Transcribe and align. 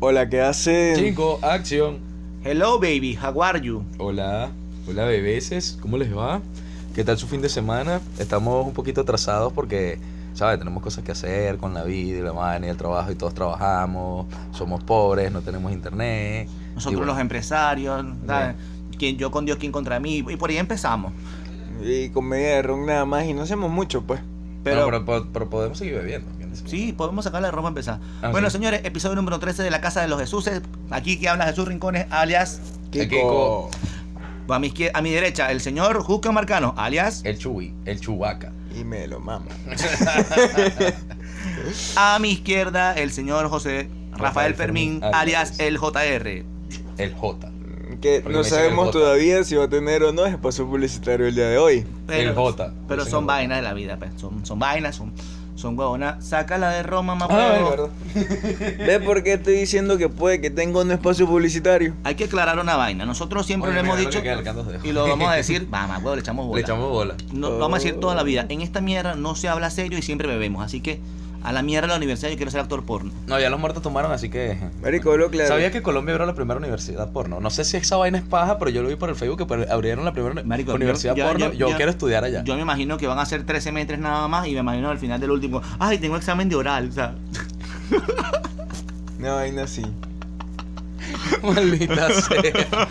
Hola, 0.00 0.28
¿qué 0.28 0.40
hacen? 0.40 0.96
Cinco, 0.96 1.38
acción. 1.42 1.98
Hello, 2.44 2.78
baby. 2.78 3.18
How 3.22 3.42
are 3.42 3.60
you? 3.60 3.84
Hola, 3.98 4.50
hola 4.88 5.04
bebeses, 5.04 5.78
¿cómo 5.80 5.98
les 5.98 6.16
va? 6.16 6.40
¿Qué 6.94 7.04
tal 7.04 7.18
su 7.18 7.26
fin 7.26 7.42
de 7.42 7.48
semana? 7.48 8.00
Estamos 8.18 8.66
un 8.66 8.72
poquito 8.72 9.02
atrasados 9.02 9.52
porque, 9.52 9.98
¿sabes? 10.34 10.58
Tenemos 10.58 10.82
cosas 10.82 11.04
que 11.04 11.12
hacer 11.12 11.58
con 11.58 11.74
la 11.74 11.84
vida 11.84 12.18
y 12.18 12.22
la 12.22 12.32
vaina 12.32 12.66
y 12.66 12.70
el 12.70 12.76
trabajo 12.76 13.12
y 13.12 13.14
todos 13.14 13.34
trabajamos, 13.34 14.26
somos 14.52 14.82
pobres, 14.84 15.30
no 15.30 15.42
tenemos 15.42 15.70
internet. 15.72 16.48
Nosotros 16.74 17.00
bueno, 17.00 17.12
los 17.12 17.20
empresarios, 17.20 18.04
¿sabes? 18.26 18.56
Quien, 18.98 19.16
yo 19.18 19.30
con 19.30 19.44
Dios, 19.44 19.58
quien 19.58 19.70
contra 19.72 20.00
mí. 20.00 20.24
Y 20.28 20.36
por 20.36 20.50
ahí 20.50 20.56
empezamos. 20.56 21.12
Y 21.84 22.08
con 22.10 22.26
media 22.26 22.56
de 22.56 22.62
ron 22.62 22.86
nada 22.86 23.04
más 23.04 23.24
y 23.26 23.34
no 23.34 23.42
hacemos 23.42 23.70
mucho, 23.70 24.02
pues. 24.02 24.20
Pero, 24.64 24.80
no, 24.80 24.86
pero, 24.86 25.04
pero- 25.04 25.28
pero 25.32 25.50
podemos 25.50 25.78
seguir 25.78 25.94
bebiendo. 25.94 26.28
Sí, 26.66 26.92
podemos 26.92 27.24
sacarle 27.24 27.48
de 27.48 27.52
ropa 27.52 27.68
a 27.68 27.70
empezar. 27.70 28.00
Ah, 28.22 28.30
bueno, 28.30 28.48
sí. 28.50 28.54
señores, 28.56 28.80
episodio 28.84 29.16
número 29.16 29.38
13 29.38 29.62
de 29.62 29.70
la 29.70 29.80
Casa 29.80 30.02
de 30.02 30.08
los 30.08 30.20
Jesuses. 30.20 30.62
Aquí 30.90 31.18
que 31.18 31.28
habla 31.28 31.46
Jesús 31.46 31.66
Rincones, 31.68 32.06
alias. 32.10 32.60
El 32.92 33.08
Kiko. 33.08 33.70
A 34.48 34.58
mi, 34.58 34.70
izquier- 34.72 34.90
a 34.94 35.00
mi 35.00 35.10
derecha, 35.12 35.50
el 35.52 35.60
señor 35.60 36.02
Juca 36.02 36.32
Marcano, 36.32 36.74
alias. 36.76 37.22
El 37.24 37.38
Chuy, 37.38 37.72
el 37.84 38.00
Chubaca. 38.00 38.52
Y 38.76 38.82
me 38.84 39.06
lo 39.06 39.20
mama. 39.20 39.46
A 41.96 42.18
mi 42.20 42.30
izquierda, 42.32 42.94
el 42.94 43.10
señor 43.12 43.48
José 43.48 43.88
Rafael, 44.12 44.20
Rafael 44.22 44.54
Fermín, 44.54 45.00
Fermín, 45.00 45.14
alias 45.14 45.58
el 45.60 45.78
JR. 45.78 46.44
El 46.98 47.14
J. 47.14 47.50
Que 48.00 48.20
Porque 48.20 48.36
no 48.38 48.44
sabemos 48.44 48.90
todavía 48.92 49.42
si 49.44 49.56
va 49.56 49.64
a 49.64 49.68
tener 49.68 50.02
o 50.04 50.12
no 50.12 50.24
espacio 50.26 50.66
publicitario 50.66 51.26
el 51.26 51.34
día 51.34 51.48
de 51.48 51.58
hoy. 51.58 51.86
El 52.08 52.34
J. 52.34 52.72
Pero 52.88 53.04
son 53.04 53.26
vainas 53.26 53.58
de 53.58 53.62
la 53.62 53.72
vida, 53.74 53.96
pues. 53.98 54.12
Son, 54.16 54.44
son 54.46 54.58
vainas, 54.58 54.96
son, 54.96 55.12
son 55.60 55.78
huevonas. 55.78 56.24
Sácala 56.24 56.70
de 56.70 56.82
Roma, 56.82 57.14
mamá. 57.14 57.34
Ah, 57.34 57.70
verdad. 57.70 57.88
¿Ves 58.78 58.98
por 59.00 59.22
qué 59.22 59.34
estoy 59.34 59.54
diciendo 59.54 59.98
que 59.98 60.08
puede 60.08 60.40
que 60.40 60.50
tenga 60.50 60.80
un 60.80 60.90
espacio 60.90 61.26
publicitario? 61.26 61.94
Hay 62.04 62.14
que 62.14 62.24
aclarar 62.24 62.58
una 62.58 62.76
vaina. 62.76 63.04
Nosotros 63.04 63.46
siempre 63.46 63.70
Oye, 63.70 63.80
lo 63.80 63.86
hemos 63.86 63.98
dicho 63.98 64.22
que 64.22 64.36
y 64.82 64.92
lo 64.92 65.06
vamos 65.06 65.28
a 65.28 65.34
decir. 65.34 65.66
Vamos, 65.70 65.98
huevo, 65.98 66.14
le 66.14 66.20
echamos 66.20 66.46
bola. 66.46 66.56
Le 66.56 66.62
echamos 66.62 66.90
bola. 66.90 67.14
No, 67.32 67.50
lo 67.50 67.58
vamos 67.58 67.78
a 67.78 67.82
decir 67.82 68.00
toda 68.00 68.14
la 68.14 68.22
vida. 68.22 68.46
En 68.48 68.60
esta 68.60 68.80
mierda 68.80 69.14
no 69.14 69.34
se 69.34 69.48
habla 69.48 69.70
serio 69.70 69.98
y 69.98 70.02
siempre 70.02 70.26
bebemos. 70.26 70.64
Así 70.64 70.80
que 70.80 71.00
a 71.42 71.52
la 71.52 71.62
mierda 71.62 71.86
de 71.86 71.92
la 71.92 71.96
universidad 71.96 72.30
yo 72.30 72.36
quiero 72.36 72.50
ser 72.50 72.60
actor 72.60 72.84
porno. 72.84 73.10
No, 73.26 73.38
ya 73.40 73.48
los 73.50 73.58
muertos 73.58 73.82
tomaron, 73.82 74.12
así 74.12 74.28
que. 74.28 74.58
Marico, 74.82 75.16
lo 75.16 75.30
claro. 75.30 75.48
Sabía 75.48 75.70
que 75.70 75.82
Colombia 75.82 76.12
abrió 76.14 76.26
la 76.26 76.34
primera 76.34 76.58
universidad 76.58 77.10
porno. 77.12 77.40
No 77.40 77.50
sé 77.50 77.64
si 77.64 77.76
esa 77.76 77.96
vaina 77.96 78.18
es 78.18 78.24
paja, 78.24 78.58
pero 78.58 78.70
yo 78.70 78.82
lo 78.82 78.88
vi 78.88 78.96
por 78.96 79.08
el 79.08 79.16
Facebook 79.16 79.46
que 79.46 79.70
abrieron 79.72 80.04
la 80.04 80.12
primera 80.12 80.42
Marico, 80.44 80.74
universidad 80.74 81.14
yo- 81.14 81.24
porno. 81.26 81.46
yo- 81.46 81.52
Yo, 81.52 81.68
yo- 81.70 81.76
quiero 81.76 81.90
estudiar 81.90 82.24
allá. 82.24 82.44
Yo 82.44 82.54
me 82.56 82.62
imagino 82.62 82.98
que 82.98 83.06
van 83.06 83.18
a 83.18 83.26
ser 83.26 83.44
13 83.44 83.64
semestres 83.70 83.98
nada 84.00 84.26
más 84.28 84.46
y 84.48 84.52
me 84.54 84.60
imagino 84.60 84.90
al 84.90 84.98
final 84.98 85.20
del 85.20 85.30
último, 85.30 85.62
ay, 85.78 85.98
tengo 85.98 86.16
examen 86.16 86.48
de 86.48 86.56
oral, 86.56 86.88
o 86.88 86.92
sea. 86.92 87.14
Una 89.18 89.34
vaina 89.34 89.64
así. 89.64 89.82
Maldita 91.42 92.12
sea. 92.12 92.88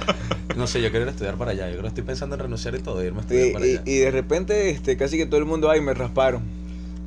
No 0.55 0.67
sé, 0.67 0.81
yo 0.81 0.89
quiero 0.89 1.03
ir 1.03 1.09
a 1.09 1.11
estudiar 1.11 1.35
para 1.35 1.51
allá. 1.51 1.65
Yo 1.67 1.73
creo 1.73 1.81
que 1.83 1.87
estoy 1.89 2.03
pensando 2.03 2.35
en 2.35 2.41
renunciar 2.41 2.75
y 2.75 2.79
todo, 2.79 3.03
irme 3.03 3.19
a 3.19 3.21
Y, 3.21 3.25
estudiar 3.25 3.53
para 3.53 3.65
y- 3.67 3.71
allá. 3.71 3.81
y 3.85 3.97
de 3.97 4.11
repente, 4.11 4.69
este, 4.69 4.97
casi 4.97 5.17
que 5.17 5.25
todo 5.25 5.39
el 5.39 5.45
mundo, 5.45 5.69
ay, 5.69 5.81
me 5.81 5.93
rasparon. 5.93 6.41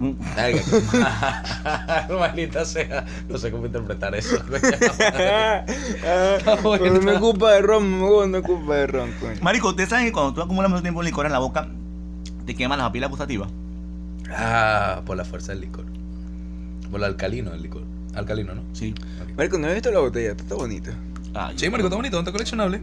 Maldita 2.19 2.65
sea. 2.65 3.05
No 3.29 3.39
sé 3.39 3.51
cómo 3.51 3.67
interpretar 3.67 4.15
eso. 4.15 4.37
Ah, 6.05 6.39
pero 6.63 7.01
no 7.01 7.13
es 7.13 7.19
culpa 7.19 7.53
de 7.53 7.63
ron, 7.63 7.99
no, 8.01 8.25
es 8.37 8.43
culpa 8.45 8.77
de 8.77 8.87
ron, 8.87 9.13
coño. 9.21 9.35
Marico, 9.41 9.69
ustedes 9.69 9.89
saben 9.89 10.07
que 10.07 10.13
cuando 10.13 10.35
tú 10.35 10.43
acumulas 10.43 10.71
mucho 10.71 10.83
tiempo 10.83 11.01
de 11.01 11.07
licor 11.07 11.27
en 11.27 11.33
la 11.33 11.39
boca, 11.39 11.69
te 12.47 12.55
queman 12.55 12.79
las 12.79 12.89
papilas 12.89 13.11
gustativas. 13.11 13.49
ah, 14.31 15.03
por 15.07 15.17
la 15.17 15.25
fuerza 15.25 15.53
del 15.53 15.63
licor. 15.63 15.85
Por 16.91 17.01
lo 17.01 17.07
alcalino 17.07 17.51
del 17.51 17.63
licor. 17.63 17.83
Alcalino, 18.15 18.55
¿no? 18.55 18.63
Sí. 18.73 18.95
Marico, 19.37 19.59
no 19.59 19.69
he 19.69 19.75
visto 19.75 19.91
la 19.91 20.01
botella, 20.01 20.33
está 20.33 20.55
bonita. 20.55 20.93
Ay, 21.35 21.55
Sí, 21.57 21.71
marico, 21.71 21.89
está 21.89 21.97
bonito, 21.97 22.19
está 22.19 22.33
coleccionable. 22.33 22.81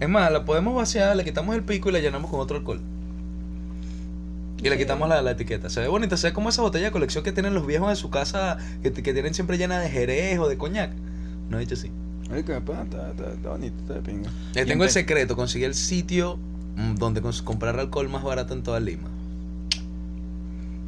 Es 0.00 0.08
más, 0.08 0.30
la 0.32 0.44
podemos 0.44 0.74
vaciar, 0.74 1.14
le 1.16 1.24
quitamos 1.24 1.54
el 1.54 1.62
pico 1.62 1.88
y 1.88 1.92
la 1.92 2.00
llenamos 2.00 2.30
con 2.30 2.40
otro 2.40 2.56
alcohol. 2.56 2.80
Y 4.64 4.70
le 4.70 4.78
quitamos 4.78 5.10
la, 5.10 5.20
la 5.20 5.32
etiqueta. 5.32 5.68
Se 5.68 5.80
ve 5.80 5.88
bonita, 5.88 6.16
se 6.16 6.28
ve 6.28 6.32
como 6.32 6.48
esa 6.48 6.62
botella 6.62 6.86
de 6.86 6.90
colección 6.90 7.22
que 7.22 7.32
tienen 7.32 7.52
los 7.52 7.66
viejos 7.66 7.90
en 7.90 7.96
su 7.96 8.08
casa, 8.08 8.56
que, 8.82 8.92
que 8.94 9.12
tienen 9.12 9.34
siempre 9.34 9.58
llena 9.58 9.78
de 9.78 9.90
jerez 9.90 10.38
o 10.38 10.48
de 10.48 10.56
coñac. 10.56 10.90
No 11.50 11.58
he 11.58 11.60
dicho 11.60 11.74
así. 11.74 11.90
Marico, 12.30 12.52
está, 12.52 12.82
está, 12.82 13.10
está, 13.10 13.32
está 13.34 13.50
bonito, 13.50 13.74
está 13.80 13.92
de 13.92 14.00
pinga. 14.00 14.30
Le 14.54 14.64
tengo 14.64 14.84
el 14.84 14.90
secreto, 14.90 15.36
conseguí 15.36 15.64
el 15.64 15.74
sitio 15.74 16.38
mm, 16.76 16.94
donde 16.94 17.20
comprar 17.44 17.78
alcohol 17.78 18.08
más 18.08 18.22
barato 18.22 18.54
en 18.54 18.62
toda 18.62 18.80
Lima. 18.80 19.10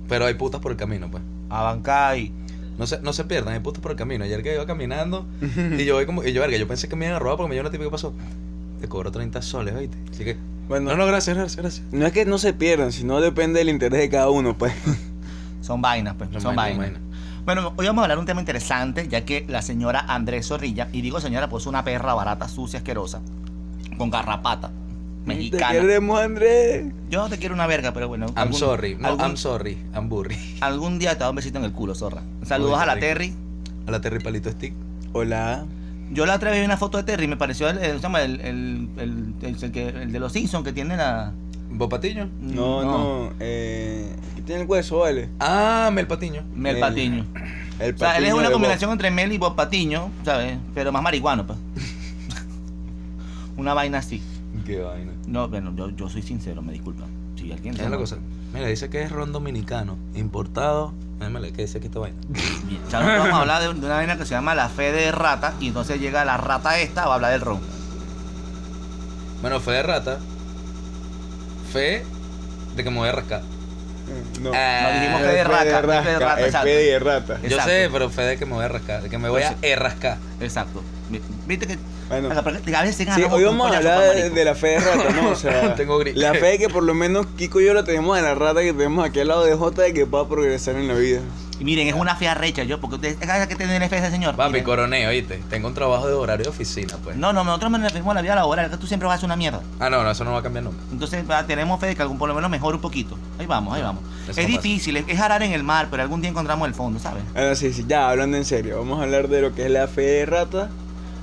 Pero 0.09 0.25
hay 0.25 0.35
putas 0.35 0.63
por 0.63 0.73
el 0.73 0.79
camino, 0.79 1.11
pues. 1.11 1.23
Abancay. 1.51 2.33
No 2.79 2.87
se, 2.87 3.01
no 3.03 3.13
se 3.13 3.25
pierdan, 3.25 3.53
hay 3.53 3.61
putas 3.61 3.83
por 3.83 3.91
el 3.91 3.99
camino. 3.99 4.25
Ayer 4.25 4.43
que 4.43 4.55
iba 4.55 4.65
caminando 4.65 5.27
y 5.79 5.85
yo 5.85 5.97
voy 5.97 6.07
como, 6.07 6.25
y 6.25 6.33
yo, 6.33 6.41
verga, 6.41 6.57
yo 6.57 6.67
pensé 6.67 6.89
que 6.89 6.97
me 6.97 7.05
iban 7.05 7.17
a 7.17 7.19
robar 7.19 7.37
porque 7.37 7.51
me 7.51 7.55
dio 7.57 7.61
una 7.61 7.71
típica 7.71 7.89
que 7.89 7.93
pasó. 7.93 8.15
Te 8.81 8.89
cobro 8.89 9.13
30 9.13 9.43
soles, 9.43 9.75
oíste. 9.75 9.99
Así 10.11 10.25
que. 10.25 10.56
Bueno, 10.69 10.91
No, 10.91 10.97
no, 10.97 11.07
gracias, 11.07 11.37
gracias, 11.37 11.57
gracias. 11.57 11.87
no 11.93 12.07
es 12.07 12.13
que 12.13 12.25
no 12.25 12.39
se 12.39 12.53
pierdan, 12.53 12.93
sino 12.93 13.21
depende 13.21 13.61
del 13.61 13.69
interés 13.69 14.01
de 14.01 14.09
cada 14.09 14.31
uno, 14.31 14.57
pues. 14.57 14.73
Son 15.61 15.81
vainas, 15.83 16.15
pues. 16.17 16.31
Son 16.33 16.41
Son, 16.41 16.57
vainas, 16.57 16.79
vainas. 16.79 17.01
Bueno, 17.45 17.73
hoy 17.77 17.87
vamos 17.87 18.03
a 18.03 18.05
hablar 18.05 18.17
de 18.19 18.21
un 18.21 18.27
tema 18.27 18.41
interesante, 18.41 19.07
ya 19.09 19.25
que 19.25 19.45
la 19.49 19.63
señora 19.63 20.01
Andrés 20.09 20.49
Zorrilla, 20.49 20.89
y 20.93 21.01
digo 21.03 21.21
señora, 21.21 21.49
pues 21.49 21.67
una 21.67 21.85
perra 21.85 22.13
barata, 22.15 22.49
sucia, 22.49 22.79
asquerosa, 22.81 23.21
con 23.99 24.11
garrapata, 24.11 24.69
Te 24.69 25.29
mexicana. 25.29 25.73
queremos, 25.73 26.21
Andrés. 26.21 26.87
Yo 27.09 27.21
no 27.23 27.29
te 27.29 27.39
quiero 27.39 27.55
una 27.55 27.69
verga, 27.69 27.93
pero 27.93 28.09
bueno. 28.09 28.27
I'm 28.31 28.35
algún- 28.37 28.59
sorry. 28.59 28.97
No, 28.97 29.07
algún, 29.09 29.25
I'm 29.27 29.37
sorry. 29.37 29.79
I'm 29.95 30.09
burry. 30.09 30.37
algún 30.61 30.99
día 30.99 31.13
te 31.17 31.21
da 31.21 31.31
un 31.31 31.37
besito 31.37 31.59
en 31.59 31.65
el 31.65 31.73
culo, 31.73 31.95
zorra. 31.95 32.23
Saludos 32.45 32.79
Uy, 32.79 32.83
a 32.83 32.87
la 32.87 32.99
Terry. 32.99 33.33
A 33.87 33.91
la 33.93 34.01
Terry 34.01 34.19
Palito 34.19 34.51
Stick. 34.51 34.75
Hola. 35.13 35.65
Yo 36.13 36.25
la 36.27 36.37
otra 36.37 36.51
vez 36.51 36.61
vi 36.61 36.65
una 36.67 36.77
foto 36.77 36.99
de 36.99 37.05
Terry 37.05 37.25
y 37.25 37.29
me 37.29 37.37
pareció 37.37 37.69
el, 37.69 37.79
el, 37.79 38.01
el, 38.05 38.05
el, 38.05 38.89
el- 38.99 39.35
el- 39.43 39.65
el 39.65 39.73
que- 39.73 39.89
el 39.89 40.13
de 40.13 40.21
los 40.21 40.33
Simpsons 40.33 40.65
que 40.65 40.73
tiene 40.73 40.97
la. 40.97 41.33
¿Bob 41.69 41.91
Patiño? 41.91 42.29
No, 42.41 42.83
no, 42.85 43.33
eh. 43.41 44.15
¿qué 44.37 44.43
tiene 44.43 44.63
el 44.63 44.69
hueso, 44.69 44.99
vale? 45.01 45.29
Ah, 45.41 45.91
Mel 45.93 46.07
Patiño. 46.07 46.43
Mel 46.55 46.77
El- 46.77 46.81
Patiño. 46.81 47.27
El 47.81 47.95
O 47.95 47.99
sea, 47.99 48.17
él 48.19 48.25
es 48.25 48.33
una 48.35 48.51
combinación 48.51 48.91
entre 48.93 49.11
Mel 49.11 49.33
y 49.33 49.39
Bob 49.39 49.57
Patiño, 49.57 50.11
¿sabes? 50.25 50.57
Pero 50.75 50.93
más 50.93 51.03
marihuano, 51.03 51.45
pues. 51.47 51.59
una 53.57 53.75
vaina 53.75 53.99
así. 53.99 54.23
Qué 54.65 54.81
vaina. 54.81 55.13
No, 55.27 55.49
bueno, 55.49 55.73
yo, 55.77 55.91
yo 55.91 56.09
soy 56.09 56.23
sincero, 56.23 56.63
me 56.63 56.73
disculpa. 56.73 57.05
Si 57.37 57.53
alguien 57.53 57.75
¿Qué 57.75 57.83
es 57.83 57.91
la 57.91 57.97
cosa? 57.99 58.17
Mira, 58.55 58.67
dice 58.69 58.89
que 58.89 59.03
es 59.03 59.11
ron 59.11 59.33
dominicano, 59.33 59.99
importado. 60.15 60.95
Déjame 61.19 61.53
¿qué 61.53 61.63
dice 61.63 61.79
aquí 61.79 61.87
esta 61.87 61.99
vaina? 62.01 62.17
Bien, 62.65 62.81
vamos 62.93 63.31
a 63.35 63.41
hablar 63.41 63.63
de, 63.63 63.69
de 63.81 63.87
una 63.87 63.95
vaina 63.97 64.17
que 64.19 64.25
se 64.25 64.31
llama 64.35 64.55
la 64.55 64.69
fe 64.69 64.93
de 64.93 65.13
rata 65.13 65.55
y 65.61 65.69
entonces 65.69 65.99
llega 66.01 66.25
la 66.25 66.37
rata 66.37 66.79
esta 66.81 67.07
va 67.07 67.13
a 67.13 67.15
hablar 67.17 67.33
del 67.33 67.41
ron. 67.41 67.61
Bueno, 69.41 69.61
fe 69.61 69.71
de 69.73 69.83
rata. 69.83 70.19
Fe 71.73 72.05
de 72.75 72.85
que 72.85 72.91
me 72.91 72.99
voy 72.99 73.09
a 73.09 73.13
rascar. 73.13 73.43
Mm, 73.43 74.43
No. 74.43 74.51
Ah, 74.55 74.91
No 74.93 75.01
dijimos 75.01 75.21
fe 75.23 75.27
Es 75.27 75.33
de 75.33 75.39
fe 75.39 75.45
rata, 75.45 75.65
de 75.65 76.03
fe 76.03 76.11
de 76.11 76.19
rata, 76.19 76.41
es 76.41 76.47
exacto. 76.47 76.67
fe 76.67 76.73
de 76.77 76.99
rata. 76.99 77.39
Yo 77.41 77.47
Exacto. 77.49 77.71
sé, 77.71 77.89
pero 77.93 78.11
fe 78.11 78.23
de 78.23 78.39
que 78.39 78.47
me 78.47 78.53
voy 78.55 78.65
a 78.65 78.69
rascar, 78.69 79.03
de 79.03 79.09
que 79.11 79.19
me 79.19 79.29
voy 79.29 79.43
a 79.43 79.49
Entonces- 79.49 79.71
errascar. 79.73 80.19
Exacto. 80.41 80.83
Vi- 81.11 81.23
Viste 81.47 81.67
que 81.67 81.79
Bueno. 82.09 82.31
a 82.31 82.83
veces 82.83 83.09
Sí, 83.15 83.23
hoy 83.31 83.45
vamos 83.45 83.73
a 83.73 83.77
hablar 83.79 84.15
de, 84.15 84.31
de 84.31 84.45
la 84.45 84.55
fe 84.55 84.69
de 84.69 84.79
rata, 84.81 85.11
¿no? 85.11 85.31
O 85.31 85.35
sea, 85.37 85.75
Tengo 85.77 86.03
la 86.15 86.35
fe 86.35 86.47
de 86.47 86.59
que 86.59 86.69
por 86.69 86.83
lo 86.83 86.95
menos 86.95 87.27
Kiko 87.37 87.61
y 87.61 87.67
yo 87.67 87.75
la 87.75 87.85
tenemos 87.85 88.17
de 88.17 88.23
la 88.23 88.35
rata 88.35 88.61
que 88.61 88.73
tenemos 88.73 89.05
aquí 89.05 89.21
al 89.21 89.29
lado 89.29 89.45
de 89.45 89.55
Jota 89.55 89.83
de 89.83 89.93
que 89.93 90.05
va 90.05 90.29
progresar 90.29 90.77
en 90.77 90.89
la 90.89 90.95
vida. 90.95 91.21
Y 91.59 91.65
miren, 91.65 91.89
es 91.89 91.95
una 91.95 92.15
fe 92.17 92.29
arrecha 92.29 92.65
yo, 92.65 92.79
porque 92.81 92.97
ustedes 92.97 93.17
hay 93.31 93.49
que 93.49 93.57
tener 93.57 93.89
fe 93.89 93.97
ese 93.97 94.11
señor. 94.11 94.37
Papi, 94.37 94.61
coroné, 94.61 95.09
oíste. 95.09 95.43
Tengo 95.49 95.69
un 95.69 95.75
trabajo 95.75 96.07
de 96.07 96.13
horario 96.13 96.45
de 96.45 96.51
oficina, 96.51 96.95
pues. 97.03 97.17
No, 97.17 97.33
no, 97.33 97.45
nosotros 97.45 97.71
nos 97.71 97.81
referimos 97.81 98.11
a 98.13 98.15
la 98.15 98.21
vida 98.21 98.35
laboral, 98.35 98.71
que 98.71 98.77
tú 98.77 98.87
siempre 98.87 99.07
vas 99.07 99.15
a 99.15 99.17
hacer 99.17 99.27
una 99.27 99.37
mierda. 99.37 99.63
Ah, 99.81 99.89
no, 99.89 100.03
no, 100.03 100.11
eso 100.11 100.23
no 100.25 100.33
va 100.33 100.41
a 100.41 100.43
cambiar 100.43 100.65
nunca. 100.65 100.77
Entonces 100.93 101.25
va, 101.29 101.47
tenemos 101.47 101.81
fe 101.81 101.87
de 101.87 101.97
que 101.97 102.03
algún 102.03 102.19
por 102.19 102.29
lo 102.29 102.35
menos 102.35 102.51
mejore 102.51 102.75
un 102.77 102.83
poquito. 102.83 103.17
Ahí 103.39 103.47
vamos, 103.47 103.75
ahí 103.75 103.81
vamos. 103.81 104.03
eso 104.29 104.33
Es 104.33 104.37
pasa. 104.37 104.49
difícil, 104.49 104.99
es, 104.99 105.05
es 105.09 105.19
arar 105.19 105.43
en 105.43 105.53
el 105.53 105.63
mar, 105.63 105.89
pero 105.91 106.03
algún 106.03 106.21
día 106.21 106.29
encontramos 106.29 106.69
el 106.69 106.75
fondo, 106.75 107.01
¿sabes? 107.01 107.23
Ahora 107.35 107.55
sí, 107.55 107.73
sí, 107.73 107.87
ya 107.89 108.11
hablando 108.11 108.37
en 108.37 108.45
serio, 108.45 108.77
vamos 108.79 109.01
a 109.01 109.05
hablar 109.05 109.29
de 109.29 109.41
lo 109.41 109.55
que 109.55 109.65
es 109.65 109.71
la 109.71 109.89
fe 109.89 110.03
de 110.03 110.27
rata. 110.27 110.69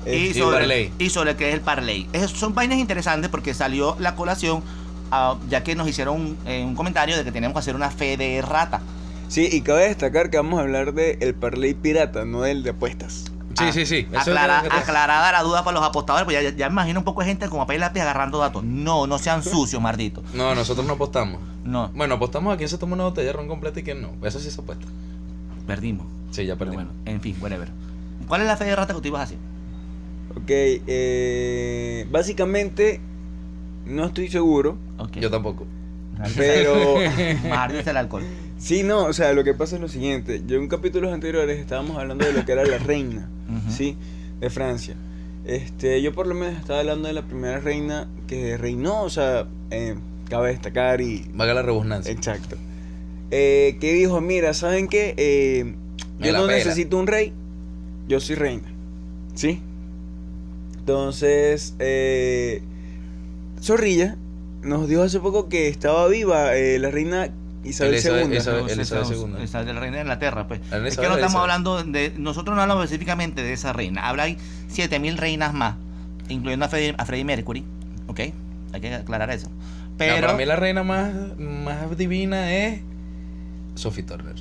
Y, 0.05 0.33
sí, 0.33 0.39
sobre, 0.39 0.57
parlay. 0.59 0.91
y 0.99 1.09
sobre 1.09 1.35
qué 1.35 1.49
es 1.49 1.53
el 1.55 1.61
parlay. 1.61 2.07
Es- 2.13 2.31
son 2.31 2.53
vainas 2.53 2.77
interesantes 2.79 3.29
porque 3.29 3.53
salió 3.53 3.95
la 3.99 4.15
colación, 4.15 4.61
ah, 5.11 5.35
ya 5.49 5.63
que 5.63 5.75
nos 5.75 5.87
hicieron 5.87 6.37
eh, 6.45 6.63
un 6.65 6.75
comentario 6.75 7.15
de 7.17 7.23
que 7.23 7.31
tenemos 7.31 7.53
que 7.53 7.59
hacer 7.59 7.75
una 7.75 7.89
fe 7.91 8.17
de 8.17 8.41
rata. 8.41 8.81
Sí, 9.29 9.49
y 9.51 9.61
cabe 9.61 9.87
destacar 9.87 10.29
que 10.29 10.37
vamos 10.37 10.59
a 10.59 10.63
hablar 10.63 10.93
del 10.93 11.17
el 11.21 11.33
parlay 11.33 11.73
pirata, 11.73 12.25
no 12.25 12.41
del 12.41 12.63
de 12.63 12.71
apuestas. 12.71 13.25
Sí, 13.57 13.65
Ah, 13.67 13.71
sí, 13.71 13.85
sí. 13.85 14.07
Aclara- 14.15 14.63
aclarada 14.71 15.31
la 15.31 15.43
duda 15.43 15.63
para 15.63 15.75
los 15.77 15.83
apostadores, 15.87 16.25
pues 16.25 16.41
ya, 16.41 16.49
ya- 16.57 16.69
me 16.69 16.73
imagino 16.73 16.99
un 17.01 17.03
poco 17.05 17.21
de 17.21 17.27
gente 17.27 17.47
como 17.49 17.61
papel 17.61 17.77
y 17.77 17.79
lápiz 17.81 18.01
agarrando 18.01 18.39
datos. 18.39 18.63
No, 18.63 19.05
no 19.07 19.19
sean 19.19 19.43
sucios, 19.43 19.79
maldito. 19.81 20.23
No, 20.33 20.55
nosotros 20.55 20.85
no 20.87 20.93
apostamos. 20.93 21.39
No, 21.63 21.89
Bueno, 21.93 22.15
apostamos 22.15 22.53
a 22.53 22.57
quién 22.57 22.67
se 22.67 22.77
toma 22.79 22.95
una 22.95 23.03
botella 23.05 23.27
de 23.27 23.33
ron 23.33 23.47
completa 23.47 23.79
y 23.79 23.83
quién 23.83 24.01
no. 24.01 24.09
Eso 24.27 24.39
sí 24.39 24.49
se 24.51 24.59
apuesta. 24.59 24.85
perdimos. 25.67 26.05
Sí, 26.31 26.45
ya 26.45 26.55
Pero 26.55 26.71
perdimos. 26.71 26.93
bueno, 26.95 26.99
en 27.05 27.21
fin, 27.21 27.37
whatever. 27.39 27.69
¿Cuál 28.27 28.41
es 28.41 28.47
la 28.47 28.57
fe 28.57 28.65
de 28.65 28.75
rata 28.75 28.93
que 28.95 29.01
tú 29.01 29.07
ibas 29.07 29.21
a 29.21 29.23
hacer? 29.25 29.37
Ok, 30.35 30.49
eh, 30.49 32.07
básicamente, 32.11 32.99
no 33.85 34.05
estoy 34.05 34.29
seguro, 34.29 34.77
Ok. 34.97 35.17
Yo 35.17 35.29
tampoco. 35.29 35.65
pero 36.35 36.95
Maldito 37.49 37.89
el 37.89 37.97
alcohol. 37.97 38.23
Sí, 38.57 38.83
no, 38.83 39.05
o 39.05 39.13
sea, 39.13 39.33
lo 39.33 39.43
que 39.43 39.53
pasa 39.53 39.75
es 39.75 39.81
lo 39.81 39.89
siguiente. 39.89 40.41
Yo 40.47 40.57
en 40.57 40.67
capítulos 40.67 41.13
anteriores 41.13 41.59
estábamos 41.59 41.97
hablando 41.97 42.25
de 42.25 42.33
lo 42.33 42.45
que 42.45 42.51
era 42.51 42.63
la 42.63 42.77
reina. 42.77 43.29
¿sí? 43.69 43.97
De 44.39 44.49
Francia. 44.49 44.95
Este, 45.45 46.01
yo 46.01 46.13
por 46.13 46.27
lo 46.27 46.35
menos 46.35 46.57
estaba 46.59 46.79
hablando 46.79 47.07
de 47.07 47.13
la 47.13 47.23
primera 47.23 47.59
reina 47.59 48.07
que 48.27 48.57
reinó, 48.57 49.03
o 49.03 49.09
sea, 49.09 49.47
eh, 49.71 49.95
cabe 50.29 50.49
destacar 50.49 51.01
y... 51.01 51.25
Vaga 51.33 51.53
la 51.53 51.61
redundancia. 51.61 52.11
Exacto. 52.11 52.55
Eh, 53.31 53.77
que 53.81 53.93
dijo, 53.93 54.21
mira, 54.21 54.53
¿saben 54.53 54.87
qué? 54.87 55.13
Eh, 55.17 55.75
yo 56.19 56.31
no 56.31 56.47
necesito 56.47 56.97
un 56.97 57.07
rey, 57.07 57.33
yo 58.07 58.19
soy 58.19 58.35
reina. 58.35 58.71
¿Sí? 59.33 59.61
Entonces, 60.87 61.75
eh, 61.79 62.61
Zorrilla 63.61 64.17
nos 64.63 64.89
dijo 64.89 65.01
hace 65.03 65.21
poco 65.21 65.47
que 65.47 65.69
estaba 65.69 66.09
viva 66.09 66.53
eh, 66.57 66.77
la 66.77 66.91
reina 66.91 67.29
Isabel 67.63 67.93
Elizabeth- 67.93 68.27
II. 68.29 68.35
Isabel- 68.37 68.63
Esa- 68.65 68.73
Elizabeth 68.73 69.05
esa- 69.05 69.13
II. 69.15 69.43
esa 69.43 69.63
del 69.63 69.77
reina 69.77 69.95
de 69.95 70.01
Inglaterra, 70.01 70.45
pues. 70.49 70.59
La 70.69 70.77
Es 70.79 70.83
que 70.83 70.89
Isabel, 70.89 71.09
no 71.11 71.15
estamos 71.15 71.21
Elizabeth. 71.21 71.41
hablando 71.41 71.83
de. 71.85 72.13
Nosotros 72.17 72.53
no 72.57 72.61
hablamos 72.61 72.83
específicamente 72.83 73.41
de 73.41 73.53
esa 73.53 73.71
reina. 73.71 74.09
Habla 74.09 74.23
hay 74.23 74.37
7000 74.67 75.17
reinas 75.17 75.53
más, 75.53 75.75
incluyendo 76.27 76.65
a 76.65 76.67
Freddie, 76.67 76.95
a 76.97 77.05
Freddie 77.05 77.23
Mercury. 77.23 77.63
¿Ok? 78.07 78.19
Hay 78.73 78.81
que 78.81 78.93
aclarar 78.93 79.29
eso. 79.31 79.47
No, 79.47 79.97
Pero. 79.97 80.19
para 80.27 80.33
mí 80.37 80.43
la 80.45 80.57
reina 80.57 80.83
más, 80.83 81.13
más 81.39 81.97
divina 81.97 82.53
es 82.53 82.81
Sophie 83.75 84.03
Turner. 84.03 84.35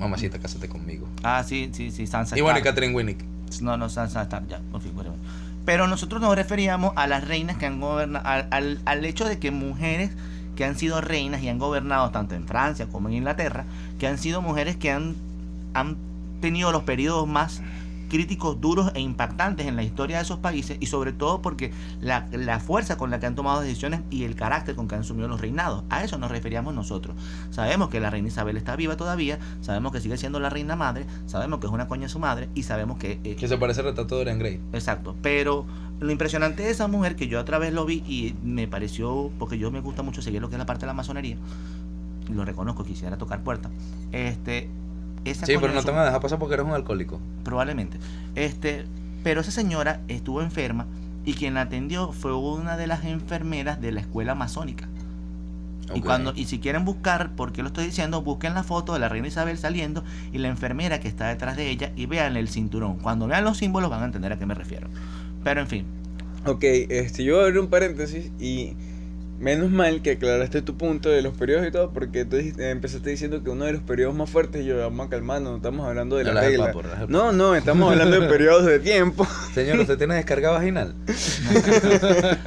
Mamacita, 0.00 0.40
cásate 0.40 0.68
conmigo. 0.68 1.06
Ah, 1.22 1.44
sí, 1.46 1.70
sí, 1.72 1.92
sí, 1.92 2.08
Sansa 2.08 2.36
Y 2.36 2.40
bueno, 2.40 2.58
y. 2.58 2.62
Catherine 2.62 2.92
Winnick. 2.92 3.24
No, 3.60 3.76
no, 3.76 3.86
Stark, 3.86 4.48
ya, 4.48 4.60
por 4.70 4.80
fin. 4.80 4.92
Pero 5.64 5.86
nosotros 5.86 6.20
nos 6.20 6.34
referíamos 6.34 6.92
a 6.96 7.06
las 7.06 7.26
reinas 7.26 7.56
que 7.56 7.66
han 7.66 7.80
gobernado, 7.80 8.26
al, 8.26 8.46
al, 8.50 8.80
al 8.84 9.04
hecho 9.04 9.24
de 9.26 9.38
que 9.38 9.50
mujeres 9.50 10.10
que 10.56 10.64
han 10.64 10.76
sido 10.76 11.00
reinas 11.00 11.42
y 11.42 11.48
han 11.48 11.58
gobernado 11.58 12.10
tanto 12.10 12.34
en 12.34 12.46
Francia 12.46 12.86
como 12.90 13.08
en 13.08 13.14
Inglaterra, 13.14 13.64
que 13.98 14.06
han 14.06 14.18
sido 14.18 14.42
mujeres 14.42 14.76
que 14.76 14.90
han, 14.90 15.14
han 15.74 15.96
tenido 16.40 16.72
los 16.72 16.82
periodos 16.82 17.26
más 17.26 17.62
críticos, 18.12 18.60
duros 18.60 18.92
e 18.94 19.00
impactantes 19.00 19.66
en 19.66 19.74
la 19.74 19.82
historia 19.82 20.18
de 20.18 20.22
esos 20.22 20.38
países 20.38 20.76
y 20.80 20.86
sobre 20.86 21.14
todo 21.14 21.40
porque 21.40 21.72
la, 22.00 22.28
la 22.30 22.60
fuerza 22.60 22.98
con 22.98 23.10
la 23.10 23.18
que 23.18 23.24
han 23.26 23.34
tomado 23.34 23.62
decisiones 23.62 24.02
y 24.10 24.24
el 24.24 24.34
carácter 24.36 24.74
con 24.76 24.86
que 24.86 24.94
han 24.96 25.00
asumido 25.00 25.28
los 25.28 25.40
reinados. 25.40 25.82
A 25.88 26.04
eso 26.04 26.18
nos 26.18 26.30
referíamos 26.30 26.74
nosotros. 26.74 27.16
Sabemos 27.50 27.88
que 27.88 28.00
la 28.00 28.10
reina 28.10 28.28
Isabel 28.28 28.58
está 28.58 28.76
viva 28.76 28.98
todavía, 28.98 29.38
sabemos 29.62 29.92
que 29.92 30.00
sigue 30.00 30.18
siendo 30.18 30.38
la 30.40 30.50
reina 30.50 30.76
madre, 30.76 31.06
sabemos 31.24 31.58
que 31.58 31.66
es 31.66 31.72
una 31.72 31.88
coña 31.88 32.08
su 32.08 32.18
madre 32.18 32.50
y 32.54 32.64
sabemos 32.64 32.98
que... 32.98 33.18
eh, 33.24 33.34
Que 33.36 33.48
se 33.48 33.56
parece 33.56 33.80
al 33.80 33.86
retrato 33.86 34.14
de 34.14 34.20
Dorian 34.20 34.38
Gray. 34.38 34.60
Exacto, 34.74 35.16
pero 35.22 35.64
lo 35.98 36.12
impresionante 36.12 36.62
de 36.64 36.70
esa 36.70 36.88
mujer 36.88 37.16
que 37.16 37.28
yo 37.28 37.40
otra 37.40 37.58
vez 37.58 37.72
lo 37.72 37.86
vi 37.86 38.04
y 38.06 38.34
me 38.44 38.68
pareció, 38.68 39.30
porque 39.38 39.56
yo 39.56 39.70
me 39.70 39.80
gusta 39.80 40.02
mucho 40.02 40.20
seguir 40.20 40.42
lo 40.42 40.50
que 40.50 40.56
es 40.56 40.58
la 40.58 40.66
parte 40.66 40.82
de 40.82 40.88
la 40.88 40.94
masonería, 40.94 41.38
lo 42.28 42.44
reconozco, 42.44 42.84
quisiera 42.84 43.16
tocar 43.16 43.42
puertas, 43.42 43.72
este, 44.12 44.68
esa 45.24 45.46
Sí, 45.46 45.56
pero 45.58 45.72
no 45.72 45.84
te 45.84 45.88
su- 45.88 45.92
vas 45.92 46.02
a 46.02 46.04
dejar 46.06 46.20
pasar 46.20 46.38
porque 46.38 46.54
eres 46.54 46.66
un 46.66 46.72
alcohólico. 46.72 47.20
probablemente, 47.44 47.98
este, 48.34 48.86
pero 49.22 49.40
esa 49.40 49.50
señora 49.50 50.00
estuvo 50.08 50.42
enferma 50.42 50.86
y 51.24 51.34
quien 51.34 51.54
la 51.54 51.62
atendió 51.62 52.12
fue 52.12 52.34
una 52.36 52.76
de 52.76 52.86
las 52.86 53.04
enfermeras 53.04 53.80
de 53.80 53.92
la 53.92 54.00
escuela 54.00 54.34
masónica. 54.34 54.88
Y 55.94 56.00
cuando 56.00 56.32
y 56.34 56.46
si 56.46 56.58
quieren 56.58 56.84
buscar, 56.86 57.32
por 57.34 57.52
qué 57.52 57.60
lo 57.62 57.68
estoy 57.68 57.84
diciendo, 57.86 58.22
busquen 58.22 58.54
la 58.54 58.62
foto 58.62 58.94
de 58.94 58.98
la 59.00 59.08
reina 59.10 59.28
Isabel 59.28 59.58
saliendo 59.58 60.04
y 60.32 60.38
la 60.38 60.48
enfermera 60.48 61.00
que 61.00 61.08
está 61.08 61.28
detrás 61.28 61.56
de 61.56 61.68
ella 61.70 61.92
y 61.96 62.06
vean 62.06 62.36
el 62.36 62.48
cinturón. 62.48 62.96
Cuando 62.98 63.26
vean 63.26 63.44
los 63.44 63.58
símbolos 63.58 63.90
van 63.90 64.02
a 64.02 64.06
entender 64.06 64.32
a 64.32 64.38
qué 64.38 64.46
me 64.46 64.54
refiero. 64.54 64.88
Pero 65.44 65.60
en 65.60 65.66
fin, 65.68 65.86
Ok, 66.44 66.64
este, 66.64 67.24
yo 67.24 67.34
voy 67.34 67.42
a 67.42 67.46
abrir 67.46 67.60
un 67.60 67.68
paréntesis 67.68 68.32
y 68.40 68.74
menos 69.42 69.70
mal 69.70 70.02
que 70.02 70.12
aclaraste 70.12 70.62
tu 70.62 70.76
punto 70.78 71.08
de 71.08 71.20
los 71.20 71.36
periodos 71.36 71.66
y 71.66 71.70
todo, 71.72 71.90
porque 71.90 72.24
tú 72.24 72.36
dijiste- 72.36 72.70
empezaste 72.70 73.10
diciendo 73.10 73.42
que 73.42 73.50
uno 73.50 73.64
de 73.64 73.72
los 73.72 73.82
periodos 73.82 74.14
más 74.14 74.30
fuertes, 74.30 74.62
y 74.62 74.66
yo, 74.66 74.78
vamos 74.78 75.06
a 75.06 75.10
calmarnos, 75.10 75.50
no 75.50 75.56
estamos 75.56 75.86
hablando 75.86 76.16
de 76.16 76.24
la 76.24 76.30
Relaja 76.30 76.46
el 76.46 76.52
regla. 76.52 76.66
papo, 76.72 76.82
No, 77.08 77.32
no, 77.32 77.54
estamos 77.56 77.90
hablando 77.90 78.20
de 78.20 78.28
periodos 78.28 78.64
de 78.66 78.78
tiempo. 78.78 79.26
Señor, 79.54 79.80
¿usted 79.80 79.98
tiene 79.98 80.14
descarga 80.14 80.50
vaginal? 80.50 80.94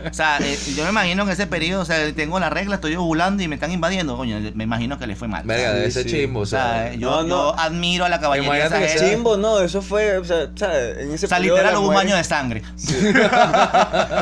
O 0.09 0.13
sea, 0.13 0.37
eh, 0.39 0.57
yo 0.75 0.83
me 0.83 0.89
imagino 0.89 1.25
que 1.25 1.33
ese 1.33 1.47
periodo, 1.47 1.81
o 1.81 1.85
sea, 1.85 2.11
tengo 2.13 2.39
la 2.39 2.49
regla, 2.49 2.75
estoy 2.75 2.95
ovulando 2.95 3.43
y 3.43 3.47
me 3.47 3.55
están 3.55 3.71
invadiendo, 3.71 4.15
coño, 4.15 4.39
me 4.55 4.63
imagino 4.63 4.97
que 4.97 5.07
le 5.07 5.15
fue 5.15 5.27
mal. 5.27 5.43
Verga, 5.45 5.71
Sí, 5.71 5.77
debe 5.77 5.91
ser 5.91 6.03
sí. 6.03 6.09
chimbo, 6.09 6.39
o 6.39 6.43
O 6.43 6.45
sea. 6.45 6.89
sea, 6.89 6.93
yo, 6.93 7.09
no, 7.09 7.23
no. 7.23 7.27
yo 7.27 7.59
admiro 7.59 8.05
a 8.05 8.09
la 8.09 8.19
caballería 8.19 8.69
de 8.69 8.85
esa 8.85 8.99
que 8.99 9.09
Chimbo, 9.11 9.35
no, 9.37 9.59
eso 9.59 9.81
fue, 9.81 10.17
o 10.17 10.23
sea, 10.23 10.49
¿sabes? 10.55 10.97
En 10.99 11.11
ese 11.11 11.25
O 11.25 11.29
sea, 11.29 11.37
periodo 11.39 11.57
literal 11.57 11.77
hubo 11.77 11.89
un 11.89 11.95
baño 11.95 12.15
de 12.15 12.23
sangre. 12.23 12.61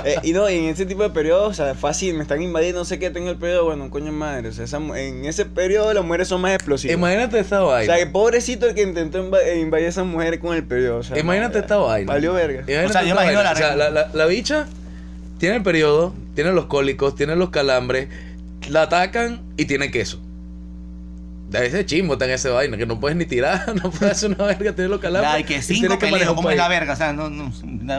Eh, 0.06 0.16
y 0.24 0.34
no, 0.34 0.50
y 0.50 0.58
en 0.58 0.66
ese 0.66 0.86
tipo 0.86 1.04
de 1.04 1.10
periodos, 1.10 1.52
o 1.52 1.54
sea, 1.54 1.76
fácil, 1.76 2.16
me 2.16 2.24
están 2.24 2.42
invadiendo, 2.42 2.63
no 2.72 2.86
sé 2.86 3.00
qué, 3.00 3.10
tengo 3.10 3.30
el 3.32 3.38
periodo, 3.38 3.66
bueno, 3.66 3.90
coño 3.90 4.12
madre, 4.12 4.48
o 4.50 4.52
sea, 4.54 4.64
esa 4.66 4.78
en 4.78 5.26
ese 5.26 5.46
periodo 5.46 5.94
las 5.94 6.04
mujeres 6.06 6.28
son 6.30 6.40
más 6.42 6.54
explosivas. 6.54 6.96
Imagínate 6.96 7.40
esta 7.40 7.64
o 7.64 7.68
vaina. 7.68 7.94
sea, 7.94 8.04
que 8.06 8.10
pobrecito 8.10 8.68
el 8.68 8.76
que 8.76 8.84
intentó 8.84 9.38
eh, 9.40 9.60
invadir 9.60 9.88
a 9.88 9.90
esa 9.90 10.04
mujer 10.04 10.40
con 10.40 10.56
el 10.56 10.64
periodo, 10.64 11.00
o 11.00 11.04
sea, 11.04 11.18
Imagínate 11.20 11.56
no, 11.58 11.62
esta 11.62 11.78
vaina. 11.78 12.14
Valió 12.14 12.34
verga. 12.34 12.62
Imagínate 12.62 12.86
O 12.86 12.92
sea, 12.94 13.02
yo 13.02 13.10
imagino 13.10 13.34
vaina. 13.36 13.44
la 13.44 13.52
O 13.52 13.56
sea, 13.56 13.70
regla. 13.72 13.90
la, 13.90 14.04
la- 14.06 14.10
la 14.14 14.26
bicha 14.28 14.68
tiene 15.40 15.58
el 15.58 15.64
periodo, 15.64 16.14
tiene 16.36 16.54
los 16.54 16.68
cólicos, 16.68 17.16
tiene 17.16 17.36
los 17.36 17.50
calambres, 17.50 18.08
la 18.70 18.84
atacan 18.84 19.42
y 19.58 19.66
tiene 19.66 19.92
queso. 19.92 20.22
De 21.54 21.68
ese 21.68 21.86
chimbo 21.86 22.14
está 22.14 22.26
en 22.26 22.32
esa 22.32 22.50
vaina, 22.50 22.78
que 22.78 22.88
no 22.88 23.00
puedes 23.00 23.16
ni 23.16 23.28
tirar, 23.28 23.76
no 23.84 23.92
puedes 23.92 24.18
hacer 24.18 24.32
una 24.32 24.46
verga, 24.46 24.74
tiene 24.74 24.90
los 24.90 25.00
calambres. 25.00 25.34
Ay, 25.36 25.44
que 25.44 25.62
cinco 25.62 26.00
tienes 26.00 26.20
peleos, 26.20 26.34
como 26.34 26.50
es 26.50 26.58
la 26.58 26.68
verga, 26.68 26.94
o 26.94 26.96
sea, 26.96 27.14
no, 27.14 27.30
no, 27.30 27.52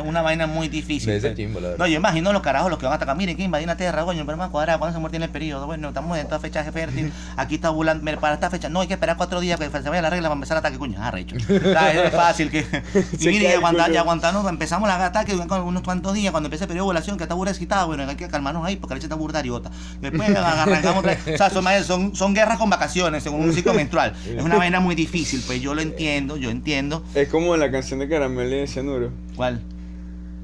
una- 0.03 0.23
vaina 0.23 0.49
muy 0.49 0.69
difícil. 0.69 1.11
De 1.11 1.19
ese 1.19 1.29
pues. 1.29 1.37
chimbo, 1.37 1.61
la 1.61 1.69
verdad. 1.69 1.85
No, 1.85 1.87
yo 1.87 1.97
imagino 1.97 2.33
los 2.33 2.43
carajos 2.43 2.69
los 2.69 2.81
que 2.81 2.87
van 2.87 2.95
a 2.95 2.97
atacar. 2.97 3.17
Miren 3.17 3.37
que 3.37 3.77
tierra, 3.77 4.05
coño, 4.05 4.27
pero 4.27 4.37
más 4.37 4.51
cuadrada, 4.51 4.79
cuando 4.79 4.95
se 4.97 5.01
muere 5.01 5.13
tiene 5.13 5.27
el 5.27 5.31
periodo. 5.31 5.67
Bueno, 5.67 5.89
estamos 5.89 6.17
en 6.19 6.25
esta 6.25 6.41
fecha 6.41 6.65
fértil. 6.65 7.13
Aquí 7.37 7.57
está 7.57 7.71
volando. 7.71 8.05
Para 8.21 8.35
esta 8.35 8.51
fecha, 8.51 8.69
no 8.69 8.81
hay 8.81 8.89
que 8.89 8.95
esperar 8.95 9.17
cuatro 9.17 9.39
días 9.39 9.61
que 9.61 9.71
se 9.71 9.89
vaya 9.89 10.03
la 10.03 10.11
regla 10.11 10.29
para 10.29 10.35
empezar 10.35 10.57
el 10.57 10.59
ataque, 10.59 10.79
coño. 10.79 10.99
Ah, 11.01 11.13
recho. 11.13 11.37
es 11.37 12.13
fácil 12.13 12.51
que. 12.51 12.61
y 13.21 13.27
mire, 13.27 13.45
y 13.45 13.47
cae, 13.47 13.55
aguantar, 13.55 13.87
y 13.87 13.93
coño. 13.93 14.01
aguantarnos, 14.01 14.49
empezamos 14.49 14.89
la 14.89 15.05
ataque 15.05 15.37
con 15.47 15.61
unos 15.61 15.83
cuantos 15.83 16.15
días. 16.15 16.33
Cuando 16.33 16.49
empiece 16.49 16.65
el 16.65 16.69
periodo 16.69 16.87
de 16.87 16.91
ovulación, 16.91 17.17
que 17.17 17.23
está 17.25 17.35
burda 17.35 17.53
excitada, 17.53 17.85
bueno, 17.85 18.05
hay 18.09 18.17
que 18.17 18.27
calmarnos 18.27 18.67
ahí 18.67 18.77
porque 18.77 18.95
la 18.95 18.97
leche 18.97 19.07
está 19.07 19.15
burda 19.15 19.39
ariota. 19.39 19.71
Después 20.01 20.29
arrancamos 20.35 20.99
otra 20.99 21.15
vez. 21.15 21.35
O 21.35 21.37
sea, 21.37 21.51
son, 21.51 21.85
son, 21.85 22.17
son 22.17 22.35
guerras 22.35 22.59
con 22.59 22.69
vacaciones, 22.69 23.23
según 23.23 23.44
un 23.45 23.53
ciclo 23.53 23.75
menstrual. 23.75 24.15
Es 24.27 24.43
una 24.43 24.57
vaina 24.57 24.81
muy 24.81 24.95
difícil, 24.95 25.43
pues 25.47 25.61
yo 25.61 25.75
lo 25.75 25.83
entiendo, 25.83 26.37
yo 26.37 26.51
entiendo. 26.51 27.05
Es 27.15 27.29
como 27.29 27.57
la 27.57 27.71
canción 27.71 28.01
de 28.01 28.09
Caramelo 28.09 28.57
y 28.57 28.61
de 28.61 28.67
Cianuro. 28.67 29.11
¿Cuál? 29.37 29.61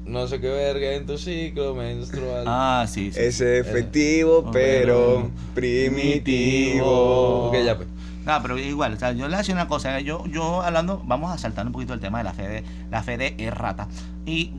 No 0.05 0.27
sé 0.27 0.41
qué 0.41 0.49
verga 0.49 0.93
en 0.93 1.05
tu 1.05 1.17
ciclo 1.17 1.75
menstrual. 1.75 2.43
Ah, 2.47 2.85
sí, 2.87 3.11
sí. 3.11 3.19
Es 3.19 3.39
efectivo, 3.39 4.49
pero 4.51 5.31
Pero 5.31 5.31
primitivo. 5.53 7.47
Ok, 7.47 7.55
ya 7.63 7.77
pues. 7.77 7.87
No, 8.25 8.41
pero 8.41 8.57
igual, 8.57 8.93
o 8.93 8.99
sea, 8.99 9.13
yo 9.13 9.27
le 9.27 9.35
hacía 9.35 9.55
una 9.55 9.67
cosa, 9.67 9.99
yo, 9.99 10.25
yo 10.27 10.61
hablando, 10.61 11.01
vamos 11.05 11.31
a 11.31 11.37
saltar 11.39 11.65
un 11.65 11.71
poquito 11.71 11.93
el 11.93 11.99
tema 11.99 12.19
de 12.19 12.23
la 12.23 12.33
fe 12.33 12.47
de, 12.47 12.63
la 12.91 13.01
fe 13.01 13.17
de 13.17 13.35
errata. 13.39 13.87
Y 14.25 14.51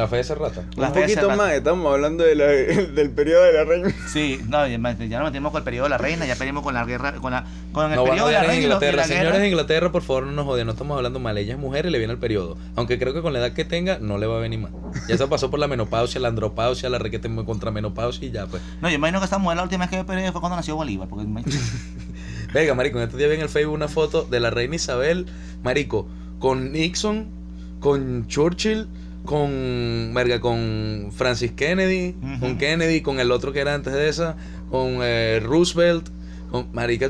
La 0.00 0.08
fe 0.08 0.16
de 0.16 0.22
esa 0.22 0.34
rata. 0.34 0.64
la 0.76 0.88
Un 0.88 0.94
fe 0.94 1.00
poquito 1.02 1.30
más, 1.36 1.52
estamos 1.52 1.92
hablando 1.92 2.24
de 2.24 2.34
la- 2.34 2.46
del 2.94 3.10
periodo 3.10 3.42
de 3.44 3.52
la 3.52 3.64
reina. 3.64 3.94
Sí, 4.08 4.40
no, 4.48 4.66
ya 4.66 4.78
nos 4.78 4.98
metimos 4.98 5.52
con 5.52 5.58
el 5.58 5.64
periodo 5.64 5.84
de 5.84 5.90
la 5.90 5.98
reina, 5.98 6.24
ya 6.26 6.36
perdimos 6.36 6.62
con 6.62 6.72
la 6.72 6.84
guerra, 6.86 7.12
con, 7.16 7.32
la, 7.32 7.44
con 7.72 7.90
el 7.90 7.96
No 7.96 8.02
van 8.04 8.10
a 8.10 8.12
periodo 8.12 8.26
de 8.28 8.32
la 8.32 8.40
reina 8.44 8.62
Inglaterra. 8.62 8.96
la 8.96 9.04
Señores 9.04 9.26
guerra. 9.28 9.38
de 9.42 9.48
Inglaterra, 9.48 9.92
por 9.92 10.02
favor, 10.02 10.24
no 10.26 10.32
nos 10.32 10.46
odien. 10.48 10.66
No 10.66 10.72
estamos 10.72 10.96
hablando 10.96 11.20
mal. 11.20 11.36
Ella 11.36 11.52
es 11.54 11.58
mujer 11.58 11.84
y 11.86 11.90
le 11.90 11.98
viene 11.98 12.12
el 12.14 12.18
periodo. 12.18 12.56
Aunque 12.76 12.98
creo 12.98 13.12
que 13.12 13.20
con 13.20 13.32
la 13.34 13.40
edad 13.40 13.52
que 13.52 13.64
tenga, 13.66 13.98
no 14.00 14.16
le 14.16 14.26
va 14.26 14.38
a 14.38 14.40
venir 14.40 14.58
mal. 14.58 14.72
Ya 15.06 15.18
se 15.18 15.26
pasó 15.26 15.50
por 15.50 15.60
la 15.60 15.68
menopausia, 15.68 16.20
la 16.20 16.28
andropausia, 16.28 16.88
la 16.88 16.98
requete 16.98 17.28
contra 17.44 17.70
menopausia 17.70 18.26
y 18.26 18.30
ya, 18.30 18.46
pues. 18.46 18.62
No, 18.80 18.88
yo 18.88 18.94
imagino 18.94 19.18
que 19.20 19.24
esta 19.24 19.36
mujer 19.38 19.58
la 19.58 19.62
última 19.64 19.84
vez 19.84 19.90
que 19.90 19.96
vio 19.96 20.06
periodo 20.06 20.32
fue 20.32 20.40
cuando 20.40 20.56
nació 20.56 20.76
Bolívar, 20.76 21.08
porque 21.08 21.26
Venga, 22.54 22.74
marico, 22.74 22.98
en 22.98 23.04
estos 23.04 23.18
días 23.18 23.30
vi 23.30 23.36
en 23.36 23.42
el 23.42 23.48
Facebook 23.48 23.74
una 23.74 23.88
foto 23.88 24.22
de 24.24 24.40
la 24.40 24.50
reina 24.50 24.74
Isabel, 24.76 25.26
marico, 25.62 26.08
con 26.38 26.72
Nixon, 26.72 27.26
con 27.80 28.26
Churchill, 28.26 28.88
con, 29.24 30.12
verga, 30.14 30.40
con 30.40 31.10
Francis 31.12 31.52
Kennedy, 31.52 32.14
con 32.40 32.58
Kennedy, 32.58 33.00
con 33.02 33.20
el 33.20 33.30
otro 33.30 33.52
que 33.52 33.60
era 33.60 33.74
antes 33.74 33.92
de 33.92 34.08
esa, 34.08 34.36
con 34.70 34.98
eh, 35.02 35.40
Roosevelt, 35.42 36.08
con 36.50 36.68
marica, 36.72 37.08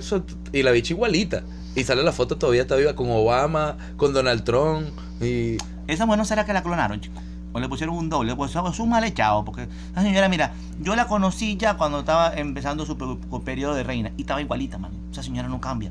y 0.53 0.63
la 0.63 0.71
bicha 0.71 0.93
igualita. 0.95 1.43
Y 1.75 1.85
sale 1.85 2.03
la 2.03 2.13
foto 2.13 2.37
todavía 2.37 2.63
está 2.63 2.75
viva 2.77 2.95
con 2.97 3.09
Obama, 3.11 3.77
con 3.97 4.13
Donald 4.13 4.43
Trump 4.43 4.89
y 5.21 5.57
esa 5.87 6.05
mujer 6.05 6.19
no 6.19 6.25
será 6.25 6.45
que 6.45 6.53
la 6.53 6.63
clonaron, 6.63 7.01
chico. 7.01 7.21
O 7.53 7.59
le 7.59 7.69
pusieron 7.69 7.97
un 7.97 8.09
doble, 8.09 8.35
pues 8.37 8.51
eso 8.53 8.69
es 8.69 8.79
un 8.79 8.91
mal 8.91 9.03
echado, 9.05 9.45
porque 9.45 9.67
la 9.95 10.03
señora, 10.03 10.29
mira, 10.29 10.53
yo 10.81 10.95
la 10.95 11.07
conocí 11.09 11.57
ya 11.57 11.77
cuando 11.77 12.01
estaba 12.01 12.33
empezando 12.35 12.87
su 12.87 12.97
pe- 12.97 13.41
periodo 13.45 13.75
de 13.75 13.83
reina 13.83 14.13
y 14.17 14.21
estaba 14.23 14.41
igualita, 14.41 14.79
man. 14.79 14.93
Esa 15.11 15.23
señora 15.25 15.49
no 15.49 15.61
cambia, 15.61 15.91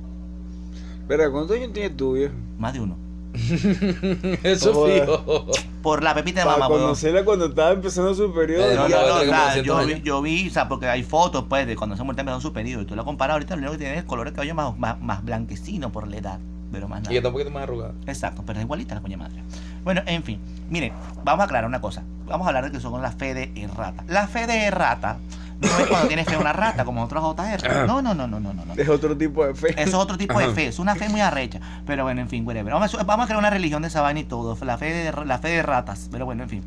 Pero, 1.08 1.30
¿cuántos 1.32 1.58
años 1.58 1.74
tienes 1.74 1.98
tú, 1.98 2.14
viejo? 2.14 2.34
más 2.58 2.74
de 2.74 2.80
uno. 2.82 2.96
eso 4.44 4.86
fijo. 4.86 5.46
Por 5.82 6.04
la 6.04 6.14
pepita 6.14 6.42
de 6.42 6.46
Para 6.46 6.58
mamá, 6.58 6.68
weón. 6.70 6.82
conocerla 6.82 7.24
cuando 7.24 7.46
estaba 7.48 7.72
empezando 7.72 8.14
su 8.14 8.34
periodo. 8.34 8.70
Eh, 8.70 8.76
No, 8.76 8.88
no, 8.88 8.90
no, 8.90 8.90
tener 8.90 9.06
o 9.06 9.18
como 9.20 9.24
sea, 9.32 9.46
200 9.46 9.66
yo, 9.66 9.86
vi, 9.86 10.02
yo 10.02 10.22
vi, 10.22 10.48
o 10.48 10.52
sea, 10.52 10.68
porque 10.68 10.88
hay 10.88 11.04
fotos, 11.04 11.46
pues, 11.48 11.66
de 11.68 11.76
cuando 11.76 11.96
esa 11.96 12.04
mujer 12.04 12.14
está 12.14 12.22
empezando 12.22 12.42
su 12.42 12.54
periodo. 12.54 12.82
Y 12.82 12.86
tú 12.86 12.96
la 12.96 13.04
comparas 13.04 13.34
ahorita, 13.36 13.56
lo 13.56 13.62
único 13.62 13.72
que 13.74 13.78
tiene 13.80 13.94
es 13.94 14.00
el 14.02 14.06
color 14.06 14.28
de 14.28 14.34
cabello 14.34 14.56
más, 14.56 14.78
más, 14.78 15.00
más 15.02 15.24
blanquecino 15.24 15.92
por 15.92 16.08
la 16.08 16.18
edad. 16.18 16.40
Pero 16.72 16.88
más 16.88 17.00
Y 17.00 17.02
nada. 17.04 17.10
que 17.12 17.18
está 17.18 17.30
un 17.30 17.34
poquito 17.34 17.50
más 17.52 17.64
arrugada. 17.64 17.94
Exacto, 18.06 18.44
pero 18.46 18.60
es 18.60 18.66
igualita 18.66 18.94
la 18.96 19.02
coña 19.02 19.18
madre. 19.18 19.42
Bueno, 19.84 20.02
en 20.06 20.24
fin, 20.24 20.40
miren, 20.70 20.94
vamos 21.24 21.42
a 21.42 21.46
aclarar 21.46 21.68
una 21.68 21.82
cosa. 21.82 22.04
Vamos 22.28 22.46
a 22.46 22.50
hablar 22.50 22.66
de 22.66 22.72
que 22.72 22.80
son 22.80 23.02
la 23.02 23.12
fe 23.12 23.34
de 23.34 23.52
errata. 23.56 24.04
La 24.08 24.28
fe 24.28 24.46
de 24.46 24.66
errata 24.66 25.18
no 25.60 25.68
es 25.80 25.88
cuando 25.88 26.08
tiene 26.08 26.24
fe 26.26 26.38
una 26.38 26.54
rata, 26.54 26.86
como 26.86 27.04
otros 27.04 27.22
JR. 27.22 27.86
No, 27.86 28.02
no, 28.02 28.14
no, 28.14 28.28
no, 28.28 28.40
no, 28.40 28.54
no. 28.54 28.66
no. 28.66 28.74
Es 28.76 28.88
otro 28.88 29.18
tipo 29.18 29.46
de 29.46 29.54
fe. 29.54 29.70
Eso 29.72 29.82
es 29.82 29.94
otro 29.94 30.18
tipo 30.18 30.40
de 30.40 30.50
fe, 30.54 30.68
es 30.68 30.80
una 30.80 30.96
fe 30.96 31.10
muy 31.10 31.22
arrecha. 31.22 31.60
Pero 31.86 32.04
bueno, 32.04 32.22
en 32.22 32.30
fin, 32.30 32.46
whatever. 32.48 32.74
Vamos 32.74 32.96
a, 32.96 33.04
vamos 33.04 33.26
a 33.26 33.28
crear 33.28 33.40
una 33.40 33.50
religión 33.50 33.82
de 33.82 33.90
esa 33.90 34.02
vaina 34.02 34.22
y 34.22 34.24
todo. 34.24 34.58
La 34.64 34.78
fe 34.78 34.94
de, 34.94 35.26
la 35.26 35.40
fe 35.40 35.50
de 35.50 35.64
ratas. 35.64 36.08
Pero 36.12 36.26
bueno, 36.26 36.44
en 36.44 36.50
fin. 36.50 36.64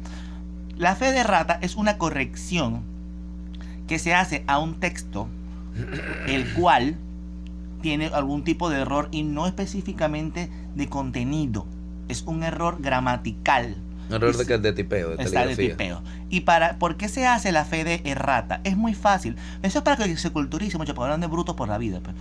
La 0.77 0.95
fe 0.95 1.13
de 1.13 1.23
rata 1.23 1.59
es 1.63 1.77
una 1.77 1.97
corrección 1.97 2.83
que 3.87 3.99
se 3.99 4.15
hace 4.15 4.45
a 4.47 4.59
un 4.59 4.81
texto 4.81 5.29
el 6.27 6.53
cual 6.55 6.97
tiene 7.81 8.07
algún 8.07 8.45
tipo 8.45 8.71
de 8.71 8.81
error 8.81 9.09
y 9.11 9.23
no 9.23 9.47
específicamente 9.47 10.51
de 10.75 10.89
contenido. 10.89 11.67
Es 12.09 12.23
un 12.23 12.43
error 12.43 12.79
gramatical. 12.81 13.77
Error 14.13 14.37
de, 14.37 14.59
de 14.59 14.73
tipeo, 14.73 15.17
de 15.17 15.23
Está 15.23 15.47
de 15.47 15.57
tipeo. 15.57 16.03
¿Y 16.29 16.41
para 16.41 16.79
por 16.79 16.97
qué 16.97 17.09
se 17.09 17.27
hace 17.27 17.53
la 17.53 17.65
fe 17.65 17.85
de 17.85 18.03
errata? 18.05 18.61
Es 18.65 18.77
muy 18.77 18.95
fácil. 18.95 19.37
Eso 19.63 19.79
es 19.79 19.85
para 19.85 19.97
que 19.97 20.17
se 20.17 20.31
culturice 20.31 20.79
mucho, 20.79 20.95
porque 20.95 21.07
hablan 21.07 21.21
de 21.21 21.27
brutos 21.27 21.55
por 21.55 21.69
la 21.69 21.79
vida. 21.79 22.01
pues. 22.01 22.15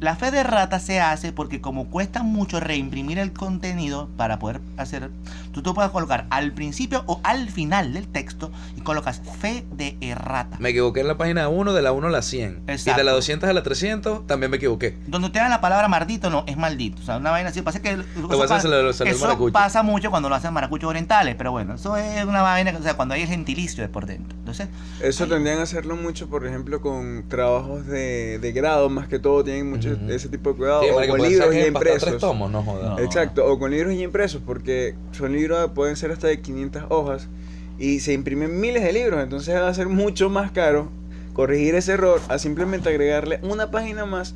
La 0.00 0.16
fe 0.16 0.30
de 0.30 0.42
rata 0.42 0.80
se 0.80 0.98
hace 0.98 1.30
porque 1.30 1.60
como 1.60 1.90
cuesta 1.90 2.22
mucho 2.22 2.58
reimprimir 2.58 3.18
el 3.18 3.34
contenido 3.34 4.08
para 4.16 4.38
poder 4.38 4.62
hacer... 4.78 5.10
Tú 5.52 5.62
te 5.62 5.72
puedes 5.74 5.90
colocar 5.90 6.26
al 6.30 6.52
principio 6.52 7.02
o 7.06 7.20
al 7.22 7.50
final 7.50 7.92
del 7.92 8.08
texto 8.08 8.50
y 8.78 8.80
colocas 8.80 9.20
fe 9.40 9.66
de 9.72 9.98
errata. 10.00 10.56
Me 10.58 10.70
equivoqué 10.70 11.00
en 11.00 11.08
la 11.08 11.18
página 11.18 11.48
1, 11.48 11.74
de 11.74 11.82
la 11.82 11.92
1 11.92 12.06
a 12.06 12.10
la 12.10 12.22
100. 12.22 12.62
Y 12.66 12.94
de 12.94 13.04
la 13.04 13.12
200 13.12 13.50
a 13.50 13.52
la 13.52 13.62
300 13.62 14.26
también 14.26 14.50
me 14.50 14.56
equivoqué. 14.56 14.96
Donde 15.06 15.28
te 15.28 15.38
dan 15.38 15.50
la 15.50 15.60
palabra 15.60 15.86
maldito, 15.88 16.30
no, 16.30 16.44
es 16.46 16.56
maldito. 16.56 17.02
O 17.02 17.04
sea, 17.04 17.18
una 17.18 17.30
vaina 17.30 17.50
así. 17.50 17.60
Pasa 17.60 17.82
que 17.82 17.90
eso, 17.90 18.04
Lo 18.16 18.28
que 18.28 18.36
pasa 18.38 18.68
le 18.68 18.88
eso 18.88 19.50
pasa 19.52 19.82
mucho 19.82 20.10
cuando 20.10 20.30
lo 20.30 20.34
hacen 20.34 20.54
maracuchos 20.54 20.88
orientales, 20.88 21.34
pero 21.34 21.52
bueno, 21.52 21.74
eso 21.74 21.98
es 21.98 22.24
una 22.24 22.40
vaina, 22.40 22.72
o 22.78 22.82
sea, 22.82 22.94
cuando 22.94 23.14
hay 23.14 23.22
el 23.22 23.28
gentilicio 23.28 23.82
de 23.82 23.90
por 23.90 24.06
dentro. 24.06 24.38
Entonces, 24.38 24.68
Eso 25.02 25.24
Ay. 25.24 25.30
tendrían 25.30 25.58
a 25.58 25.62
hacerlo 25.62 25.96
mucho, 25.96 26.28
por 26.28 26.46
ejemplo, 26.46 26.80
con 26.80 27.28
trabajos 27.28 27.86
de, 27.86 28.38
de 28.38 28.52
grado, 28.52 28.88
más 28.88 29.08
que 29.08 29.18
todo 29.18 29.44
tienen 29.44 29.68
mucho 29.68 29.89
Ese 30.08 30.28
tipo 30.28 30.50
de 30.50 30.56
cuidado. 30.56 30.82
Sí, 30.82 30.88
o 30.90 30.94
con 31.08 31.22
libros 31.22 31.48
que 31.50 31.54
tres 31.56 31.66
impresos. 31.68 32.20
tomos, 32.20 32.50
no 32.50 32.62
jodas. 32.62 32.98
No. 32.98 33.04
Exacto, 33.04 33.46
o 33.46 33.58
con 33.58 33.70
libros 33.70 33.94
ya 33.94 34.02
impresos, 34.02 34.42
porque 34.44 34.94
son 35.12 35.32
libros 35.32 35.70
pueden 35.74 35.96
ser 35.96 36.10
hasta 36.10 36.26
de 36.28 36.40
500 36.40 36.84
hojas 36.88 37.28
y 37.78 38.00
se 38.00 38.12
imprimen 38.12 38.60
miles 38.60 38.82
de 38.82 38.92
libros, 38.92 39.22
entonces 39.22 39.54
va 39.54 39.68
a 39.68 39.74
ser 39.74 39.88
mucho 39.88 40.28
más 40.30 40.50
caro 40.52 40.88
corregir 41.32 41.74
ese 41.74 41.92
error 41.92 42.20
a 42.28 42.38
simplemente 42.38 42.88
agregarle 42.88 43.38
una 43.42 43.70
página 43.70 44.04
más 44.04 44.34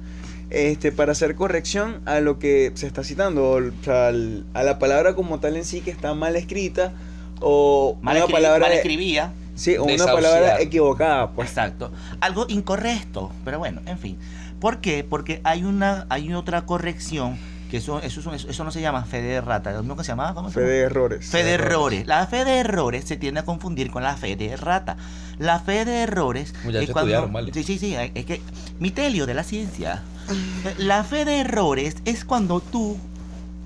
este, 0.50 0.92
para 0.92 1.12
hacer 1.12 1.34
corrección 1.34 2.00
a 2.06 2.20
lo 2.20 2.38
que 2.38 2.70
se 2.75 2.87
está 2.87 3.02
citando, 3.04 3.50
o, 3.50 3.61
sea, 3.82 4.08
al- 4.08 4.44
a 4.54 4.62
la 4.62 4.78
palabra 4.78 5.14
como 5.14 5.40
tal 5.40 5.56
en 5.56 5.64
sí 5.64 5.80
que 5.80 5.90
está 5.90 6.14
mal 6.14 6.37
escrita 6.37 6.92
o 7.40 7.99
mal, 8.02 8.16
una 8.18 8.26
palabra 8.28 8.61
mal 8.61 8.73
escribía. 8.73 9.32
Sí, 9.54 9.76
o 9.76 9.84
una 9.84 10.06
palabra 10.06 10.61
equivocada, 10.61 11.30
pues. 11.30 11.49
Exacto. 11.49 11.92
Algo 12.20 12.46
incorrecto, 12.49 13.30
pero 13.44 13.58
bueno, 13.58 13.80
en 13.87 13.99
fin. 13.99 14.18
¿Por 14.61 14.80
qué? 14.80 15.04
Porque 15.08 15.40
hay 15.44 15.64
una 15.64 16.06
hay 16.08 16.32
otra 16.32 16.64
corrección 16.64 17.38
que 17.70 17.78
eso 17.78 18.00
eso, 18.00 18.20
eso, 18.32 18.49
eso 18.49 18.64
no 18.64 18.70
se 18.70 18.80
llama 18.80 19.04
fe 19.04 19.20
de 19.23 19.40
rata, 19.40 19.82
¿no 19.82 19.96
que 19.96 20.04
se 20.04 20.12
llamaba? 20.12 20.34
¿Cómo 20.34 20.49
se 20.49 20.54
Fe 20.54 20.61
llama? 20.61 20.73
de 20.73 20.80
errores. 20.80 21.26
Fe 21.26 21.44
de 21.44 21.52
errores. 21.52 22.06
La 22.06 22.26
fe 22.26 22.44
de 22.44 22.58
errores 22.58 23.04
se 23.04 23.16
tiende 23.16 23.40
a 23.40 23.44
confundir 23.44 23.90
con 23.90 24.02
la 24.02 24.16
fe 24.16 24.37
de 24.37 24.56
rata. 24.56 24.96
La 25.38 25.58
fe 25.61 25.84
de 25.84 26.02
errores 26.02 26.54
Muchachos 26.64 26.88
es 26.88 26.92
cuando... 26.92 27.11
estudiaron, 27.11 27.32
vale. 27.32 27.52
Sí, 27.52 27.64
sí, 27.64 27.78
sí. 27.78 27.94
Es 27.96 28.25
que... 28.26 28.40
Mitelio 28.78 29.26
de 29.26 29.34
la 29.34 29.42
ciencia. 29.42 30.02
La 30.78 31.04
fe 31.04 31.25
de 31.25 31.40
errores 31.40 31.96
es 32.04 32.25
cuando 32.25 32.61
tú 32.61 32.96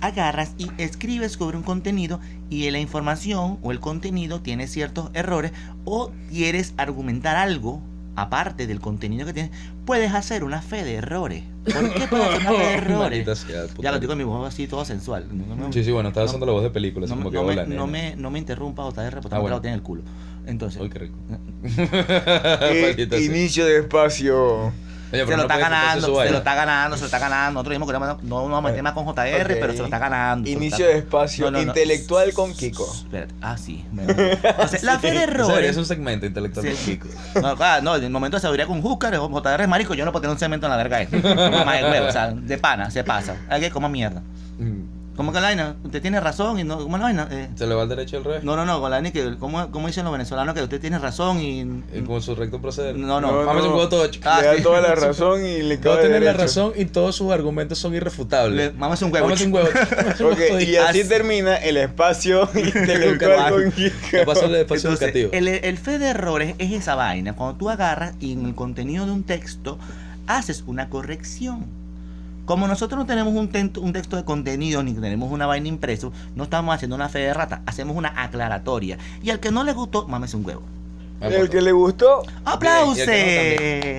agarras 0.00 0.54
y 0.58 0.68
escribes 0.78 1.32
sobre 1.32 1.56
un 1.56 1.62
contenido 1.62 2.20
y 2.50 2.70
la 2.70 2.78
información 2.78 3.58
o 3.62 3.72
el 3.72 3.80
contenido 3.80 4.40
tiene 4.40 4.66
ciertos 4.66 5.10
errores 5.14 5.52
o 5.84 6.10
quieres 6.30 6.74
argumentar 6.76 7.36
algo 7.36 7.80
aparte 8.16 8.66
del 8.66 8.80
contenido 8.80 9.24
que 9.26 9.32
tienes, 9.32 9.52
puedes 9.84 10.12
hacer 10.12 10.42
una 10.42 10.60
fe 10.60 10.82
de 10.82 10.94
errores. 10.96 11.44
¿Por 11.64 11.94
qué 11.94 12.06
puedes 12.08 12.26
hacer 12.26 12.40
una 12.40 12.50
fe 12.50 12.58
de 12.64 12.74
errores? 12.74 13.38
Sea. 13.38 13.66
Ya 13.78 13.92
lo 13.92 14.00
digo 14.00 14.10
con 14.10 14.18
mi 14.18 14.24
voz 14.24 14.48
así 14.48 14.66
todo 14.66 14.84
sensual. 14.84 15.26
No 15.30 15.54
me- 15.54 15.72
Sí, 15.72 15.84
sí, 15.84 15.92
bueno, 15.92 16.08
estaba 16.08 16.24
no- 16.24 16.30
usando 16.30 16.44
la 16.46 16.50
voz 16.52 16.64
de 16.64 16.70
película, 16.70 17.06
así 17.06 17.14
no, 17.14 17.22
como 17.22 17.30
me- 17.46 17.54
que 17.54 17.62
no 17.62 17.66
me, 17.66 17.76
no, 17.76 17.86
me, 17.86 18.16
no 18.16 18.30
me 18.32 18.38
interrumpa 18.40 18.82
JR 18.90 19.20
porque 19.20 19.36
Ah, 19.36 19.38
no 19.38 19.38
te 19.38 19.40
bueno. 19.42 19.60
tiene 19.60 19.74
en 19.74 19.78
el 19.78 19.82
culo. 19.84 20.02
Entonces, 20.46 20.82
Uy, 20.82 20.90
qué 20.90 20.98
rico. 20.98 21.16
Eh, 22.60 23.06
inicio 23.24 23.64
de 23.66 23.78
espacio. 23.80 24.72
Oye, 25.10 25.24
se 25.26 25.36
lo 25.36 25.42
está 25.42 25.56
ganando, 25.58 26.06
se 26.22 26.30
lo 26.30 26.38
está 26.38 26.54
ganando, 26.54 26.96
se 26.96 27.00
lo 27.02 27.06
está 27.06 27.18
ganando. 27.18 27.52
Nosotros 27.62 27.70
dijimos 27.88 28.18
que 28.18 28.26
no, 28.26 28.42
vamos 28.42 28.58
a 28.58 28.60
meter 28.60 28.82
más 28.82 28.92
con 28.92 29.06
JR, 29.06 29.42
Ok. 29.42 29.46
pero 29.60 29.72
se 29.72 29.78
lo 29.78 29.84
está 29.84 29.98
ganando. 29.98 30.48
Inicio 30.48 30.84
está- 30.84 30.92
de 30.92 30.98
espacio 30.98 31.44
No, 31.46 31.50
no, 31.52 31.58
no. 31.58 31.68
intelectual 31.68 32.32
con 32.34 32.52
Kiko. 32.54 32.92
Espérate. 32.94 33.34
Ah, 33.40 33.56
sí. 33.56 33.84
Entonces, 33.96 34.82
la 34.82 34.98
fe 35.00 35.12
de 35.12 35.22
errores. 35.22 35.70
ser 35.70 35.78
un 35.78 35.86
segmento 35.86 36.26
intelectual 36.26 36.66
Sí. 36.76 36.96
con 36.98 37.08
Kiko. 37.10 37.40
No, 37.40 37.56
ah, 37.58 37.80
no, 37.82 37.96
en 37.96 38.04
el 38.04 38.10
momento 38.10 38.36
de 38.36 38.40
sabiduría 38.42 38.66
con 38.66 38.82
Júcar, 38.82 39.16
JR 39.16 39.62
es 39.62 39.68
marico, 39.68 39.94
yo 39.94 40.04
no 40.04 40.12
puedo 40.12 40.22
tener 40.22 40.32
un 40.34 40.38
cemento 40.38 40.66
en 40.66 40.70
la 40.70 40.76
verga. 40.76 40.98
Mamá 41.50 41.74
de 41.76 41.84
huevo, 41.84 42.06
o 42.08 42.12
sea, 42.12 42.30
de 42.32 42.58
pana, 42.58 42.90
se 42.90 43.02
pasa. 43.04 43.36
Hay 43.48 43.60
que 43.60 43.70
comer 43.70 43.90
mierda. 43.90 44.22
Mm. 44.58 44.97
¿Cómo 45.18 45.32
que 45.32 45.40
la 45.40 45.48
vaina? 45.48 45.74
Usted 45.82 46.00
tiene 46.00 46.20
razón 46.20 46.60
y 46.60 46.64
no. 46.64 46.78
¿Cómo 46.78 46.96
es 46.96 47.00
la 47.00 47.06
vaina? 47.08 47.28
Eh, 47.30 47.48
Se 47.56 47.66
le 47.66 47.74
va 47.74 47.82
al 47.82 47.88
derecho 47.88 48.18
al 48.18 48.24
revés. 48.24 48.44
no, 48.44 48.54
no, 48.54 48.64
no, 48.64 48.80
con 48.80 48.88
la 48.88 48.98
vaina 48.98 49.10
que. 49.10 49.36
¿cómo, 49.36 49.68
¿Cómo 49.72 49.88
dicen 49.88 50.04
los 50.04 50.12
venezolanos 50.12 50.54
que 50.54 50.62
usted 50.62 50.80
tiene 50.80 50.96
razón 51.00 51.40
y. 51.40 51.62
Y 51.92 52.02
con 52.06 52.22
su 52.22 52.36
recto 52.36 52.62
proceder. 52.62 52.94
No, 52.96 53.20
no. 53.20 53.32
No, 53.32 53.42
Mames 53.44 53.64
un 53.64 53.70
huevo 53.70 53.88
todo. 53.88 54.04
Ah, 54.22 54.40
le 54.40 54.46
da 54.46 54.56
sí. 54.56 54.62
toda 54.62 54.80
la 54.80 54.94
razón 54.94 55.44
y 55.44 55.62
le 55.62 55.80
cabe 55.80 56.02
tienen 56.02 56.12
la 56.24 56.32
derecho. 56.32 56.38
razón 56.42 56.72
y 56.76 56.84
todos 56.84 57.16
sus 57.16 57.32
argumentos 57.32 57.78
son 57.78 57.96
irrefutables. 57.96 58.72
Le- 58.72 58.78
Mámase 58.78 59.04
un 59.06 59.12
huevo. 59.12 59.26
Mámase 59.26 59.46
un 59.46 59.52
huevo. 59.54 59.68
Ok, 60.30 60.60
y 60.60 60.76
así 60.76 61.02
termina 61.02 61.56
el 61.56 61.76
espacio 61.78 62.48
intelectual 62.54 63.50
con 63.52 63.72
Kiko. 63.72 63.96
¿Qué 64.12 64.24
pasa 64.24 64.46
el 64.46 64.54
espacio 64.54 64.90
Entonces, 64.90 65.14
educativo? 65.16 65.30
el, 65.32 65.48
el 65.48 65.78
fe 65.78 65.98
de 65.98 66.10
errores 66.10 66.54
es 66.58 66.70
esa 66.72 66.94
vaina. 66.94 67.34
Cuando 67.34 67.56
tú 67.58 67.70
agarras 67.70 68.14
y 68.20 68.34
en 68.34 68.46
el 68.46 68.54
contenido 68.54 69.04
de 69.04 69.10
un 69.10 69.24
texto 69.24 69.78
haces 70.28 70.62
una 70.66 70.88
corrección. 70.88 71.66
Como 72.48 72.66
nosotros 72.66 72.98
no 72.98 73.04
tenemos 73.04 73.34
un, 73.34 73.48
texto 73.50 74.16
de 74.16 74.24
contenido 74.24 74.82
ni 74.82 74.94
tenemos 74.94 75.30
una 75.30 75.44
vaina 75.44 75.68
impreso, 75.68 76.14
no 76.34 76.44
estamos 76.44 76.74
haciendo 76.74 76.96
una 76.96 77.10
fe 77.10 77.18
de 77.18 77.34
rata, 77.34 77.60
hacemos 77.66 77.94
una 77.94 78.22
aclaratoria. 78.24 78.96
Y 79.22 79.28
al 79.28 79.38
que 79.38 79.50
no 79.50 79.64
le 79.64 79.74
gustó, 79.74 80.08
mames 80.08 80.32
un 80.32 80.46
huevo. 80.46 80.62
El 81.20 81.50
que 81.50 81.60
le 81.60 81.72
gustó, 81.72 82.22
el 82.22 83.02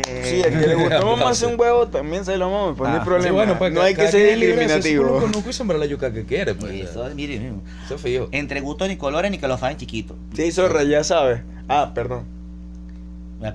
sí, 0.04 0.42
el 0.42 0.60
que 0.60 0.68
le 0.68 0.74
gustó 0.74 1.16
más 1.18 1.44
un 1.44 1.60
huevo 1.60 1.90
también 1.90 2.26
se 2.26 2.38
lo 2.38 2.50
mama, 2.50 2.76
pues 2.76 2.90
no 2.90 2.96
Ah, 2.96 3.00
hay 3.00 3.06
problema. 3.06 3.28
Sí, 3.28 3.34
bueno, 3.36 3.60
pues 3.60 3.72
no 3.72 3.84
hay 3.84 3.94
que 3.94 4.08
ser 4.08 4.20
quien 4.20 4.34
es 4.34 4.40
libre 4.40 4.56
de 4.56 4.66
hacer 4.66 4.82
su 4.82 4.88
discriminativo. 4.88 5.20
culo 5.20 5.32
con 5.32 5.44
un 5.44 5.50
y 5.52 5.54
sembrar 5.54 5.80
la 5.80 5.86
yuca 5.86 6.12
que 6.12 6.26
quiere, 6.26 6.56
pues. 6.56 6.90
Eso, 6.90 7.08
mire, 7.14 7.38
mire. 7.38 7.54
Eso 7.86 7.96
es 7.96 8.02
fijo. 8.02 8.30
Entre 8.32 8.62
gustos 8.62 8.88
ni 8.88 8.98
colores 8.98 9.30
ni 9.30 9.38
que 9.38 9.48
lo 9.48 9.60
faen 9.60 9.78
chiquito. 9.78 10.16
Sí, 10.34 10.52
zorra, 10.52 10.82
ya 10.82 11.04
sabes. 11.04 11.42
Ah, 11.68 11.92
perdón. 11.94 12.24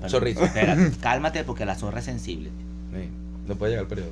Zorrito. 0.06 0.44
Espera, 0.44 0.76
cálmate 1.00 1.42
porque 1.42 1.64
la 1.64 1.74
zorra 1.74 1.98
es 1.98 2.04
sensible. 2.04 2.50
No 3.46 3.56
puede 3.56 3.72
llegar 3.72 3.82
el 3.84 3.88
periodo. 3.88 4.10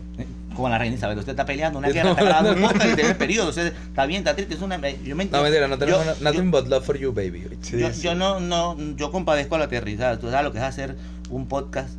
Como 0.55 0.69
la 0.69 0.77
reina 0.79 0.97
Isabel, 0.97 1.19
usted 1.19 1.33
está 1.33 1.47
peleando 1.47 1.79
una 1.79 1.89
No, 1.93 1.95
guerra, 1.95 2.11
está 2.11 2.25
grabando 2.25 2.53
un 2.53 2.61
no, 2.61 2.67
no. 2.67 2.73
podcast 2.73 2.93
y 2.93 2.97
tiene 2.97 3.15
periodo. 3.15 3.49
Usted 3.49 3.73
está 3.89 4.05
bien, 4.07 4.19
está 4.19 4.35
triste. 4.35 4.55
Es 4.55 4.61
una, 4.61 4.77
yo 4.77 5.17
me 5.17 5.25
No, 5.27 5.43
mentira, 5.43 5.69
no 5.69 5.79
tenemos 5.79 6.05
yo- 6.05 6.15
nothing 6.25 6.51
but 6.51 6.67
love 6.69 6.85
for 6.85 6.99
you, 6.99 7.13
baby. 7.13 7.49
Sí, 7.63 7.79
yo, 7.79 7.91
sí. 7.93 8.03
yo 8.03 8.15
no, 8.15 8.41
no, 8.41 8.77
yo 8.97 9.11
compadezco 9.11 9.55
a 9.55 9.59
la 9.59 9.65
aterrizada. 9.65 10.19
Tú 10.19 10.29
sabes 10.31 10.45
lo 10.45 10.53
que 10.53 10.59
es 10.59 10.65
hacer 10.65 10.97
un 11.31 11.47
podcast 11.47 11.91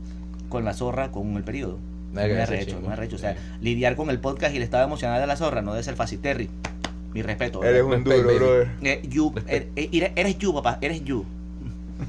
con 0.50 0.63
la 0.66 0.74
zorra 0.74 1.12
con 1.12 1.36
el 1.36 1.44
periodo. 1.44 1.80
Me 2.13 2.22
hacer, 2.22 2.42
arrecho, 2.42 2.75
chingo. 2.75 2.88
me 2.88 2.94
arrecho. 2.94 3.16
O 3.16 3.20
sea, 3.20 3.34
Sí. 3.34 3.40
lidiar 3.62 3.96
con 3.96 4.12
el 4.12 4.20
podcast 4.20 4.54
y 4.54 4.58
el 4.58 4.63
estado 4.63 4.84
emocional 4.84 5.20
de 5.20 5.25
la 5.25 5.36
zorra 5.36 5.63
no 5.63 5.72
debe 5.74 5.84
ser 5.84 5.96
fácil. 5.96 6.20
Terry, 6.20 6.48
mi 7.16 7.24
respeto. 7.24 7.63
Eres 7.63 7.82
un 7.82 8.04
duro. 8.04 8.62
Eh, 8.84 9.02
you, 9.10 9.34
eh, 9.48 9.72
eh, 9.75 10.12
eres 10.16 10.38
you, 10.38 10.54
papá, 10.54 10.78
eres 10.82 11.04
you. 11.04 11.25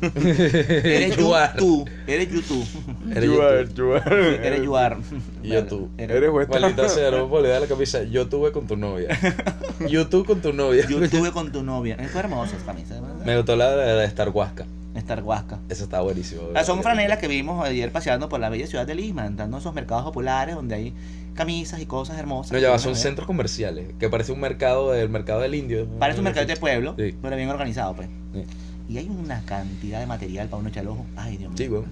Eres 0.03 1.19
are. 1.19 1.59
tú. 1.59 1.85
Eres 2.07 2.31
you, 2.31 2.43
tú. 2.43 2.64
Eres 3.11 3.25
You 3.25 3.35
you 3.35 3.43
are, 3.43 3.67
tú. 3.67 3.75
you 3.75 3.95
are. 3.95 4.47
Eres 4.47 4.62
you 4.62 4.76
are. 4.76 4.97
Y 5.43 5.49
yo 5.49 5.64
tú. 5.67 5.88
Eres 5.99 6.31
vuestra. 6.31 6.61
Maldita 6.61 6.88
sea, 6.88 7.11
no 7.11 7.25
me 7.25 7.29
puedo 7.29 7.43
olvidar 7.43 7.61
la 7.61 7.67
camisa. 7.67 8.03
Yo 8.05 8.29
tuve 8.29 8.53
con 8.53 8.67
tu 8.67 8.76
novia. 8.76 9.09
Yo 9.88 10.07
tú 10.09 10.25
con 10.25 10.41
tu 10.41 10.53
novia. 10.53 10.87
Yo 10.88 11.03
estuve 11.03 11.33
con 11.33 11.50
tu 11.53 11.62
novia. 11.62 11.97
Es 11.97 12.14
hermosa 12.14 12.57
esa 12.57 12.64
camisa. 12.64 13.00
Me 13.25 13.37
gustó 13.37 13.57
la 13.57 13.75
de, 13.75 14.05
Star 14.07 14.31
Huasca. 14.31 14.64
Estar 14.95 15.23
guasca. 15.23 15.59
Esa 15.69 15.83
está 15.85 16.00
buenísimo. 16.03 16.43
Ah, 16.55 16.62
Son 16.62 16.81
franelas 16.83 17.19
que 17.19 17.26
vimos 17.26 17.64
ayer 17.67 17.91
paseando 17.91 18.29
por 18.29 18.38
la 18.38 18.49
bella 18.49 18.69
ciudad 18.69 18.87
de 18.87 18.95
Lima, 18.95 19.26
entrando 19.26 19.57
a 19.57 19.61
esos 19.61 19.75
mercados 19.75 20.05
populares 20.05 20.55
donde 20.55 20.76
hay 20.76 20.95
camisas 21.35 21.81
y 21.81 21.87
cosas 21.87 22.17
hermosas. 22.17 22.53
No, 22.53 22.59
ya 22.61 22.71
va, 22.71 22.79
son 22.79 22.93
ve. 22.93 22.99
centros 23.00 23.26
comerciales. 23.26 23.87
Que 23.99 24.09
parece 24.09 24.31
un 24.31 24.38
mercado 24.38 24.93
del 24.93 25.09
mercado 25.09 25.41
del 25.41 25.57
indio. 25.57 25.88
Parece 25.99 26.21
un 26.21 26.25
mercado 26.25 26.47
de 26.47 26.57
pueblo, 26.57 26.95
Sí. 26.97 27.12
pero 27.21 27.35
bien 27.37 27.49
organizado, 27.49 27.95
pues. 27.97 28.09
Sí. 28.35 28.45
Y 28.88 28.99
hay 28.99 29.09
una 29.09 29.43
cantidad 29.47 30.00
de 30.00 30.07
material 30.07 30.49
para 30.49 30.61
uno 30.61 30.69
echar 30.69 30.83
el 30.83 30.91
ojo. 30.91 31.07
Ay, 31.17 31.38
Dios 31.38 31.50
mío. 31.50 31.57
Sí, 31.57 31.67
güey. 31.69 31.85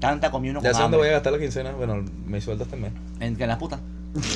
Tanta 0.00 0.30
comí 0.30 0.50
uno 0.50 0.60
Ya 0.62 0.74
sé 0.74 0.82
dónde 0.82 0.98
voy 0.98 1.08
a 1.08 1.12
gastar 1.12 1.32
la 1.32 1.38
quincena. 1.38 1.72
Bueno, 1.72 2.04
me 2.26 2.40
sueldo 2.40 2.64
este 2.64 2.76
mes. 2.76 2.92
En 3.20 3.38
las 3.38 3.58
putas. 3.58 3.80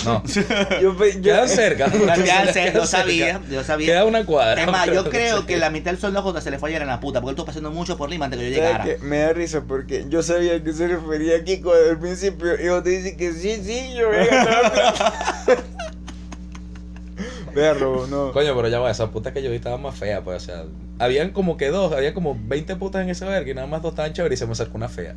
No. 0.04 0.22
Yo, 0.80 0.96
Quedan 0.96 1.48
cerca. 1.48 1.90
Quedan 1.90 2.52
cerca, 2.52 2.78
yo 2.78 2.86
sabía, 2.86 3.38
cerca. 3.38 3.48
yo 3.50 3.64
sabía. 3.64 3.86
Queda 3.86 4.04
una 4.04 4.24
cuadra. 4.24 4.62
Es 4.62 4.70
más, 4.70 4.86
yo 4.86 5.04
creo 5.10 5.40
no 5.40 5.46
que 5.46 5.56
la 5.56 5.70
mitad 5.70 5.90
del 5.90 5.98
sueldo 6.00 6.20
a 6.20 6.22
Jota 6.22 6.40
se 6.40 6.52
le 6.52 6.58
fue 6.58 6.68
ayer 6.68 6.82
en 6.82 6.88
la 6.88 7.00
puta, 7.00 7.20
porque 7.20 7.30
él 7.30 7.34
estuvo 7.34 7.46
pasando 7.46 7.72
mucho 7.72 7.96
por 7.96 8.08
Lima 8.08 8.26
antes 8.26 8.38
que 8.38 8.50
yo 8.52 8.56
¿sabes 8.56 8.84
llegara. 8.84 9.02
Me 9.02 9.18
da 9.18 9.32
risa 9.32 9.64
porque 9.66 10.06
yo 10.08 10.22
sabía 10.22 10.62
que 10.62 10.72
se 10.72 10.86
refería 10.86 11.38
a 11.38 11.44
Kiko 11.44 11.74
desde 11.74 11.90
el 11.90 11.98
principio 11.98 12.60
y 12.60 12.68
vos 12.68 12.84
te 12.84 12.90
dices 12.90 13.16
que 13.16 13.32
sí, 13.32 13.60
sí, 13.64 13.94
yo 13.96 14.08
voy 14.08 14.16
a 14.16 14.26
ganar. 14.26 15.64
Verlo, 17.54 18.06
no. 18.06 18.32
Coño, 18.32 18.54
pero 18.54 18.68
ya 18.68 18.78
va, 18.78 18.90
esa 18.90 19.10
puta 19.10 19.32
que 19.32 19.42
yo 19.42 19.50
vi 19.50 19.56
estaba 19.56 19.76
más 19.76 19.96
fea, 19.96 20.22
pues, 20.22 20.42
o 20.42 20.46
sea, 20.46 20.64
habían 20.98 21.30
como 21.30 21.56
que 21.56 21.68
dos, 21.68 21.92
había 21.92 22.14
como 22.14 22.38
20 22.40 22.76
putas 22.76 23.02
en 23.02 23.10
ese 23.10 23.24
verga 23.24 23.50
y 23.50 23.54
nada 23.54 23.66
más 23.66 23.82
dos 23.82 23.92
estaban 23.92 24.12
chéveres 24.12 24.38
y 24.38 24.40
se 24.40 24.46
me 24.46 24.52
acercó 24.52 24.76
una 24.76 24.88
fea. 24.88 25.14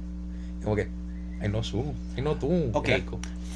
Como 0.64 0.76
que, 0.76 0.88
ay 1.42 1.50
no, 1.50 1.64
su, 1.64 1.94
ay 2.16 2.24
no, 2.24 2.36
tú. 2.36 2.70
Ok. 2.74 2.90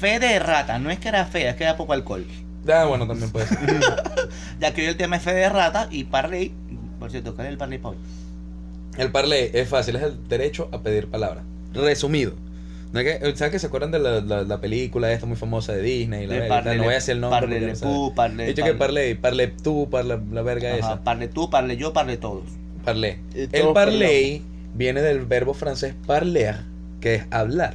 Fe 0.00 0.18
de 0.18 0.38
rata, 0.38 0.78
no 0.78 0.90
es 0.90 0.98
que 0.98 1.08
era 1.08 1.24
fea, 1.24 1.50
es 1.50 1.56
que 1.56 1.64
era 1.64 1.76
poco 1.76 1.92
alcohol. 1.92 2.26
Ah, 2.68 2.84
bueno, 2.86 3.06
también 3.06 3.30
puede 3.30 3.46
ser. 3.46 3.58
Ya 4.60 4.72
que 4.72 4.82
hoy 4.82 4.88
el 4.88 4.96
tema 4.96 5.16
es 5.16 5.22
fe 5.22 5.34
de 5.34 5.48
rata 5.48 5.88
y 5.90 6.04
parley. 6.04 6.52
Por 6.98 7.10
cierto, 7.10 7.34
¿cuál 7.34 7.48
es 7.48 7.52
el 7.52 7.58
parley 7.58 7.78
para 7.78 7.96
hoy? 7.96 8.00
El 8.96 9.10
parley 9.10 9.50
es 9.52 9.68
fácil, 9.68 9.96
es 9.96 10.02
el 10.02 10.28
derecho 10.28 10.68
a 10.72 10.80
pedir 10.82 11.08
palabras. 11.08 11.44
Resumido. 11.72 12.34
¿No 12.92 13.00
es 13.00 13.18
que, 13.20 13.36
¿Sabes 13.36 13.52
que 13.52 13.58
se 13.58 13.66
acuerdan 13.68 13.90
de 13.90 13.98
la, 13.98 14.20
la, 14.20 14.42
la 14.42 14.60
película 14.60 15.10
esta 15.12 15.24
muy 15.26 15.36
famosa 15.36 15.72
de 15.72 15.80
Disney? 15.82 16.26
La 16.26 16.34
De 16.34 16.40
verga? 16.40 16.54
Parle 16.56 16.76
no 16.76 16.82
voy 16.84 16.92
a 16.92 16.96
decir 16.96 17.12
el 17.14 17.20
nombre. 17.20 17.40
Parle 17.40 17.60
le 17.60 17.72
pu, 17.74 18.14
parle- 18.14 18.44
He 18.44 18.46
dicho 18.48 18.64
que 18.64 18.74
parley, 18.74 19.14
parle 19.14 19.46
tú, 19.48 19.88
parle 19.90 20.18
la 20.30 20.42
verga 20.42 20.76
esa. 20.76 20.86
Ajá, 20.92 21.04
parle 21.04 21.28
tú, 21.28 21.48
parle 21.48 21.76
yo, 21.78 21.92
parle 21.94 22.16
todos. 22.18 22.44
Parlé. 22.84 23.18
Y 23.34 23.40
El 23.42 23.48
todos 23.48 23.72
parley 23.74 24.42
viene 24.74 25.00
del 25.00 25.24
verbo 25.24 25.54
francés 25.54 25.94
parler, 26.06 26.56
que 27.00 27.14
es 27.14 27.24
hablar. 27.30 27.74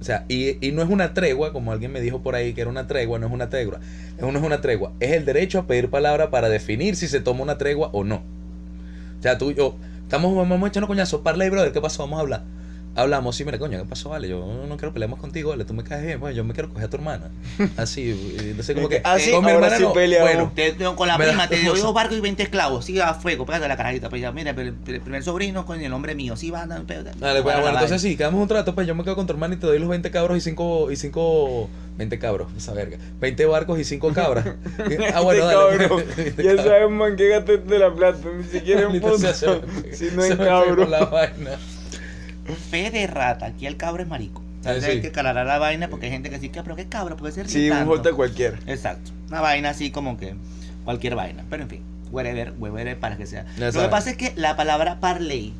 O 0.00 0.04
sea, 0.04 0.24
y, 0.28 0.64
y 0.66 0.72
no 0.72 0.82
es 0.82 0.88
una 0.90 1.14
tregua, 1.14 1.52
como 1.52 1.72
alguien 1.72 1.92
me 1.92 2.00
dijo 2.00 2.20
por 2.22 2.34
ahí 2.34 2.52
que 2.52 2.60
era 2.62 2.70
una 2.70 2.86
tregua, 2.86 3.18
no 3.18 3.26
es 3.28 3.32
una 3.32 3.48
tregua. 3.48 3.78
Es- 4.16 4.22
No 4.22 4.30
es 4.36 4.44
una 4.44 4.60
tregua. 4.60 4.92
Es 4.98 5.12
el 5.12 5.24
derecho 5.24 5.60
a 5.60 5.66
pedir 5.68 5.90
palabra 5.90 6.30
para 6.30 6.48
definir 6.48 6.96
si 6.96 7.06
se 7.06 7.20
toma 7.20 7.42
una 7.42 7.56
tregua 7.56 7.90
o 7.92 8.02
no. 8.02 8.16
O 9.18 9.22
sea, 9.22 9.38
tú 9.38 9.52
y 9.52 9.54
yo, 9.54 9.76
estamos, 10.02 10.34
vamos 10.36 10.68
echando 10.68 10.86
coñazo, 10.88 11.22
parley, 11.22 11.50
brother, 11.50 11.72
¿qué 11.72 11.80
pasó? 11.80 12.02
Vamos 12.02 12.18
a 12.18 12.22
hablar. 12.22 12.42
Hablamos, 12.96 13.36
sí, 13.36 13.44
mira, 13.44 13.58
coño, 13.58 13.78
¿qué 13.78 13.84
pasó? 13.84 14.08
Vale, 14.08 14.26
yo 14.26 14.42
no 14.66 14.76
quiero 14.78 14.92
pelear 14.92 15.10
más 15.10 15.20
contigo, 15.20 15.50
vale, 15.50 15.66
tú 15.66 15.74
me 15.74 15.84
caes 15.84 16.02
bien, 16.04 16.18
pues 16.18 16.34
yo 16.34 16.44
me 16.44 16.54
quiero 16.54 16.70
coger 16.70 16.86
a 16.86 16.88
tu 16.88 16.96
hermana. 16.96 17.30
Así, 17.76 18.34
entonces 18.40 18.74
como 18.74 18.88
que, 18.88 19.02
Ah, 19.04 19.18
sí, 19.18 19.30
con 19.32 19.44
mi 19.44 19.50
ahora 19.50 19.66
hermana 19.66 19.76
sí 19.76 19.82
no. 19.82 20.20
Bueno, 20.22 20.52
Te- 20.54 20.72
te- 20.72 20.84
con 20.94 21.06
la 21.06 21.18
prima 21.18 21.46
te 21.46 21.62
cosa. 21.68 21.82
dos 21.82 21.92
barcos 21.94 22.16
y 22.16 22.20
20 22.20 22.42
esclavos. 22.42 22.86
Sí, 22.86 22.98
a 22.98 23.12
fuego, 23.12 23.44
pégate 23.44 23.68
la 23.68 23.76
carajita. 23.76 24.08
Pues 24.08 24.22
ya, 24.22 24.32
mira, 24.32 24.52
el, 24.52 24.74
el 24.86 25.00
primer 25.02 25.22
sobrino 25.22 25.66
con 25.66 25.78
el 25.80 25.90
nombre 25.90 26.14
mío. 26.14 26.36
Sí, 26.36 26.50
va 26.50 26.62
a. 26.62 26.66
Dale, 26.66 26.82
pues, 27.42 27.42
bueno, 27.42 27.68
entonces 27.68 28.00
sí, 28.00 28.16
quedamos 28.16 28.40
un 28.40 28.48
trato, 28.48 28.74
pues 28.74 28.86
yo 28.86 28.94
me 28.94 29.04
quedo 29.04 29.14
con 29.14 29.26
tu 29.26 29.32
hermana 29.34 29.54
y 29.54 29.58
te 29.58 29.66
doy 29.66 29.78
los 29.78 29.88
20 29.90 30.10
cabros 30.10 30.38
y 30.38 30.40
5, 30.40 30.90
y 30.90 30.96
5, 30.96 31.68
20 31.98 32.18
cabros, 32.18 32.48
esa 32.56 32.72
verga, 32.72 32.96
20 33.20 33.44
barcos 33.44 33.78
y 33.78 33.84
5 33.84 34.12
cabras. 34.14 34.46
ah, 35.14 35.20
bueno, 35.20 35.44
dale. 35.46 35.88
Ya 36.42 36.56
sabemos 36.62 37.10
en 37.10 37.16
qué 37.16 37.28
gastaste 37.28 37.78
la 37.78 37.92
plata, 37.94 38.26
ni 38.36 38.44
siquiera 38.44 38.82
en 38.90 39.00
punto. 39.00 39.18
Si 39.92 40.06
no 40.12 40.22
pegó 40.22 40.36
cabrón. 40.38 40.90
la 40.90 41.04
vaina. 41.04 41.58
Fe 42.54 42.90
de 42.90 43.06
rata. 43.06 43.46
Aquí 43.46 43.66
el 43.66 43.76
cabro 43.76 44.02
es 44.02 44.08
marico. 44.08 44.42
Ah, 44.64 44.70
hay 44.70 45.00
que 45.00 45.08
aclarar 45.08 45.46
la 45.46 45.58
vaina 45.58 45.88
porque 45.88 46.06
hay 46.06 46.12
gente 46.12 46.28
que 46.28 46.38
dice, 46.38 46.50
¿qué, 46.50 46.62
pero 46.62 46.74
qué 46.74 46.86
cabro? 46.86 47.16
Porque 47.16 47.32
se 47.32 47.42
ríe 47.44 47.52
Sí, 47.52 47.70
un 47.70 47.78
tanto?". 47.78 47.96
J 47.96 48.12
cualquiera. 48.14 48.58
Exacto. 48.66 49.12
Una 49.28 49.40
vaina 49.40 49.70
así 49.70 49.90
como 49.90 50.16
que 50.16 50.34
cualquier 50.84 51.14
vaina. 51.14 51.44
Pero 51.48 51.62
en 51.64 51.68
fin, 51.68 51.82
whatever, 52.10 52.52
whatever 52.58 52.98
para 52.98 53.16
que 53.16 53.26
sea. 53.26 53.46
Ya 53.58 53.70
Lo 53.70 53.82
que 53.82 53.88
pasa 53.88 54.10
es 54.10 54.16
que 54.16 54.32
la 54.36 54.56
palabra 54.56 54.98
parley 54.98 55.52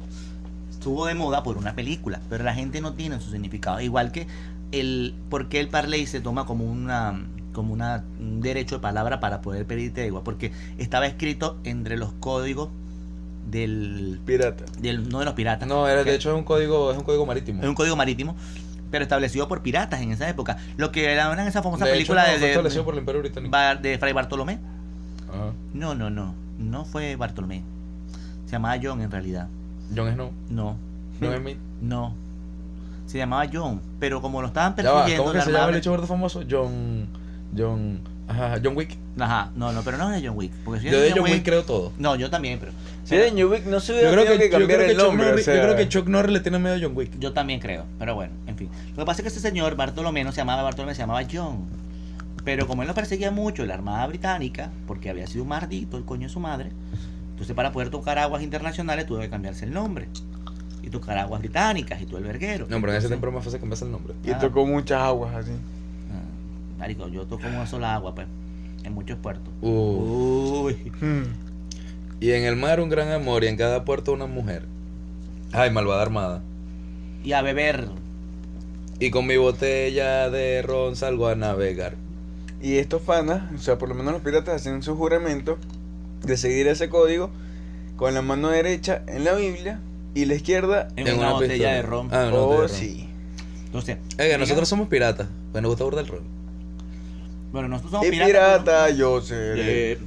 estuvo 0.70 1.06
de 1.06 1.14
moda 1.14 1.42
por 1.42 1.56
una 1.56 1.74
película, 1.74 2.20
pero 2.28 2.44
la 2.44 2.54
gente 2.54 2.80
no 2.80 2.94
tiene 2.94 3.20
su 3.20 3.30
significado. 3.30 3.80
Igual 3.80 4.12
que 4.12 4.26
el 4.72 5.14
por 5.28 5.48
qué 5.48 5.60
el 5.60 5.68
parley 5.68 6.06
se 6.06 6.20
toma 6.20 6.46
como 6.46 6.64
una 6.64 7.20
como 7.52 7.72
una, 7.72 8.04
un 8.20 8.42
derecho 8.42 8.76
de 8.76 8.82
palabra 8.82 9.18
para 9.18 9.40
poder 9.40 9.66
pedir 9.66 9.94
tregua, 9.94 10.22
porque 10.22 10.52
estaba 10.76 11.06
escrito 11.06 11.58
entre 11.64 11.96
los 11.96 12.12
códigos 12.12 12.68
del, 13.50 14.20
Pirata. 14.24 14.64
del 14.78 15.08
no 15.08 15.20
de 15.20 15.24
los 15.24 15.34
piratas. 15.34 15.68
No, 15.68 15.88
era, 15.88 16.04
de 16.04 16.14
hecho 16.14 16.30
es 16.30 16.36
un 16.36 16.44
código, 16.44 16.90
es 16.90 16.98
un 16.98 17.04
código 17.04 17.24
marítimo. 17.26 17.62
es 17.62 17.68
un 17.68 17.74
código 17.74 17.96
marítimo, 17.96 18.34
pero 18.90 19.02
establecido 19.02 19.48
por 19.48 19.62
piratas 19.62 20.00
en 20.00 20.10
esa 20.12 20.28
época. 20.28 20.56
Lo 20.76 20.90
que 20.92 21.12
era 21.12 21.32
en 21.32 21.38
esa 21.46 21.62
famosa 21.62 21.84
de 21.84 21.92
película 21.92 22.22
hecho, 22.24 22.28
no, 22.28 22.32
de, 22.34 22.38
fue 22.38 22.46
de- 22.46 22.52
establecido 22.52 22.84
por 22.84 22.94
el 22.94 23.00
Imperio 23.00 23.20
Británico. 23.20 23.50
Bar- 23.50 23.80
de 23.80 23.98
Fray 23.98 24.12
Bartolomé. 24.12 24.58
Ajá. 25.28 25.52
No, 25.74 25.94
no, 25.94 26.10
no. 26.10 26.34
No 26.58 26.84
fue 26.84 27.16
Bartolomé. 27.16 27.62
Se 28.46 28.52
llamaba 28.52 28.78
John 28.82 29.00
en 29.00 29.10
realidad. 29.10 29.48
Jon 29.94 30.12
Snow, 30.12 30.30
No, 30.50 30.76
Jon 31.20 31.36
Smith. 31.38 31.58
no. 31.80 32.14
Se 33.06 33.18
llamaba 33.18 33.46
John. 33.52 33.80
Pero 34.00 34.20
como 34.20 34.40
lo 34.40 34.48
estaban 34.48 34.74
Ya 34.76 34.90
va, 34.90 35.04
persiguiendo, 35.04 35.22
¿cómo 35.22 35.32
que 35.32 35.38
la 35.38 35.44
se 35.44 35.52
llama 35.52 35.68
el 35.70 35.76
hecho 35.76 35.90
gordo 35.90 36.06
famoso? 36.06 36.42
John, 36.50 37.06
John, 37.56 38.00
ajá, 38.28 38.60
John 38.62 38.76
Wick. 38.76 38.96
Ajá, 39.18 39.50
no, 39.54 39.72
no, 39.72 39.82
pero 39.82 39.96
no 39.96 40.12
era 40.12 40.26
John 40.26 40.36
Wick. 40.36 40.52
Porque 40.64 40.80
si 40.80 40.90
Yo 40.90 41.00
de 41.00 41.12
John 41.12 41.24
Wick 41.24 41.44
creo 41.44 41.64
todo. 41.64 41.92
No, 41.98 42.16
yo 42.16 42.30
también, 42.30 42.58
pero. 42.58 42.72
Si 43.04 43.14
era 43.14 43.30
New 43.30 43.50
Wick, 43.50 43.66
no 43.66 43.78
se 43.78 43.92
Yo 43.92 43.98
hubiera 44.00 44.12
creo 44.12 44.24
que, 44.24 44.38
que, 44.38 44.44
yo 44.46 44.50
cambiar 44.58 44.78
creo 44.78 44.86
que 44.86 44.92
el 44.92 44.98
Chuck 44.98 45.06
nombre. 45.06 45.26
Norris, 45.26 45.42
o 45.42 45.44
sea, 45.44 45.54
yo 45.54 45.62
creo 45.62 45.76
que 45.76 45.88
Chuck 45.88 46.08
Norris 46.08 46.32
le 46.32 46.40
tiene 46.40 46.58
miedo 46.58 46.74
a 46.74 46.78
John 46.80 46.96
Wick. 46.96 47.18
Yo 47.20 47.32
también 47.32 47.60
creo. 47.60 47.84
Pero 48.00 48.14
bueno, 48.16 48.32
en 48.48 48.56
fin. 48.56 48.68
Lo 48.90 48.96
que 48.96 49.04
pasa 49.04 49.20
es 49.20 49.22
que 49.22 49.28
ese 49.28 49.40
señor, 49.40 49.76
Bartolomé, 49.76 50.24
no 50.24 50.32
se 50.32 50.38
llamaba 50.38 50.62
Bartolomé, 50.62 50.94
se 50.94 51.02
llamaba 51.02 51.22
John. 51.30 51.66
Pero 52.44 52.66
como 52.66 52.82
él 52.82 52.88
lo 52.88 52.94
perseguía 52.94 53.30
mucho, 53.30 53.64
la 53.64 53.74
Armada 53.74 54.06
Británica, 54.06 54.70
porque 54.86 55.08
había 55.08 55.26
sido 55.26 55.44
un 55.44 55.50
mardito 55.50 55.96
el 55.96 56.04
coño 56.04 56.26
de 56.26 56.32
su 56.32 56.40
madre, 56.40 56.70
entonces 57.30 57.54
para 57.54 57.70
poder 57.70 57.90
tocar 57.90 58.18
aguas 58.18 58.42
internacionales 58.42 59.06
tuvo 59.06 59.20
que 59.20 59.30
cambiarse 59.30 59.64
el 59.64 59.72
nombre. 59.72 60.08
Y 60.82 60.90
tocar 60.90 61.18
aguas 61.18 61.40
británicas 61.40 62.00
y 62.00 62.06
todo 62.06 62.18
el 62.18 62.24
verguero. 62.24 62.66
No, 62.68 62.80
pero 62.80 62.92
en 62.92 62.98
ese 62.98 63.08
tiempo 63.08 63.26
era 63.26 63.34
más 63.34 63.44
fácil 63.44 63.58
cambiarse 63.58 63.84
el 63.84 63.90
nombre. 63.90 64.14
Y 64.24 64.32
tocó 64.34 64.64
muchas 64.64 65.00
aguas 65.00 65.34
así. 65.34 65.52
Marico, 66.78 67.08
yo 67.08 67.26
toco 67.26 67.46
una 67.46 67.66
sola 67.66 67.94
agua, 67.94 68.14
pues, 68.14 68.26
en 68.84 68.92
muchos 68.92 69.18
puertos. 69.18 69.52
Uh. 69.62 70.64
Uy. 70.64 70.92
Hmm. 71.00 71.24
Y 72.20 72.32
en 72.32 72.44
el 72.44 72.56
mar 72.56 72.80
un 72.80 72.88
gran 72.88 73.12
amor 73.12 73.44
y 73.44 73.48
en 73.48 73.56
cada 73.56 73.84
puerto 73.84 74.12
una 74.12 74.26
mujer. 74.26 74.64
Ay, 75.52 75.70
malvada 75.70 76.02
armada. 76.02 76.42
Y 77.24 77.32
a 77.32 77.42
beber. 77.42 77.88
Y 78.98 79.10
con 79.10 79.26
mi 79.26 79.36
botella 79.36 80.30
de 80.30 80.62
ron 80.62 80.96
salgo 80.96 81.28
a 81.28 81.34
navegar. 81.34 81.94
Y 82.62 82.78
estos 82.78 83.02
fanas, 83.02 83.52
o 83.54 83.58
sea, 83.58 83.76
por 83.76 83.88
lo 83.88 83.94
menos 83.94 84.14
los 84.14 84.22
piratas 84.22 84.56
hacen 84.56 84.82
su 84.82 84.96
juramento 84.96 85.58
de 86.22 86.36
seguir 86.36 86.66
ese 86.68 86.88
código 86.88 87.30
con 87.96 88.14
la 88.14 88.22
mano 88.22 88.48
derecha 88.48 89.02
en 89.06 89.24
la 89.24 89.34
Biblia 89.34 89.80
y 90.14 90.24
la 90.24 90.34
izquierda. 90.34 90.88
En, 90.96 91.18
una, 91.18 91.32
botella 91.32 91.52
pistola. 91.52 91.74
de 91.74 91.82
ron. 91.82 92.08
Ah, 92.12 92.30
oh, 92.32 92.50
de 92.52 92.56
ron. 92.58 92.68
sí. 92.68 93.08
Entonces, 93.66 93.98
Oiga, 94.18 94.38
nosotros 94.38 94.68
somos 94.68 94.88
piratas. 94.88 95.28
Pues 95.52 95.60
nos 95.62 95.70
gusta 95.70 95.84
burda 95.84 96.00
el 96.00 96.06
ron. 96.06 96.22
Bueno, 97.52 97.68
nosotros 97.68 97.92
somos 97.92 98.06
piratas. 98.06 98.26
pirata, 98.26 98.88
¿no? 98.90 98.96
yo 98.96 99.20
seré. 99.20 99.92
Eh, 99.92 99.98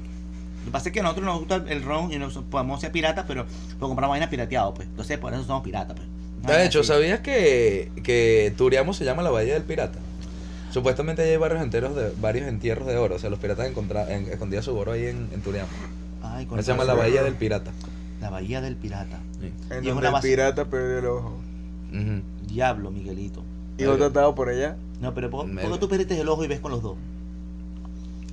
lo 0.59 0.65
que 0.65 0.71
pasa 0.71 0.89
es 0.89 0.93
que 0.93 0.99
a 0.99 1.03
nosotros 1.03 1.25
nos 1.25 1.39
gusta 1.39 1.63
el 1.67 1.83
ron 1.83 2.11
y 2.11 2.19
nos 2.19 2.37
podemos 2.37 2.81
ser 2.81 2.91
piratas, 2.91 3.25
pero 3.27 3.45
lo 3.79 3.87
compramos 3.87 4.13
vaina 4.13 4.29
pirateado, 4.29 4.73
pues. 4.73 4.87
Entonces, 4.87 5.17
por 5.17 5.33
eso 5.33 5.43
somos 5.43 5.63
piratas, 5.63 5.95
pues. 5.95 6.07
De 6.45 6.65
hecho, 6.65 6.79
así. 6.81 6.89
¿sabías 6.89 7.19
que, 7.19 7.91
que 8.03 8.53
Turiamo 8.57 8.93
se 8.93 9.03
llama 9.03 9.23
la 9.23 9.29
Bahía 9.29 9.53
del 9.53 9.63
Pirata? 9.63 9.99
Supuestamente 10.71 11.23
hay 11.23 11.37
varios 11.37 11.61
enteros 11.61 11.95
de 11.95 12.11
varios 12.21 12.47
entierros 12.47 12.87
de 12.87 12.97
oro. 12.97 13.15
O 13.15 13.19
sea, 13.19 13.29
los 13.29 13.39
piratas 13.39 13.67
encontra, 13.67 14.13
en, 14.13 14.27
escondían 14.27 14.63
su 14.63 14.77
oro 14.77 14.91
ahí 14.91 15.07
en, 15.07 15.27
en 15.33 15.41
Turiamo. 15.41 15.67
Ay, 16.21 16.45
con 16.45 16.61
Se 16.63 16.71
llama 16.71 16.83
la. 16.83 16.93
Bahía 16.93 17.23
del 17.23 17.33
Pirata. 17.33 17.71
La 18.21 18.29
bahía 18.29 18.61
del 18.61 18.75
pirata. 18.75 19.19
Sí. 19.39 19.51
En 19.69 19.83
Y 19.83 19.87
es 19.87 19.93
donde 19.93 20.09
una 20.09 20.17
el 20.17 20.21
pirata 20.21 20.65
perdió 20.65 20.99
el 20.99 21.05
ojo. 21.05 21.37
Ujú. 21.91 22.21
Diablo, 22.47 22.91
Miguelito. 22.91 23.43
Y 23.77 23.85
otro 23.85 24.07
atado 24.07 24.35
por 24.35 24.49
allá. 24.49 24.75
No, 24.99 25.13
pero 25.13 25.29
¿por, 25.29 25.49
por 25.49 25.71
qué 25.71 25.77
tú 25.77 25.87
perdiste 25.87 26.19
el 26.19 26.27
ojo 26.27 26.43
y 26.43 26.47
ves 26.47 26.59
con 26.59 26.71
los 26.71 26.81
dos? 26.81 26.97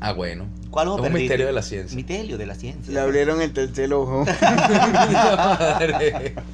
Ah, 0.01 0.13
bueno. 0.13 0.47
¿Cuál 0.71 0.89
ojo 0.89 0.97
Es 0.99 1.01
un 1.01 1.13
perdiste? 1.13 1.21
misterio 1.23 1.47
de 1.47 1.53
la 1.53 1.63
ciencia. 1.63 1.97
Misterio 1.97 2.39
de 2.39 2.47
la 2.47 2.55
ciencia. 2.55 2.93
Le 2.93 3.01
abrieron 3.01 3.41
el 3.41 3.53
tercer 3.53 3.93
ojo. 3.95 4.25
Madre. 5.37 6.35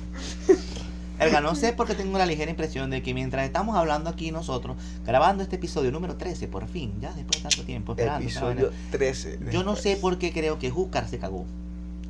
Erga, 1.18 1.40
no 1.40 1.54
sé 1.54 1.72
por 1.72 1.86
qué 1.86 1.94
tengo 1.94 2.18
la 2.18 2.26
ligera 2.26 2.50
impresión 2.50 2.90
de 2.90 3.00
que 3.02 3.14
mientras 3.14 3.44
estamos 3.44 3.76
hablando 3.76 4.10
aquí 4.10 4.32
nosotros, 4.32 4.76
grabando 5.06 5.42
este 5.44 5.56
episodio 5.56 5.92
número 5.92 6.16
13, 6.16 6.48
por 6.48 6.66
fin, 6.66 6.94
ya 7.00 7.12
después 7.12 7.42
de 7.42 7.48
tanto 7.48 7.62
tiempo 7.64 7.92
esperando. 7.92 8.24
Episodio 8.24 8.66
vaina, 8.70 8.88
13. 8.90 9.38
Yo 9.52 9.62
no 9.62 9.76
sé 9.76 9.96
por 9.96 10.18
qué 10.18 10.32
creo 10.32 10.58
que 10.58 10.70
Júcar 10.70 11.08
se 11.08 11.18
cagó. 11.18 11.46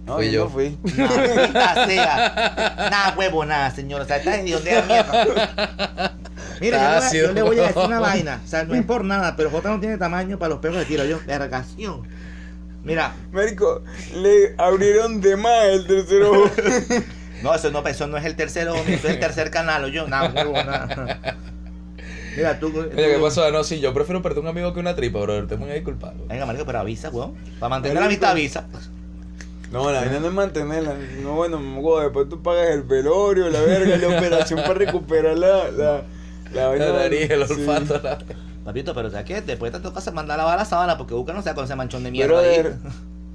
No, 0.06 0.16
Fui 0.16 0.26
yo 0.26 0.32
yo. 0.32 0.44
no 0.44 0.50
fui. 0.50 0.78
Nada, 0.96 1.86
sea. 1.86 2.88
Nada, 2.90 3.14
huevo, 3.16 3.44
nada, 3.44 3.70
señor. 3.70 4.00
O 4.00 4.04
sea, 4.04 4.16
está 4.16 4.40
en 4.40 4.46
de 4.46 4.60
mierda. 4.60 6.11
Mira, 6.62 6.78
yo 6.78 6.84
le, 6.84 6.94
voy, 6.94 7.06
Ácido. 7.06 7.26
yo 7.28 7.32
le 7.32 7.42
voy 7.42 7.58
a 7.58 7.62
decir 7.62 7.82
una 7.84 8.00
vaina. 8.00 8.40
O 8.44 8.48
sea, 8.48 8.64
no 8.64 8.74
es 8.74 8.84
por 8.84 9.04
nada, 9.04 9.36
pero 9.36 9.50
Jota 9.50 9.70
no 9.70 9.80
tiene 9.80 9.98
tamaño 9.98 10.38
para 10.38 10.50
los 10.50 10.58
perros 10.60 10.78
de 10.78 10.84
tiro. 10.84 11.04
Yo, 11.04 11.18
vergación. 11.26 12.02
Mira, 12.84 13.14
Marico, 13.32 13.82
le 14.14 14.54
abrieron 14.58 15.20
de 15.20 15.36
más 15.36 15.66
el 15.66 15.86
tercer 15.86 16.22
ojo. 16.22 16.50
no, 17.42 17.54
eso 17.54 17.70
no, 17.70 17.86
eso 17.86 18.06
no 18.06 18.16
es 18.16 18.24
el 18.24 18.34
tercero, 18.34 18.74
eso 18.74 18.88
es 18.88 19.04
el 19.04 19.20
tercer 19.20 19.50
canal. 19.50 19.84
o 19.84 19.88
Yo, 19.88 20.08
nada, 20.08 20.32
huevo, 20.34 20.52
nada. 20.52 21.36
Mira, 22.36 22.58
tú. 22.58 22.72
Oye, 22.76 22.90
¿qué 22.94 23.18
pasó? 23.20 23.50
No, 23.50 23.62
sí, 23.62 23.80
yo 23.80 23.92
prefiero 23.92 24.22
perder 24.22 24.40
un 24.40 24.48
amigo 24.48 24.72
que 24.72 24.80
una 24.80 24.96
tripa, 24.96 25.20
bro. 25.20 25.46
Te 25.46 25.56
muy 25.56 25.70
disculpado. 25.70 26.14
Venga, 26.28 26.46
marico, 26.46 26.64
pero 26.64 26.80
avisa, 26.80 27.10
weón. 27.10 27.34
Para 27.60 27.70
mantener 27.70 27.98
la 27.98 28.06
amistad, 28.06 28.30
avisa. 28.30 28.66
No, 29.70 29.90
la 29.90 30.00
vaina 30.00 30.20
no 30.20 30.28
es 30.28 30.34
mantenerla. 30.34 30.94
No, 31.22 31.34
bueno, 31.34 31.58
después 32.00 32.28
tú 32.28 32.42
pagas 32.42 32.70
el 32.70 32.82
velorio, 32.82 33.48
la 33.48 33.60
verga, 33.60 33.96
la 33.96 34.18
operación 34.18 34.60
para 34.60 34.74
recuperar 34.74 35.38
la, 35.38 35.70
la, 35.70 36.02
la 36.54 36.68
vaina. 36.68 36.86
La 36.86 36.92
nariz, 37.00 37.30
el 37.30 37.46
Sí. 37.46 37.52
olfato, 37.54 38.00
la... 38.02 38.18
Papito, 38.64 38.94
pero 38.94 39.10
¿sabes 39.10 39.26
qué? 39.26 39.40
Después 39.42 39.72
te 39.72 39.80
toca 39.80 40.00
mandar 40.12 40.38
a 40.38 40.44
lavar 40.44 40.58
la 40.58 40.64
sábana 40.64 40.96
porque 40.96 41.14
busca 41.14 41.32
no 41.32 41.42
sea 41.42 41.54
con 41.54 41.64
ese 41.64 41.74
manchón 41.74 42.04
de 42.04 42.10
mierda 42.12 42.38
ahí. 42.38 42.60
Brother, 42.62 42.76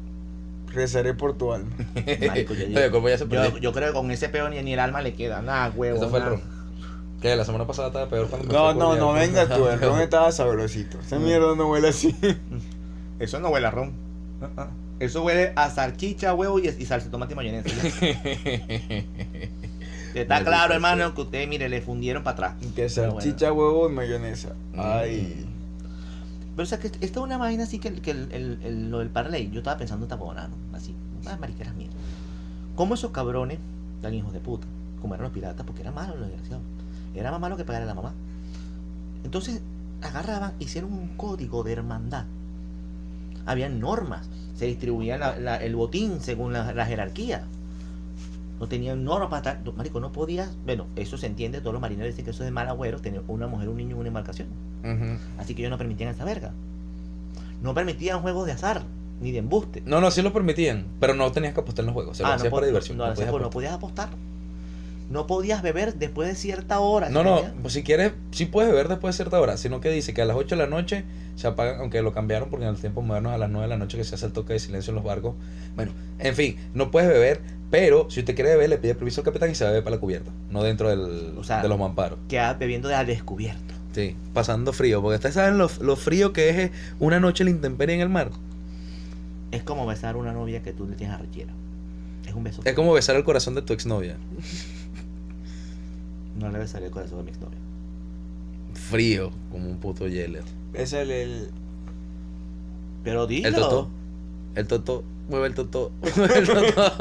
rezaré 0.74 1.14
por 1.14 1.38
tu 1.38 1.52
alma. 1.54 1.70
Marico, 2.28 2.54
yo- 2.54 2.66
Oye, 2.68 2.92
¿cómo 2.92 3.10
ya 3.10 3.18
se 3.18 3.26
Yo, 3.26 3.30
perdió? 3.30 3.58
yo 3.58 3.74
creo 3.74 3.88
que 3.88 3.94
con 3.94 4.10
ese 4.12 4.30
peo 4.30 4.48
ni, 4.50 4.62
ni 4.62 4.74
el 4.74 4.80
alma 4.80 5.02
le 5.02 5.14
queda. 5.14 5.42
Nada, 5.42 5.72
huevo. 5.76 5.98
Eso 5.98 6.10
fue 6.10 6.20
el 6.20 6.26
ron. 6.26 6.42
Que 7.22 7.36
la 7.36 7.44
semana 7.46 7.66
pasada 7.66 7.88
estaba 7.88 8.08
peor 8.08 8.28
cuando 8.30 8.48
me 8.48 8.54
No, 8.54 8.74
no, 8.74 8.96
no 8.96 9.14
venga 9.14 9.48
tú, 9.48 9.68
el 9.68 9.80
ron 9.82 10.00
estaba 10.02 10.32
sabrosito. 10.32 11.00
Esa 11.00 11.18
mierda 11.20 11.56
no 11.56 11.70
huele 11.70 11.90
así. 11.90 12.16
Eso 13.20 13.40
no 13.40 13.50
huele 13.50 13.68
a 13.68 13.72
ron. 13.72 13.92
Ah, 14.42 14.48
ah. 14.58 14.68
Eso 15.00 15.24
huele 15.24 15.52
a 15.56 15.70
salchicha, 15.70 16.34
huevo 16.34 16.58
y, 16.60 16.68
y 16.70 16.86
salsa 16.86 17.06
de 17.06 17.12
tomate 17.12 17.34
y 17.34 17.36
mayonesa. 17.36 17.70
Está 20.22 20.44
claro, 20.44 20.74
hermano, 20.74 21.14
que 21.14 21.22
ustedes, 21.22 21.48
mire, 21.48 21.70
le 21.70 21.82
fundieron 21.82 22.24
para 22.24 22.34
atrás. 22.34 22.56
Que 22.76 22.88
Pero 22.94 23.12
bueno. 23.14 23.22
salchicha, 23.22 23.52
huevo 23.52 23.90
y 23.90 23.94
mayonesa. 23.94 24.50
Mm. 24.74 24.80
Ay. 24.80 25.46
Pero 26.56 26.64
o 26.64 26.66
sea, 26.66 26.80
que 26.80 26.88
esta 26.88 27.06
es 27.06 27.18
una 27.18 27.38
vaina 27.38 27.64
así 27.64 27.78
que, 27.80 27.88
el- 27.90 28.02
que 28.02 28.12
el, 28.12 28.32
el- 28.32 28.60
el- 28.64 28.90
lo 28.92 29.00
del 29.00 29.10
parlay, 29.10 29.50
yo 29.52 29.60
estaba 29.60 29.78
pensando 29.78 30.06
esta 30.06 30.16
huevonada, 30.16 30.48
¿no? 30.50 30.78
Así, 30.78 30.96
unas 31.22 31.40
mariqueras 31.40 31.76
mías. 31.76 31.92
¿Cómo 32.76 32.96
esos 32.96 33.12
cabrones, 33.12 33.60
tan 34.02 34.14
hijos 34.14 34.34
de 34.34 34.40
puta, 34.40 34.66
como 35.02 35.14
eran 35.14 35.26
los 35.26 35.34
piratas, 35.34 35.66
porque 35.66 35.82
era 35.82 35.92
malo 35.92 36.16
los 36.16 36.28
desgraciados, 36.30 36.64
era 37.16 37.32
más 37.32 37.40
malo 37.40 37.58
que 37.58 37.64
pagar 37.64 37.84
a 37.84 37.86
la 37.86 37.94
mamá. 37.94 38.14
Entonces, 39.24 39.62
agarraban, 40.02 40.54
hicieron 40.60 40.94
un 40.94 41.10
código 41.10 41.64
de 41.64 41.74
hermandad. 41.74 42.26
Había 43.46 43.70
normas, 43.70 44.28
se 44.56 44.66
distribuía 44.66 45.18
la- 45.18 45.38
la- 45.40 45.58
el 45.58 45.76
botín 45.76 46.20
según 46.22 46.54
la, 46.54 46.74
la 46.74 46.86
jerarquía. 46.86 47.44
No 48.60 48.68
tenían 48.68 49.04
normas 49.04 49.30
para 49.30 49.52
estar. 49.54 49.74
Marico, 49.76 50.00
no 50.00 50.12
podías. 50.12 50.58
Bueno, 50.66 50.88
eso 50.96 51.18
se 51.18 51.28
entiende, 51.28 51.60
todos 51.62 51.74
los 51.74 51.82
marineros 51.82 52.12
dicen 52.14 52.26
que 52.26 52.32
eso 52.32 52.44
es 52.44 52.48
de 52.48 52.52
mal 52.52 52.68
agüero, 52.68 53.00
tener 53.00 53.22
una 53.28 53.48
mujer, 53.48 53.70
un 53.70 53.78
niño 53.78 53.92
en 53.92 54.00
una 54.00 54.08
embarcación. 54.08 54.48
Así 55.38 55.54
que 55.54 55.62
ellos 55.62 55.72
no 55.72 55.78
permitían 55.78 56.10
esa 56.10 56.24
verga. 56.26 56.52
No 57.62 57.74
permitían 57.74 58.22
juegos 58.22 58.46
de 58.46 58.54
azar, 58.54 58.84
ni 59.22 59.32
de 59.32 59.40
embuste. 59.40 59.82
No, 59.86 60.00
no, 60.02 60.12
sí 60.12 60.22
lo 60.22 60.32
permitían, 60.34 60.86
pero 61.00 61.14
no 61.14 61.32
tenías 61.32 61.54
que 61.54 61.60
apostar 61.60 61.84
en 61.84 61.88
los 61.88 61.94
juegos. 61.94 62.18
Se 62.18 62.24
lo 62.24 62.30
Ah, 62.30 62.34
hacías 62.36 62.46
no, 62.46 62.56
para 62.56 62.62
po- 62.62 62.68
diversión. 62.68 62.98
no, 62.98 63.08
no 63.08 63.14
podías 63.14 63.30
no 63.32 63.36
apostar. 63.38 63.52
podías 63.54 63.74
apostar. 63.74 64.10
No 65.10 65.26
podías 65.26 65.62
beber 65.62 65.94
después 65.96 66.28
de 66.28 66.36
cierta 66.36 66.80
hora. 66.82 67.10
No, 67.10 67.22
¿sí 67.22 67.26
no, 67.26 67.62
pues 67.62 67.74
si 67.74 67.82
quieres, 67.84 68.12
sí 68.32 68.46
puedes 68.46 68.70
beber 68.70 68.90
después 68.90 69.16
de 69.16 69.24
cierta 69.24 69.40
hora, 69.40 69.56
sino 69.56 69.80
que 69.80 69.90
dice 69.90 70.14
que 70.14 70.22
a 70.22 70.26
las 70.26 70.36
8 70.36 70.56
de 70.56 70.62
la 70.64 70.68
noche 70.68 71.06
se 71.36 71.48
apagan, 71.48 71.80
aunque 71.80 72.02
lo 72.02 72.12
cambiaron 72.12 72.50
porque 72.50 72.66
en 72.66 72.72
el 72.72 72.78
tiempo 72.78 73.02
moderno 73.02 73.30
a 73.32 73.38
las 73.38 73.50
9 73.50 73.64
de 73.64 73.70
la 73.70 73.78
noche 73.78 73.98
que 73.98 74.04
se 74.04 74.16
hace 74.16 74.26
el 74.26 74.34
toque 74.34 74.52
de 74.54 74.60
silencio 74.60 74.92
en 74.92 74.96
los 74.96 75.06
barcos. 75.06 75.36
Bueno, 75.78 75.94
en 76.20 76.36
fin, 76.36 76.58
no 76.74 76.92
puedes 76.92 77.08
beber, 77.10 77.40
pero 77.70 78.10
si 78.10 78.22
usted 78.22 78.36
quiere 78.36 78.52
beber, 78.52 78.70
le 78.70 78.78
pide 78.78 78.96
permiso 78.96 79.22
al 79.22 79.26
capitán 79.26 79.52
y 79.52 79.56
se 79.56 79.66
bebe 79.66 79.82
para 79.82 79.96
la 79.96 80.00
cubierta, 80.00 80.32
no 80.50 80.64
dentro 80.64 80.90
del, 80.90 81.38
O 81.38 81.44
sea, 81.44 81.62
de 81.62 81.68
los 81.68 81.78
mamparos. 81.78 82.20
Quedas 82.30 82.58
bebiendo 82.58 82.88
de 82.88 82.96
al 82.96 83.08
descubierto. 83.08 83.74
Sí, 83.94 84.16
pasando 84.34 84.74
frío, 84.74 85.02
porque 85.02 85.16
ustedes 85.16 85.36
saben 85.36 85.58
lo, 85.58 85.70
lo 85.82 85.96
frío 85.96 86.32
que 86.32 86.50
es 86.50 86.72
una 87.00 87.20
noche 87.20 87.44
en 87.44 87.46
la 87.46 87.52
intemperie 87.52 87.96
en 87.96 88.02
el 88.02 88.10
mar. 88.10 88.32
Es 89.52 89.64
como 89.64 89.86
besar 89.86 90.16
a 90.16 90.18
una 90.18 90.34
novia 90.34 90.62
que 90.62 90.74
tú 90.74 90.88
le 90.88 90.96
tienes 90.96 91.16
arrechera. 91.16 91.54
Es 92.28 92.34
un 92.34 92.44
beso. 92.44 92.62
Es 92.66 92.74
como 92.74 92.94
besar 92.94 93.16
el 93.16 93.24
corazón 93.24 93.56
de 93.56 93.62
tu 93.62 93.74
exnovia. 93.74 94.18
No 96.38 96.52
le 96.52 96.60
besaré 96.60 96.86
el 96.86 96.92
corazón 96.92 97.22
a 97.22 97.24
mi 97.24 97.30
exnovia. 97.30 97.58
Frío, 98.74 99.32
como 99.52 99.68
un 99.70 99.78
puto 99.78 100.08
hielo. 100.08 100.40
Es 100.74 100.94
el. 100.94 101.50
Pero 103.04 103.26
dilo. 103.26 103.48
El 103.48 103.56
totó. 103.56 103.90
El 104.54 104.68
totó. 104.68 105.04
Mueve 105.30 105.48
el 105.48 105.54
totó. 105.56 105.92
Mueve 106.18 106.38
el 106.40 106.48
totó. 106.48 106.92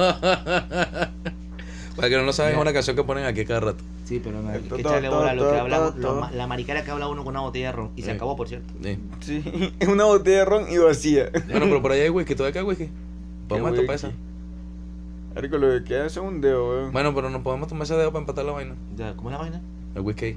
Para 1.97 2.11
que 2.11 2.17
no 2.17 2.23
lo 2.25 2.33
saben, 2.35 2.55
es 2.57 2.61
una 2.61 2.73
canción 2.75 2.95
que 2.95 3.03
ponen 3.05 3.25
aquí 3.25 3.45
cada 3.47 3.61
rato. 3.61 3.83
Sí, 4.05 4.21
pero 4.23 4.43
no 4.43 4.51
hay 4.51 4.57
El 4.57 4.63
que 4.65 4.69
totó, 4.69 4.81
echarle 4.91 5.09
bola 5.09 5.31
a 5.31 5.35
lo 5.35 5.51
que 5.51 5.59
hablamos. 5.59 5.97
lo 5.97 6.31
la 6.31 6.47
maricara 6.47 6.85
que 6.85 6.91
habla 6.91 7.09
uno 7.09 7.25
con 7.25 7.31
una 7.33 7.41
botella 7.41 7.67
de 7.69 7.73
ron. 7.73 7.91
Y 7.97 8.03
se 8.03 8.11
Eh. 8.11 8.15
acabó, 8.15 8.37
por 8.37 8.49
cierto. 8.49 8.73
Sí. 8.83 8.99
Sí, 9.21 9.73
es 9.81 9.89
una 9.89 10.05
botella 10.05 10.39
de 10.41 10.45
ron 10.45 10.67
y 10.71 10.77
vacía. 10.79 11.31
Bueno, 11.51 11.67
pero 11.67 11.81
por 11.81 11.93
ahí 11.93 12.01
hay 12.01 12.11
whisky. 12.11 12.35
¿Todavía 12.35 12.53
queda 12.53 12.65
whisky? 12.65 12.91
Podemos 13.49 13.71
Qué 13.73 13.77
tomar 13.79 13.95
whisky. 13.95 14.07
esa. 14.09 14.17
Marico, 15.35 15.59
lo 15.59 15.71
que 15.71 15.85
queda 15.85 16.07
es 16.07 16.17
un 16.19 16.41
dedo, 16.41 16.69
weón. 16.71 16.93
Bueno, 16.93 17.15
pero 17.15 17.31
no 17.31 17.43
podemos 17.43 17.69
tomar 17.69 17.85
ese 17.85 17.95
dedo 17.95 18.11
para 18.13 18.21
empatar 18.21 18.45
la 18.45 18.53
vaina. 18.53 18.75
Ya, 18.97 19.15
¿Cómo 19.17 19.31
es 19.31 19.33
la 19.33 19.39
vaina? 19.39 19.61
El 19.95 20.03
whisky. 20.03 20.37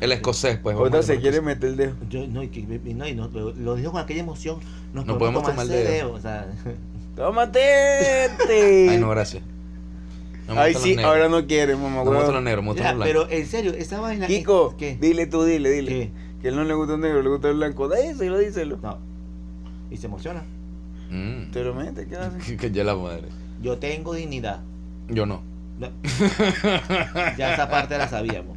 El 0.00 0.12
escocés, 0.12 0.58
pues. 0.58 0.76
vamos 0.76 1.04
se 1.04 1.12
tomar 1.14 1.22
quiere 1.22 1.40
meter 1.40 1.70
el 1.70 1.76
dedo. 1.76 1.94
Yo, 2.08 2.26
no, 2.28 2.42
y, 2.42 2.48
que- 2.48 2.60
y 2.84 2.94
no, 2.94 3.06
y 3.06 3.14
no, 3.14 3.28
lo, 3.28 3.52
lo 3.54 3.74
dijo 3.76 3.90
con 3.92 4.00
aquella 4.00 4.20
emoción. 4.20 4.58
Nos 4.92 5.06
No 5.06 5.18
podemos 5.18 5.42
tomar 5.44 5.66
el 5.66 5.72
dedo. 5.72 6.12
O 6.12 6.20
sea, 6.20 6.46
¡Tómate! 7.18 8.24
este! 8.26 8.88
Ay, 8.90 8.98
no, 8.98 9.10
gracias. 9.10 9.42
No 10.46 10.58
Ay, 10.58 10.72
sí, 10.74 10.96
ahora 10.98 11.28
no 11.28 11.46
quiere, 11.46 11.74
mamá, 11.76 12.04
No 12.04 12.10
me 12.10 12.16
gustan 12.16 12.34
los 12.36 12.42
negros, 12.42 12.64
me 12.64 12.70
gustan 12.70 12.86
los 12.98 13.06
blancos. 13.06 13.26
pero 13.28 13.38
en 13.38 13.46
serio, 13.46 13.72
esa 13.74 14.00
vaina. 14.00 14.24
es- 14.26 14.30
Kiko, 14.30 14.76
¿Qué? 14.78 14.96
dile 14.98 15.26
tú, 15.26 15.44
dile, 15.44 15.68
dile. 15.70 15.90
¿Qué? 15.90 16.10
Que 16.40 16.48
a 16.48 16.50
él 16.52 16.56
no 16.56 16.64
le 16.64 16.72
gusta 16.74 16.94
el 16.94 17.00
negro, 17.00 17.20
le 17.20 17.28
gusta 17.28 17.48
el 17.48 17.56
blanco. 17.56 17.88
Díselo, 17.88 18.38
díselo. 18.38 18.78
No. 18.82 18.98
Y 19.90 19.96
se 19.98 20.06
emociona. 20.06 20.44
Mm. 21.10 21.50
Te 21.50 21.64
lo 21.64 21.74
mete, 21.74 22.06
¿qué 22.06 22.16
haces? 22.16 22.44
Que- 22.44 22.56
que 22.56 22.70
ya 22.70 22.84
la 22.84 22.94
madre. 22.94 23.28
Yo 23.60 23.76
tengo 23.78 24.14
dignidad. 24.14 24.60
Yo 25.08 25.26
no. 25.26 25.42
No. 25.78 25.88
ya 27.36 27.52
esa 27.54 27.68
parte 27.68 27.98
la 27.98 28.08
sabíamos. 28.08 28.56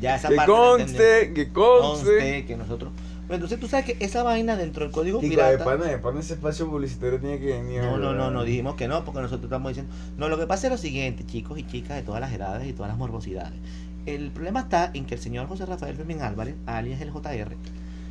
Ya 0.00 0.14
esa 0.16 0.28
Que 0.28 0.36
parte 0.36 0.52
la 0.52 0.70
entendemos. 0.78 0.86
conste, 1.00 1.32
que 1.34 1.48
conste. 1.52 2.04
Conste 2.10 2.44
que 2.46 2.56
nosotros. 2.56 2.92
Entonces 3.30 3.60
tú 3.60 3.68
sabes 3.68 3.84
que 3.86 3.96
esa 4.04 4.22
vaina 4.22 4.56
dentro 4.56 4.84
del 4.84 4.92
código 4.92 5.20
de 5.20 5.28
pirata. 5.28 5.64
pana, 5.64 5.84
de 5.84 5.98
pana 5.98 6.20
ese 6.20 6.34
espacio 6.34 6.68
publicitario 6.68 7.20
tiene 7.20 7.38
que 7.38 7.46
venir. 7.46 7.82
No, 7.82 7.98
no, 7.98 8.14
no, 8.14 8.30
no, 8.30 8.42
dijimos 8.44 8.74
que 8.76 8.88
no, 8.88 9.04
porque 9.04 9.20
nosotros 9.20 9.44
estamos 9.44 9.70
diciendo. 9.70 9.92
No, 10.16 10.28
lo 10.28 10.38
que 10.38 10.46
pasa 10.46 10.66
es 10.68 10.72
lo 10.72 10.78
siguiente, 10.78 11.24
chicos 11.26 11.58
y 11.58 11.66
chicas 11.66 11.96
de 11.96 12.02
todas 12.02 12.20
las 12.20 12.32
edades 12.32 12.66
y 12.66 12.72
todas 12.72 12.88
las 12.88 12.98
morbosidades. 12.98 13.58
El 14.06 14.30
problema 14.30 14.60
está 14.60 14.90
en 14.94 15.04
que 15.04 15.14
el 15.16 15.20
señor 15.20 15.46
José 15.48 15.66
Rafael 15.66 15.94
Fermín 15.94 16.22
Álvarez, 16.22 16.54
alias 16.64 17.00
el 17.02 17.10
JR, 17.10 17.54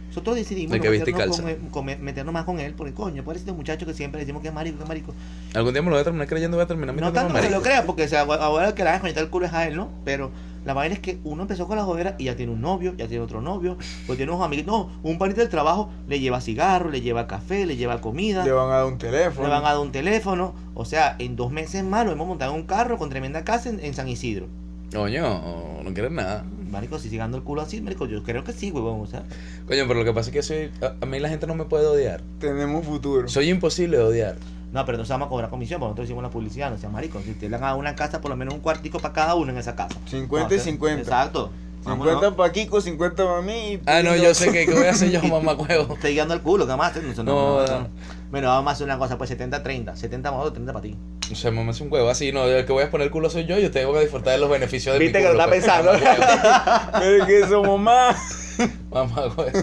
nosotros 0.10 0.36
decidimos 0.36 0.78
no 0.78 0.84
meternos, 0.92 1.42
con 1.72 1.86
con- 1.86 2.04
meternos 2.04 2.34
más 2.34 2.46
con 2.46 2.60
él, 2.60 2.74
porque 2.76 2.94
coño, 2.94 3.24
por 3.24 3.36
ese 3.36 3.52
muchacho 3.52 3.86
que 3.86 3.94
siempre 3.94 4.20
decimos 4.20 4.42
que 4.42 4.48
es 4.48 4.54
marico, 4.54 4.78
que 4.78 4.84
es 4.84 4.88
marico. 4.88 5.14
Algún 5.54 5.74
día 5.74 5.82
me 5.82 5.90
lo 5.90 5.96
voy 5.96 6.02
a 6.02 6.04
terminar 6.04 6.28
creyendo, 6.28 6.58
voy 6.58 6.64
a 6.64 6.68
terminar 6.68 6.96
No 6.96 7.12
tanto 7.12 7.34
que 7.34 7.42
se 7.42 7.50
lo 7.50 7.62
crea, 7.62 7.86
porque 7.86 8.04
o 8.04 8.08
sea, 8.08 8.22
ahora 8.22 8.70
el 8.70 8.74
que 8.74 8.84
la 8.84 8.92
haga 8.92 9.00
conectar 9.02 9.24
el 9.24 9.30
culo 9.30 9.46
es 9.48 9.54
a 9.54 9.68
él, 9.68 9.76
¿no? 9.76 9.90
Pero 10.06 10.32
la 10.68 10.74
vaina 10.74 10.94
es 10.96 11.00
que 11.00 11.18
uno 11.24 11.44
empezó 11.44 11.66
con 11.66 11.78
la 11.78 11.86
jodera 11.86 12.16
y 12.20 12.26
ya 12.26 12.36
tiene 12.36 12.52
un 12.52 12.60
novio, 12.60 12.94
ya 12.98 13.08
tiene 13.08 13.24
otro 13.24 13.42
novio, 13.42 13.78
pues 14.06 14.18
tiene 14.18 14.34
unos 14.34 14.46
amigos. 14.46 14.66
No, 14.66 14.90
un 15.02 15.18
panita 15.18 15.40
del 15.40 15.50
trabajo 15.50 15.90
le 16.10 16.20
lleva 16.20 16.42
cigarro, 16.42 16.90
le 16.90 17.00
lleva 17.00 17.26
café, 17.26 17.66
le 17.66 17.78
lleva 17.78 18.02
comida, 18.02 18.44
Le 18.44 18.52
van 18.52 18.70
a 18.70 18.76
dar 18.76 18.86
un 18.86 18.98
teléfono. 18.98 19.48
le 19.48 19.54
van 19.54 19.64
a 19.64 19.70
dar 19.70 19.80
un 19.80 19.94
teléfono. 19.94 20.54
O 20.74 20.84
sea, 20.84 21.16
en 21.20 21.38
dos 21.38 21.52
meses 21.54 21.86
más 21.86 22.06
lo 22.06 22.12
hemos 22.12 22.28
montado 22.28 22.54
en 22.54 22.60
un 22.60 22.68
carro 22.68 22.98
con 22.98 23.10
tremenda 23.10 23.46
casa 23.46 23.70
en, 23.70 23.80
en 23.80 23.94
San 23.94 24.10
Isidro. 24.10 24.48
Coño, 24.94 25.82
no 25.84 25.94
quieres 25.94 26.12
nada. 26.12 26.44
Marico, 26.70 27.00
si 27.00 27.10
sigando 27.10 27.38
el 27.38 27.44
culo 27.44 27.62
así, 27.62 27.80
marico, 27.82 28.06
yo 28.06 28.24
creo 28.24 28.44
que 28.44 28.52
sí, 28.52 28.70
huevón. 28.72 29.00
O 29.02 29.08
sea, 29.08 29.24
Coño, 29.68 29.86
pero 29.88 30.00
lo 30.00 30.04
que 30.06 30.12
pasa 30.14 30.30
es 30.32 30.34
que 30.34 30.44
soy. 30.44 30.70
A, 30.82 30.96
a 31.02 31.06
mí 31.06 31.18
la 31.20 31.30
gente 31.30 31.48
no 31.48 31.56
me 31.56 31.64
puede 31.64 31.86
odiar. 31.86 32.22
Tenemos 32.40 32.86
futuro. 32.86 33.30
Soy 33.30 33.50
imposible 33.50 33.96
de 33.98 34.04
odiar. 34.04 34.36
No, 34.72 34.86
pero 34.86 34.98
no 34.98 35.06
se 35.06 35.14
vamos 35.14 35.28
a 35.28 35.30
cobrar 35.30 35.50
comisión, 35.50 35.80
porque 35.80 35.90
nosotros 35.90 36.06
hicimos 36.08 36.24
la 36.24 36.30
publicidad, 36.30 36.70
no 36.72 36.78
sea 36.78 36.90
marico. 36.90 37.22
Si 37.24 37.34
te 37.34 37.50
le 37.50 37.56
han 37.56 37.62
dado 37.62 37.78
una 37.78 37.96
casa, 37.96 38.22
por 38.22 38.30
lo 38.30 38.36
menos 38.38 38.54
un 38.54 38.60
cuartico 38.60 39.00
para 39.00 39.14
cada 39.14 39.36
uno 39.36 39.52
en 39.52 39.58
esa 39.58 39.76
casa. 39.76 39.98
50 40.10 40.48
No, 40.50 40.54
y 40.54 40.58
o 40.58 40.60
sea, 40.60 40.72
50. 40.72 41.02
Exacto. 41.02 41.52
50 41.84 42.14
Vámonos. 42.16 42.34
para 42.36 42.52
Kiko, 42.52 42.82
50 42.82 43.24
para 43.24 43.42
mí. 43.42 43.80
Ah, 43.86 44.02
no, 44.04 44.14
yo 44.16 44.34
sé 44.34 44.52
que, 44.52 44.66
que 44.66 44.74
voy 44.74 44.88
a 44.88 44.90
hacer 44.92 45.10
yo, 45.10 45.22
mamá 45.24 45.54
huevo. 45.58 45.94
Estoy 45.94 46.14
guiando 46.14 46.34
el 46.34 46.42
culo, 46.42 46.68
¿qué 46.68 46.76
más? 46.76 46.94
No, 46.98 47.02
no, 47.02 47.24
No, 47.24 47.60
no, 47.62 47.68
no. 47.68 47.80
no. 47.80 47.88
Bueno, 48.30 48.50
vamos 48.50 48.70
a 48.70 48.74
hacer 48.74 48.86
una 48.86 48.98
cosa, 48.98 49.18
pues 49.18 49.32
70-30. 49.32 49.96
70 49.96 50.30
para 50.30 50.38
nosotros, 50.38 50.54
30 50.56 50.74
para 50.74 50.84
ti. 50.84 50.96
O 51.32 51.36
sea, 51.36 51.52
mamá 51.52 51.72
es 51.72 51.80
un 51.80 51.92
huevo 51.92 52.10
así, 52.10 52.32
no, 52.34 52.44
el 52.46 52.66
que 52.66 52.74
voy 52.74 52.84
a 52.84 52.92
poner 52.92 53.06
el 53.08 53.12
culo 53.12 53.30
soy 53.30 53.46
yo 53.46 53.58
y 53.58 53.66
usted 53.66 53.88
va 53.88 53.98
a 54.00 54.02
disfrutar 54.02 54.34
de 54.34 54.40
los 54.40 54.50
beneficios 54.50 54.94
de 54.94 55.00
Viste 55.00 55.20
mi 55.20 55.26
que 55.26 55.34
lo 55.34 55.40
culo. 55.44 55.54
está 55.56 55.82
pues. 55.82 56.02
pensando. 56.02 56.92
Pero 57.00 57.24
es 57.24 57.26
que 57.26 57.48
somos 57.48 57.80
más. 57.80 58.58
Mamá 58.92 59.28
huevo. 59.28 59.60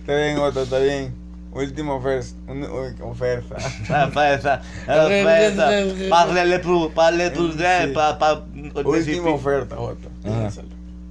Está 0.00 0.16
bien, 0.16 0.38
Otto, 0.38 0.62
está 0.62 0.78
bien. 0.78 1.14
Última 1.56 1.94
oferta. 1.94 2.26
Un- 2.48 2.64
uy, 2.64 2.94
oferta. 3.00 3.56
Parle 6.94 7.30
plus, 7.30 7.54
Sí. 7.56 7.92
pa, 7.94 8.18
pa, 8.18 8.44
Última 8.84 9.30
oferta. 9.30 9.74
Ajá. 9.76 9.88
Piénsalo. 10.22 10.68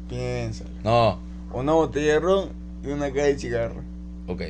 Piénsalo. 0.08 0.69
No, 0.84 1.19
Una 1.53 1.71
botella 1.73 2.13
de 2.13 2.19
ron 2.19 2.49
y 2.84 2.88
una 2.88 3.12
caja 3.12 3.25
de 3.27 3.39
cigarro. 3.39 3.81
ok. 4.27 4.41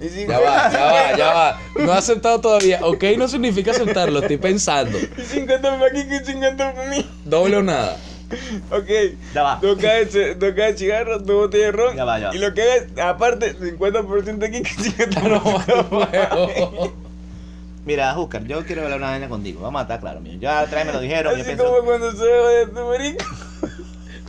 Si 0.00 0.26
Ya 0.26 0.38
va, 0.38 0.70
ya 0.72 0.84
va, 0.84 1.16
ya 1.16 1.32
va. 1.34 1.60
No 1.84 1.92
he 1.92 1.96
aceptado 1.98 2.40
todavía. 2.40 2.78
Ok 2.82 3.04
no 3.18 3.28
significa 3.28 3.72
aceptarlo, 3.72 4.20
estoy 4.20 4.38
pensando. 4.38 4.96
Y 5.18 5.20
50 5.22 5.78
para 5.78 5.98
y 5.98 6.24
50 6.24 6.74
para 6.74 6.88
mí. 6.88 7.04
Doble 7.26 7.56
o 7.56 7.62
nada. 7.62 7.96
Ok. 8.70 8.88
Ya 9.34 9.42
va. 9.42 9.58
Dos 9.60 9.78
cajas 9.78 10.12
de, 10.12 10.34
dos 10.34 10.50
cajas 10.54 10.72
de 10.72 10.78
cigarro, 10.78 11.18
dos 11.18 11.36
botellas 11.36 11.66
de 11.66 11.72
ron. 11.72 11.96
Ya 11.96 12.04
va, 12.04 12.18
ya 12.18 12.28
va. 12.28 12.36
Y 12.36 12.38
lo 12.38 12.54
que 12.54 12.62
hagas, 12.62 12.98
aparte, 13.02 13.56
50% 13.56 14.38
de 14.38 14.50
Kiko 14.50 14.68
y 14.68 14.84
50% 14.84 16.58
No. 16.72 16.92
Mira, 17.84 18.18
Oscar, 18.18 18.44
yo 18.44 18.64
quiero 18.64 18.82
hablar 18.82 18.98
una 18.98 19.10
vaina 19.10 19.28
contigo. 19.28 19.62
Vamos 19.62 19.80
a 19.80 19.82
estar 19.82 20.00
claro, 20.00 20.20
mío. 20.20 20.38
Ya 20.38 20.62
otra 20.62 20.78
vez 20.78 20.86
me 20.86 20.92
lo 20.92 21.00
dijeron. 21.00 21.32
Yo 21.32 21.40
Así 21.40 21.46
pienso, 21.46 21.64
como 21.64 21.84
cuando 21.84 22.12
se 22.12 22.26
va 22.26 22.48
de 22.50 22.66
tu 22.66 22.80
marico. 22.86 23.24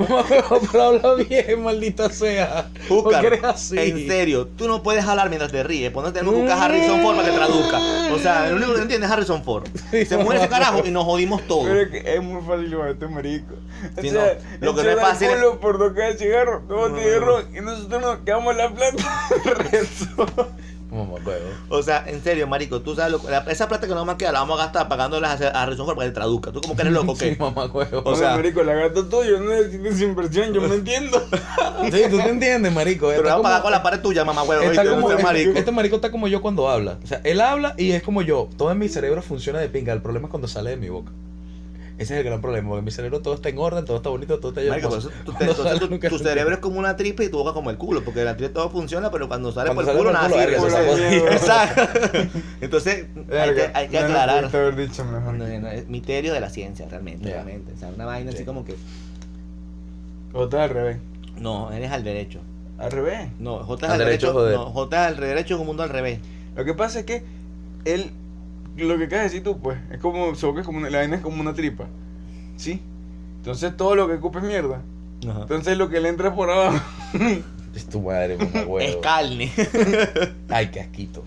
Pero 0.07 0.83
habla 0.83 1.13
bien, 1.23 1.63
maldita 1.63 2.09
sea. 2.09 2.69
Oscar, 2.89 3.03
¿Por 3.03 3.19
qué 3.21 3.27
eres 3.27 3.43
así? 3.43 3.77
en 3.77 4.07
serio, 4.07 4.47
tú 4.47 4.67
no 4.67 4.81
puedes 4.83 5.05
hablar 5.05 5.29
mientras 5.29 5.51
te 5.51 5.63
ríes. 5.63 5.91
Pues 5.91 6.05
no 6.05 6.13
tenemos 6.13 6.33
que 6.33 6.41
buscar 6.41 6.59
a 6.59 6.65
Harrison 6.65 7.01
Ford 7.01 7.15
para 7.17 7.29
que 7.29 7.35
traduzca. 7.35 7.79
O 8.13 8.19
sea, 8.19 8.47
el 8.47 8.55
único 8.55 8.73
que 8.75 8.81
entiende 8.81 9.05
es 9.07 9.11
Harrison 9.11 9.43
Ford. 9.43 9.67
Se 9.91 10.17
muere 10.17 10.39
ese 10.39 10.49
carajo 10.49 10.81
y 10.85 10.91
nos 10.91 11.05
jodimos 11.05 11.41
todos. 11.47 11.65
Pero 11.65 11.81
es 11.81 11.89
que 11.89 12.13
es 12.15 12.21
muy 12.23 12.41
fácil 12.45 12.69
llevar 12.69 12.89
este 12.89 13.07
marico. 13.07 13.53
O 13.97 14.01
Sí, 14.01 14.09
sea, 14.09 14.37
no. 14.59 14.65
Lo 14.67 14.75
que 14.75 14.83
no 14.83 14.89
es 14.91 14.99
fácil 14.99 15.29
es- 15.29 15.35
culo 15.35 15.59
por 15.59 15.77
dos 15.79 15.95
de 15.95 16.17
cigarro, 16.17 16.61
dos 16.67 16.93
de. 16.95 17.57
Y 17.57 17.61
nosotros 17.61 18.01
nos 18.01 18.17
quedamos 18.19 18.55
la 18.55 18.69
plata. 18.69 19.27
Mamá 20.91 21.13
huevo. 21.25 21.45
O 21.69 21.81
sea, 21.81 22.03
en 22.05 22.21
serio, 22.21 22.47
marico, 22.47 22.81
tú 22.81 22.93
sabes, 22.95 23.13
lo- 23.13 23.29
la- 23.29 23.45
esa 23.49 23.67
plata 23.69 23.87
que 23.87 23.93
nos 23.93 24.01
vamos 24.01 24.15
a 24.15 24.17
quedar 24.17 24.33
la 24.33 24.39
vamos 24.41 24.59
a 24.59 24.63
gastar 24.65 24.89
pagándolas 24.89 25.41
a, 25.41 25.47
a 25.47 25.63
Harrison 25.63 25.85
Ford 25.85 25.95
para 25.95 26.09
que 26.09 26.13
traduzca. 26.13 26.51
Tú 26.51 26.59
como 26.59 26.75
que 26.75 26.81
eres 26.81 26.93
loco, 26.93 27.15
Sí, 27.19 27.29
¿qué? 27.29 27.37
mamá 27.39 27.65
huevo. 27.67 28.01
O 28.05 28.11
O 28.11 28.15
sea- 28.15 28.35
marico, 28.35 28.61
la 28.61 28.73
gata 28.73 29.07
tuyo 29.07 29.39
no 29.39 29.51
necesita 29.51 29.87
esa 29.89 30.03
inversión, 30.03 30.53
yo 30.53 30.61
me 30.61 30.75
entiendo. 30.75 31.21
Sí, 31.91 32.03
tú 32.09 32.17
te 32.17 32.29
entiendes, 32.29 32.71
marico. 32.73 33.07
Pero 33.07 33.23
vamos 33.23 33.39
a 33.39 33.43
pagar 33.43 33.57
como- 33.59 33.63
con 33.63 33.71
la 33.71 33.83
pared 33.83 34.01
tuya, 34.01 34.23
mamá 34.25 34.43
huevo. 34.43 34.61
Está 34.63 34.83
como, 34.85 35.01
No 35.01 35.07
seas 35.07 35.23
marico. 35.23 35.51
Este 35.57 35.71
marico 35.71 35.95
está 35.95 36.11
como 36.11 36.27
yo 36.27 36.41
cuando 36.41 36.69
habla. 36.69 36.97
O 37.03 37.07
sea, 37.07 37.21
él 37.23 37.41
habla 37.41 37.73
y 37.77 37.91
es 37.93 38.03
como 38.03 38.21
yo. 38.21 38.49
Todo 38.57 38.71
en 38.71 38.77
mi 38.79 38.87
cerebro 38.89 39.21
funciona 39.21 39.59
de 39.59 39.69
pinga. 39.69 39.93
El 39.93 40.01
problema 40.01 40.27
es 40.27 40.29
cuando 40.31 40.47
sale 40.47 40.71
de 40.71 40.77
mi 40.77 40.89
boca. 40.89 41.11
Ese 42.01 42.13
es 42.15 42.19
el 42.19 42.23
gran 42.23 42.41
problema. 42.41 42.67
Porque 42.69 42.79
en 42.79 42.85
mi 42.85 42.91
cerebro 42.91 43.19
todo 43.21 43.35
está 43.35 43.49
en 43.49 43.57
orden, 43.59 43.85
todo 43.85 43.97
está 43.97 44.09
bonito, 44.09 44.39
todo 44.39 44.49
está 44.49 44.61
eso 44.75 45.09
tu, 45.25 45.33
te- 45.33 45.43
entonces 45.45 45.79
tu- 45.79 45.99
tu 45.99 46.17
cerebro 46.17 46.53
es 46.53 46.59
como 46.59 46.79
una 46.79 46.95
tripa 46.95 47.23
y 47.23 47.29
tu 47.29 47.37
boca 47.37 47.53
como 47.53 47.69
el 47.69 47.77
culo, 47.77 48.03
porque 48.03 48.23
la 48.23 48.35
tripa 48.35 48.53
todo 48.53 48.69
funciona, 48.69 49.11
pero 49.11 49.27
cuando 49.27 49.51
sale 49.51 49.67
Cuando 49.73 49.83
por 49.83 49.91
el 49.91 49.97
culo 49.99 50.11
nada 50.11 50.29
culo, 50.29 50.41
sirve. 50.41 50.69
sacó. 50.69 50.97
Exacto. 51.77 52.39
Entonces 52.61 53.05
hay 53.31 53.53
que, 53.53 53.71
hay 53.73 53.87
que 53.87 53.97
no, 54.01 54.07
no 54.07 54.07
aclarar. 54.13 54.39
pudiste 54.39 54.57
haber 54.57 54.75
dicho 54.75 55.05
mejor. 55.05 55.33
No, 55.35 55.47
no, 55.47 55.67
es 55.69 55.87
misterio 55.87 56.33
de 56.33 56.39
la 56.39 56.49
ciencia, 56.49 56.87
realmente, 56.89 57.25
Ya. 57.29 57.35
realmente. 57.35 57.73
O 57.73 57.77
sea, 57.77 57.89
una 57.89 58.05
vaina 58.05 58.29
así 58.29 58.39
Sí. 58.39 58.45
como 58.45 58.65
que. 58.65 58.75
Está 60.33 60.63
al 60.63 60.69
revés. 60.69 60.97
No, 61.37 61.71
eres 61.71 61.91
al 61.91 62.03
derecho. 62.03 62.39
Al 62.77 62.91
revés. 62.91 63.29
No, 63.39 63.59
J 63.59 63.85
es 63.85 63.91
Al 63.93 64.01
al 64.01 64.05
derecho, 64.07 64.33
derecho. 64.43 64.63
no, 64.63 64.71
J 64.71 65.01
es 65.07 65.07
al 65.13 65.19
derecho 65.19 65.53
es 65.55 65.59
un 65.59 65.67
mundo 65.67 65.83
al 65.83 65.89
revés. 65.89 66.19
Lo 66.55 66.65
que 66.65 66.73
pasa 66.73 66.99
es 66.99 67.05
que 67.05 67.23
él, 67.85 68.11
lo 68.77 68.97
que 68.97 69.05
acabas 69.05 69.25
de 69.25 69.29
decir 69.29 69.43
tú, 69.43 69.59
pues, 69.59 69.77
es 69.91 69.99
como, 69.99 70.35
su 70.35 70.47
boca 70.47 70.61
es 70.61 70.65
como 70.65 70.79
una, 70.79 70.89
la 70.89 70.99
vaina 70.99 71.17
es 71.17 71.21
como 71.21 71.41
una 71.41 71.53
tripa. 71.53 71.87
¿Sí? 72.57 72.81
Entonces 73.37 73.75
todo 73.75 73.95
lo 73.95 74.07
que 74.07 74.15
ocupa 74.15 74.39
es 74.39 74.45
mierda. 74.45 74.81
Entonces 75.21 75.77
lo 75.77 75.89
que 75.89 75.99
le 75.99 76.09
entra 76.09 76.33
por 76.33 76.49
abajo. 76.49 76.79
Es 77.73 77.85
tu 77.85 78.01
madre, 78.01 78.37
mamá 78.37 78.83
Es 78.83 78.97
carne. 78.97 79.49
Ay, 80.49 80.67
qué 80.71 80.81
asquito. 80.81 81.23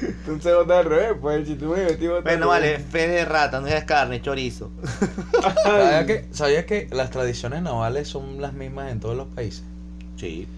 Entonces 0.00 0.52
bota 0.56 0.80
al 0.80 0.86
revés, 0.86 1.12
pues 1.20 1.36
el 1.36 1.46
chiste 1.46 1.64
muy 1.64 1.78
divertido. 1.78 2.16
bota 2.16 2.30
al 2.30 2.36
Bueno, 2.36 2.48
vale, 2.48 2.80
fe 2.80 3.06
de 3.06 3.24
rata, 3.24 3.60
no 3.60 3.68
es 3.68 3.84
carne, 3.84 4.20
chorizo. 4.20 4.72
¿Sabías 5.62 6.04
que, 6.06 6.26
¿Sabías 6.32 6.64
que 6.64 6.88
las 6.90 7.10
tradiciones 7.10 7.62
navales 7.62 8.08
son 8.08 8.40
las 8.40 8.54
mismas 8.54 8.90
en 8.90 8.98
todos 8.98 9.16
los 9.16 9.28
países? 9.28 9.62
Sí. 10.16 10.48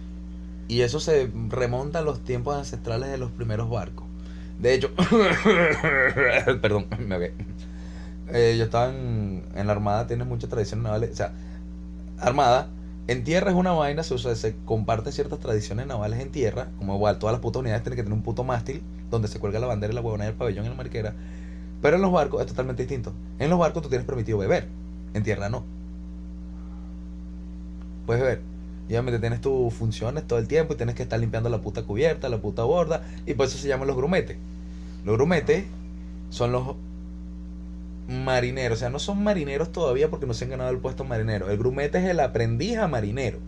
Y 0.69 0.81
eso 0.81 1.01
se 1.01 1.31
remonta 1.51 1.99
a 1.99 2.03
los 2.03 2.25
tiempos 2.25 2.57
ancestrales 2.57 3.11
de 3.11 3.19
los 3.19 3.31
primeros 3.31 3.69
barcos. 3.69 4.07
De 4.59 4.75
hecho, 4.75 4.91
perdón, 6.63 6.87
me 6.99 7.15
ahogué. 7.15 7.35
Eh, 8.29 8.57
yo 8.59 8.65
estaba 8.65 8.91
en, 8.91 9.45
en 9.55 9.67
la 9.67 9.73
Armada, 9.73 10.07
tiene 10.07 10.25
muchas 10.25 10.51
tradiciones 10.51 10.85
navales. 10.85 11.11
O 11.13 11.17
sea, 11.17 11.33
Armada, 12.19 12.69
en 13.07 13.25
tierra 13.25 13.51
es 13.51 13.57
una 13.57 13.73
vaina, 13.73 14.03
se, 14.03 14.15
usa- 14.15 14.35
se 14.37 14.57
comparten 14.65 15.13
ciertas 15.13 15.41
tradiciones 15.41 15.87
navales 15.87 16.21
en 16.21 16.31
tierra. 16.31 16.69
Como 16.79 16.95
igual, 16.97 17.19
todas 17.19 17.35
las 17.35 17.41
putas 17.43 17.61
unidades 17.61 17.83
tienen 17.83 17.97
que 17.97 18.03
tener 18.05 18.17
un 18.17 18.23
puto 18.25 18.45
mástil 18.45 18.83
donde 19.11 19.29
se 19.29 19.41
cuelga 19.41 19.59
la 19.61 19.67
bandera 19.67 19.93
y 19.93 19.97
la 19.97 20.03
huevona 20.03 20.25
y 20.25 20.29
el 20.29 20.35
pabellón 20.35 20.67
y 20.67 20.69
la 20.71 20.75
mariquera. 20.77 21.15
Pero 21.83 21.97
en 21.97 22.03
los 22.03 22.13
barcos 22.13 22.41
es 22.43 22.47
totalmente 22.49 22.83
distinto. 22.85 23.13
En 23.39 23.51
los 23.51 23.59
barcos 23.59 23.83
tú 23.83 23.89
tienes 23.89 24.07
permitido 24.07 24.39
beber, 24.39 24.69
en 25.15 25.23
tierra 25.23 25.49
no. 25.51 25.65
Puedes 28.07 28.23
beber. 28.23 28.43
Y 28.89 28.93
obviamente 28.93 29.19
tienes 29.19 29.41
tus 29.41 29.73
funciones 29.73 30.27
todo 30.27 30.39
el 30.39 30.47
tiempo 30.47 30.75
y 30.75 30.77
tienes 30.77 30.95
que 30.95 31.03
estar 31.03 31.19
limpiando 31.19 31.49
la 31.49 31.61
puta 31.61 31.83
cubierta, 31.83 32.29
la 32.29 32.39
puta 32.39 32.65
borda. 32.65 33.03
Y 33.27 33.35
por 33.35 33.47
eso 33.47 33.57
se 33.57 33.69
llaman 33.69 33.87
los 33.87 33.97
grumetes. 33.97 34.37
Los 35.05 35.17
grumetes 35.17 35.65
son 36.31 36.53
los 36.53 36.77
marineros. 38.09 38.79
O 38.79 38.81
sea, 38.81 38.91
no 38.91 38.99
son 38.99 39.23
marineros 39.23 39.73
todavía 39.73 40.11
porque 40.11 40.27
no 40.27 40.35
se 40.35 40.45
han 40.45 40.51
ganado 40.51 40.71
el 40.71 40.79
puesto 40.79 41.05
marinero. 41.05 41.51
El 41.51 41.59
grumete 41.59 41.99
es 41.99 42.05
el 42.05 42.21
aprendiz 42.21 42.77
a 42.77 42.89
marinero. 42.89 43.39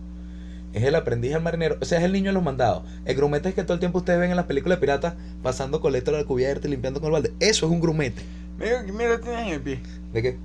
Es 0.73 0.83
el 0.83 0.95
aprendiz 0.95 1.35
al 1.35 1.43
marinero. 1.43 1.77
O 1.81 1.85
sea, 1.85 1.99
es 1.99 2.05
el 2.05 2.13
niño 2.13 2.27
de 2.27 2.33
los 2.33 2.43
mandados. 2.43 2.83
El 3.05 3.15
grumete 3.15 3.49
es 3.49 3.55
que 3.55 3.63
todo 3.63 3.73
el 3.73 3.79
tiempo 3.79 3.99
ustedes 3.99 4.19
ven 4.19 4.31
en 4.31 4.37
las 4.37 4.45
películas 4.45 4.77
de 4.77 4.81
piratas 4.81 5.13
pasando 5.43 5.81
colector 5.81 6.15
a 6.15 6.19
la 6.19 6.23
cubierta 6.23 6.67
y 6.67 6.71
limpiando 6.71 6.99
con 6.99 7.07
el 7.07 7.13
balde. 7.13 7.33
Eso 7.39 7.67
es 7.67 7.71
un 7.71 7.79
grumete. 7.79 8.23
Mira, 8.57 8.83
¿qué 8.83 8.91
mierda 8.91 9.19
tienes 9.19 9.41
en 9.41 9.53
el 9.53 9.61
pie? 9.61 9.79
¿De 10.13 10.21
qué? 10.23 10.37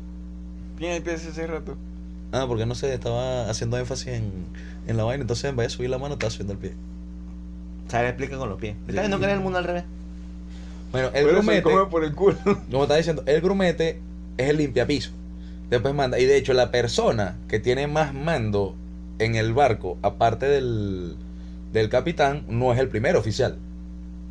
Tienes 0.77 0.99
el 0.99 1.03
pie 1.03 1.15
hace 1.15 1.29
hace 1.29 1.47
rato. 1.47 1.77
Ah, 2.33 2.47
porque 2.49 2.65
no 2.65 2.75
sé, 2.75 2.93
estaba 2.95 3.49
haciendo 3.51 3.77
énfasis 3.77 4.09
en, 4.09 4.33
en 4.87 4.97
la 4.97 5.05
vaina. 5.05 5.23
Entonces 5.23 5.45
en 5.47 5.57
vez 5.57 5.66
de 5.68 5.71
subir 5.71 5.90
la 5.90 5.99
mano, 5.99 6.14
estaba 6.14 6.31
subiendo 6.31 6.53
el 6.55 6.59
pie. 6.59 6.73
O 7.87 7.90
sea, 7.90 8.03
le 8.03 8.09
explica 8.09 8.37
con 8.38 8.49
los 8.49 8.59
pies. 8.59 8.77
¿Estás 8.88 9.03
viendo 9.03 9.18
que 9.18 9.25
eres 9.25 9.37
el 9.37 9.42
mundo 9.42 9.59
al 9.59 9.64
revés? 9.64 9.85
Bueno, 10.92 11.09
el 11.09 11.12
Pero 11.12 11.27
se 11.29 11.33
grumete. 11.35 11.62
come 11.62 11.87
por 11.87 12.05
el 12.05 12.14
culo. 12.14 12.37
Como 12.45 12.83
estaba 12.83 12.97
diciendo, 12.97 13.23
el 13.27 13.40
grumete 13.40 14.01
es 14.37 14.49
el 14.51 14.59
limpiapiso. 14.59 15.11
Después 15.71 15.95
manda. 15.95 16.18
Y 16.18 16.27
de 16.27 16.37
hecho, 16.37 16.53
la 16.53 16.71
persona 16.71 17.37
que 17.49 17.59
tiene 17.59 17.87
más 17.87 18.12
mando 18.12 18.77
en 19.18 19.37
el 19.37 19.53
barco, 19.55 19.99
aparte 20.03 20.47
del, 20.47 21.16
del 21.73 21.88
capitán, 21.88 22.45
no 22.49 22.73
es 22.73 22.79
el 22.79 22.88
primer 22.88 23.16
oficial. 23.16 23.57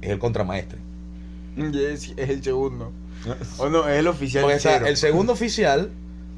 Es 0.02 0.10
el 0.10 0.20
contramaestre. 0.20 0.78
Yes, 1.56 2.14
es 2.16 2.30
el 2.30 2.44
segundo. 2.44 2.92
O 3.58 3.70
no, 3.70 3.88
es 3.88 4.00
el 4.00 4.08
oficial 4.08 4.50
está 4.50 4.78
el 4.88 4.98
segundo 4.98 5.34
oficial, 5.34 5.92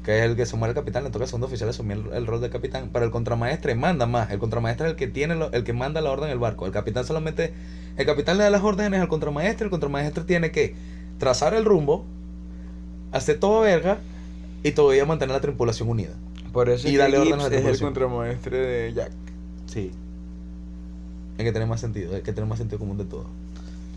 que 0.04 0.18
es 0.18 0.24
el 0.24 0.36
que 0.36 0.44
se 0.46 0.56
muere 0.56 0.70
el 0.70 0.74
capitán, 0.74 1.02
le 1.04 1.10
toca 1.10 1.24
al 1.24 1.28
segundo 1.28 1.46
oficial 1.46 1.68
asumir 1.70 1.96
el, 1.96 2.12
el 2.12 2.26
rol 2.26 2.40
de 2.40 2.50
capitán. 2.50 2.90
Pero 2.92 3.04
el 3.06 3.10
contramaestre 3.10 3.74
manda 3.74 4.06
más. 4.06 4.30
El 4.30 4.38
contramaestre 4.38 4.86
es 4.86 4.90
el 4.92 4.96
que 4.96 5.06
tiene 5.08 5.34
lo- 5.34 5.50
el 5.52 5.64
que 5.64 5.72
manda 5.72 6.00
la 6.00 6.10
orden 6.10 6.26
en 6.26 6.32
el 6.32 6.38
barco. 6.38 6.66
El 6.66 6.72
capitán 6.72 7.04
solamente. 7.06 7.54
El 7.96 8.04
capitán 8.06 8.36
le 8.38 8.44
da 8.44 8.50
las 8.50 8.62
órdenes 8.62 9.00
al 9.00 9.08
contramaestre. 9.08 9.64
El 9.64 9.70
contramaestre 9.70 10.24
tiene 10.24 10.50
que 10.50 10.74
trazar 11.18 11.54
el 11.54 11.64
rumbo, 11.64 12.04
hacer 13.12 13.38
todo 13.40 13.60
verga 13.62 13.98
y 14.62 14.72
todavía 14.72 15.04
mantener 15.06 15.34
la 15.34 15.40
tripulación 15.40 15.88
unida. 15.88 16.10
Por 16.52 16.68
eso 16.68 16.86
y 16.88 16.92
es 16.92 16.98
darle 16.98 17.18
órdenes 17.18 17.46
a 17.46 17.48
la 17.50 17.56
es 17.56 17.64
el 17.64 17.80
contramaestre 17.80 18.56
de 18.58 18.92
Jack. 18.92 19.10
Sí. 19.66 19.90
Hay 21.38 21.44
que 21.44 21.52
tener 21.52 21.66
más 21.66 21.80
sentido, 21.80 22.14
hay 22.14 22.22
que 22.22 22.32
tener 22.32 22.48
más 22.48 22.58
sentido 22.58 22.78
común 22.78 22.96
de 22.98 23.04
todo. 23.04 23.26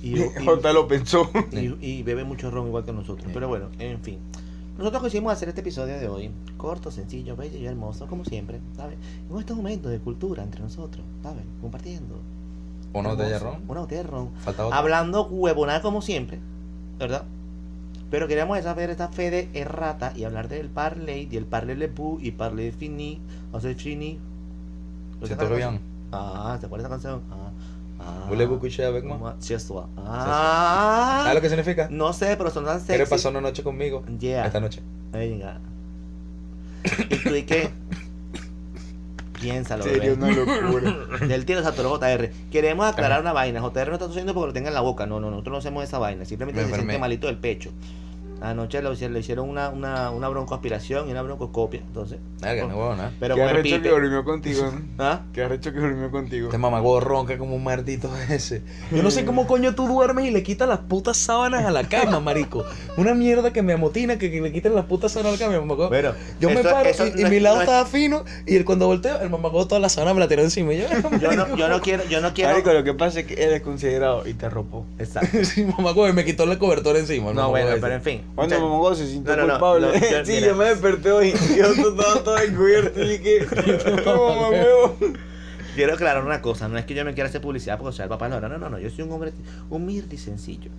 Y, 0.01 0.19
y- 0.21 0.29
J 0.45 0.73
lo 0.73 0.87
pensó. 0.87 1.29
y- 1.51 1.75
y 1.85 2.03
bebe 2.03 2.23
mucho 2.23 2.49
ron 2.49 2.67
igual 2.67 2.83
que 2.85 2.93
nosotros. 2.93 3.25
Sí. 3.25 3.31
Pero 3.33 3.47
bueno, 3.47 3.67
en 3.79 3.99
fin. 4.01 4.17
Nosotros 4.77 5.03
quisimos 5.03 5.33
hacer 5.33 5.49
este 5.49 5.61
episodio 5.61 5.99
de 5.99 6.07
hoy 6.07 6.31
corto, 6.55 6.91
sencillo, 6.91 7.35
bello 7.35 7.57
y 7.57 7.65
hermoso, 7.65 8.05
como 8.07 8.23
siempre, 8.25 8.59
¿sabes? 8.75 8.97
En 9.29 9.37
estos 9.37 9.57
momentos 9.57 9.91
de 9.91 9.99
cultura 9.99 10.43
entre 10.43 10.61
nosotros, 10.61 11.03
¿sabes? 11.23 11.43
Compartiendo. 11.61 12.19
¿O 12.93 13.01
no 13.01 13.17
te 13.17 13.23
Hermoso. 13.23 13.45
ron? 13.45 13.63
Una 13.67 13.81
botella 13.81 14.03
de 14.03 14.07
ron. 14.07 14.29
Hablando 14.71 15.27
huevonada 15.27 15.81
como 15.81 16.01
siempre, 16.01 16.39
¿verdad? 16.99 17.23
Pero 18.09 18.27
queríamos 18.27 18.59
saber 18.61 18.89
esta 18.89 19.09
fe 19.09 19.29
de 19.31 19.49
errata 19.53 20.13
y 20.15 20.23
hablar 20.23 20.47
del 20.47 20.69
parley, 20.69 21.27
y 21.29 21.37
el 21.37 21.45
parley 21.45 21.75
le 21.75 21.89
pou 21.89 22.19
y 22.21 22.31
parley 22.31 22.71
fini, 22.71 23.19
o 23.51 23.59
sea, 23.59 23.73
fini. 23.75 24.19
Se 25.23 25.35
toca 25.35 25.55
bien. 25.55 25.79
Ah, 26.11 26.55
¿te 26.59 26.67
acuerdas 26.67 26.89
de 26.89 26.95
esa 26.95 27.01
canción? 27.09 27.21
Ah, 27.31 27.46
Comment- 29.17 29.35
c'est 29.39 29.59
ça. 29.59 29.85
Ah. 29.97 31.19
¿Sabes 31.23 31.35
lo 31.35 31.41
que 31.41 31.49
significa? 31.49 31.87
No 31.91 32.13
sé, 32.13 32.35
pero 32.37 32.49
son 32.49 32.65
tan 32.65 32.77
sexy. 32.79 32.87
¿Quieres 32.93 33.09
pasar 33.09 33.31
una 33.31 33.41
noche 33.41 33.63
conmigo? 33.63 34.03
Yeah. 34.19 34.45
Esta 34.45 34.59
noche. 34.59 34.81
Venga. 35.11 35.59
¿Y 37.09 37.17
tú 37.17 37.35
y 37.35 37.43
qué? 37.43 37.69
Piénsalo, 39.39 39.83
Sería 39.83 40.13
bebé. 40.13 40.13
una 40.13 40.31
locura. 40.31 40.95
Del 41.27 41.45
tiro 41.45 41.61
Satoru 41.61 41.89
JR. 41.99 42.31
Queremos 42.51 42.87
aclarar 42.87 43.21
una 43.21 43.33
vaina. 43.33 43.61
JR 43.61 43.87
no 43.89 43.93
está 43.93 44.07
tosiendo 44.07 44.33
porque 44.33 44.47
lo 44.47 44.53
tenga 44.53 44.69
en 44.69 44.73
la 44.73 44.81
boca. 44.81 45.05
No, 45.05 45.19
no, 45.19 45.29
nosotros 45.29 45.51
no 45.51 45.57
hacemos 45.59 45.83
esa 45.83 45.99
vaina. 45.99 46.25
Simplemente 46.25 46.61
Me 46.63 46.67
se 46.69 46.73
siente 46.75 46.97
malito 46.97 47.27
del 47.27 47.37
pecho. 47.37 47.69
Anoche 48.41 48.81
le 48.81 48.91
hicieron, 48.91 49.13
le 49.13 49.19
hicieron 49.19 49.49
una, 49.49 49.69
una, 49.69 50.11
una 50.11 50.29
broncoaspiración 50.29 51.07
y 51.07 51.11
una 51.11 51.21
broncoscopia. 51.21 51.81
Entonces. 51.81 52.19
Verga, 52.41 52.67
no 52.67 52.77
huevo 52.77 52.95
nada. 52.95 53.11
Pero 53.19 53.35
Qué 53.35 53.43
arrecho 53.43 53.75
que 53.75 53.77
pipe. 53.77 53.89
durmió 53.89 54.23
contigo. 54.23 54.71
¿no? 54.71 54.81
¿Ah? 55.03 55.21
Qué 55.33 55.43
arrecho 55.43 55.73
que 55.73 55.79
durmió 55.79 56.11
contigo. 56.11 56.47
Este 56.47 56.57
mamagüevo 56.57 56.99
ronca 56.99 57.37
como 57.37 57.55
un 57.55 57.63
maldito 57.63 58.09
ese. 58.29 58.61
Yo 58.91 59.03
no 59.03 59.11
sé 59.11 59.25
cómo 59.25 59.47
coño 59.47 59.75
tú 59.75 59.87
duermes 59.87 60.25
y 60.25 60.31
le 60.31 60.43
quitas 60.43 60.67
las 60.67 60.79
putas 60.79 61.17
sábanas 61.17 61.65
a 61.65 61.71
la 61.71 61.83
cama, 61.83 62.19
marico. 62.19 62.65
Una 62.95 63.13
mierda 63.13 63.51
que 63.53 63.61
me 63.61 63.73
amotina 63.73 64.17
que, 64.17 64.31
que 64.31 64.41
le 64.41 64.51
quiten 64.51 64.75
las 64.75 64.85
putas 64.85 65.11
sábanas 65.11 65.39
a 65.39 65.43
la 65.43 65.51
cama, 65.51 65.59
mamagüevo. 65.59 65.89
Pero, 65.89 66.15
Yo 66.39 66.49
me 66.49 66.63
paro 66.63 66.89
eso 66.89 67.07
y, 67.07 67.23
no 67.23 67.29
mi 67.29 67.39
lado 67.39 67.57
no 67.57 67.61
estaba 67.63 67.85
fino 67.85 68.23
y 68.45 68.55
el, 68.55 68.65
cuando 68.65 68.87
volteo, 68.87 69.19
el 69.21 69.29
mamagüevo 69.29 69.67
toda 69.67 69.81
la 69.81 69.89
sábana 69.89 70.13
me 70.13 70.19
la 70.19 70.27
tiró 70.27 70.41
encima. 70.41 70.73
Y 70.73 70.79
yo, 70.79 70.85
Yo 71.19 71.31
no, 71.31 71.55
yo 71.55 71.67
no 71.69 71.81
quiero, 71.81 72.03
yo 72.05 72.21
no 72.21 72.33
quiero. 72.33 72.51
Marico, 72.51 72.73
lo 72.73 72.83
que 72.83 72.93
pasa 72.93 73.21
es 73.21 73.25
que 73.25 73.33
él 73.33 73.51
es 73.53 73.61
considerado 73.61 74.27
y 74.27 74.33
te 74.33 74.45
arropó. 74.45 74.85
Exacto. 74.99 75.37
sí, 75.43 75.65
mamagüevo, 75.65 76.09
y 76.09 76.13
me 76.13 76.25
quitó 76.25 76.43
el 76.43 76.57
cobertor 76.57 76.97
encima. 76.97 77.33
No, 77.33 77.49
bueno, 77.49 77.71
pero 77.79 77.93
en 77.93 78.01
fin. 78.01 78.21
Cuando 78.35 78.55
Mucha- 78.55 78.65
Momongo 78.65 78.95
se 78.95 79.07
sintió 79.07 79.35
No, 79.35 79.41
no, 79.41 79.47
no, 79.47 79.53
culpable. 79.53 79.87
no, 79.87 79.93
yo- 79.93 79.99
sí, 80.25 80.31
mira. 80.33 80.47
yo 80.47 80.55
me 80.55 80.65
desperté 80.65 81.11
hoy 81.11 81.29
y 81.29 81.55
yo 81.57 81.65
estaba 81.89 82.23
todo 82.23 82.37
encubierto 82.39 83.01
y 83.03 83.19
huevo. 84.51 84.97
Quiero 85.75 85.93
aclarar 85.93 86.23
una 86.23 86.41
cosa, 86.41 86.67
no 86.67 86.77
es 86.77 86.85
que 86.85 86.93
yo 86.95 87.05
me 87.05 87.13
quiera 87.13 87.29
hacer 87.29 87.41
publicidad 87.41 87.77
porque 87.77 87.95
soy 87.95 88.03
el 88.03 88.09
papá 88.09 88.25
de 88.25 88.31
Laura, 88.31 88.47
no, 88.49 88.57
no, 88.57 88.69
no, 88.69 88.79
yo 88.79 88.89
soy 88.89 89.03
un 89.05 89.11
hombre 89.11 89.31
humilde 89.69 90.15
y 90.15 90.17
sencillo. 90.17 90.71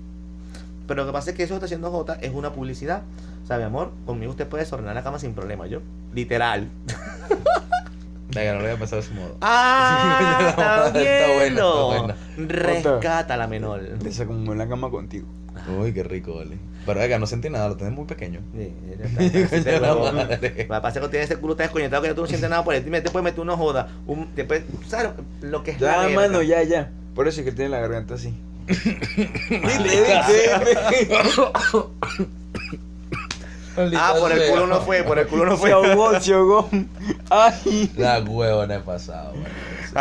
Pero 0.86 1.02
lo 1.02 1.06
que 1.06 1.12
pasa 1.12 1.30
es 1.30 1.36
que 1.36 1.42
eso 1.42 1.50
que 1.52 1.56
está 1.56 1.66
haciendo 1.66 1.90
J 1.90 2.14
es 2.22 2.32
una 2.32 2.52
publicidad. 2.52 3.02
¿Sabe, 3.46 3.64
amor? 3.64 3.92
Conmigo 4.06 4.30
usted 4.32 4.46
puede 4.48 4.64
desordenar 4.64 4.94
la 4.94 5.02
cama 5.02 5.18
sin 5.18 5.34
problema, 5.34 5.66
yo. 5.66 5.80
Literal. 6.14 6.68
Venga, 8.34 8.54
no 8.54 8.60
le 8.60 8.66
había 8.70 8.78
pasado 8.78 9.00
de 9.02 9.06
ese 9.08 9.14
modo. 9.14 9.36
¡Ah! 9.40 10.46
Está 10.50 10.86
¡Está 10.86 11.26
buena, 11.28 11.42
viendo! 11.44 12.14
está 12.14 12.14
Rescata 12.36 13.36
la 13.36 13.46
menor. 13.46 13.80
Te 14.02 14.26
como 14.26 14.52
en 14.52 14.58
la 14.58 14.68
cama 14.68 14.90
contigo. 14.90 15.26
Uy, 15.78 15.92
qué 15.92 16.02
rico, 16.02 16.36
vale. 16.36 16.56
Pero 16.86 17.00
venga, 17.00 17.18
no 17.18 17.26
sentí 17.26 17.50
nada, 17.50 17.68
lo 17.68 17.76
tenés 17.76 17.92
muy 17.92 18.04
pequeño. 18.06 18.40
Sí, 18.56 18.72
ya 19.32 19.48
se 19.48 19.80
la 20.68 20.80
pasa 20.82 20.98
es 20.98 21.04
que 21.04 21.10
tiene 21.10 21.24
ese 21.24 21.36
culo 21.36 21.54
tan 21.56 21.64
desconectado 21.66 22.02
que 22.02 22.08
ya 22.08 22.14
tú 22.14 22.22
no 22.22 22.26
sientes 22.26 22.48
nada 22.48 22.64
por 22.64 22.74
él. 22.74 22.82
Te 22.84 23.10
puedes 23.10 23.24
meter 23.24 23.40
una 23.40 23.56
joda. 23.56 23.88
Un, 24.06 24.26
te 24.34 24.44
puedes- 24.44 24.64
¿Sabes 24.86 25.10
lo 25.42 25.62
que 25.62 25.72
es 25.72 25.80
la 25.80 25.92
Ya, 25.92 25.98
verga? 26.06 26.14
mano, 26.16 26.42
ya, 26.42 26.62
ya. 26.62 26.90
Por 27.14 27.28
eso 27.28 27.40
es 27.40 27.44
que 27.46 27.52
tiene 27.52 27.70
la 27.70 27.80
garganta 27.80 28.14
así. 28.14 28.34
Ah, 33.96 34.14
por 34.18 34.32
el 34.32 34.50
culo 34.50 34.66
no 34.66 34.80
fue, 34.80 35.04
por 35.04 35.18
el 35.18 35.26
culo 35.28 35.44
no 35.46 35.52
Se 35.52 35.58
fue. 35.60 35.72
ahogó, 35.72 36.18
se 36.20 36.32
ahogó. 36.34 36.68
Ay. 37.30 37.92
La 37.96 38.18
huevona 38.20 38.76
he 38.76 38.80
pasado, 38.80 39.34
man. 39.34 39.44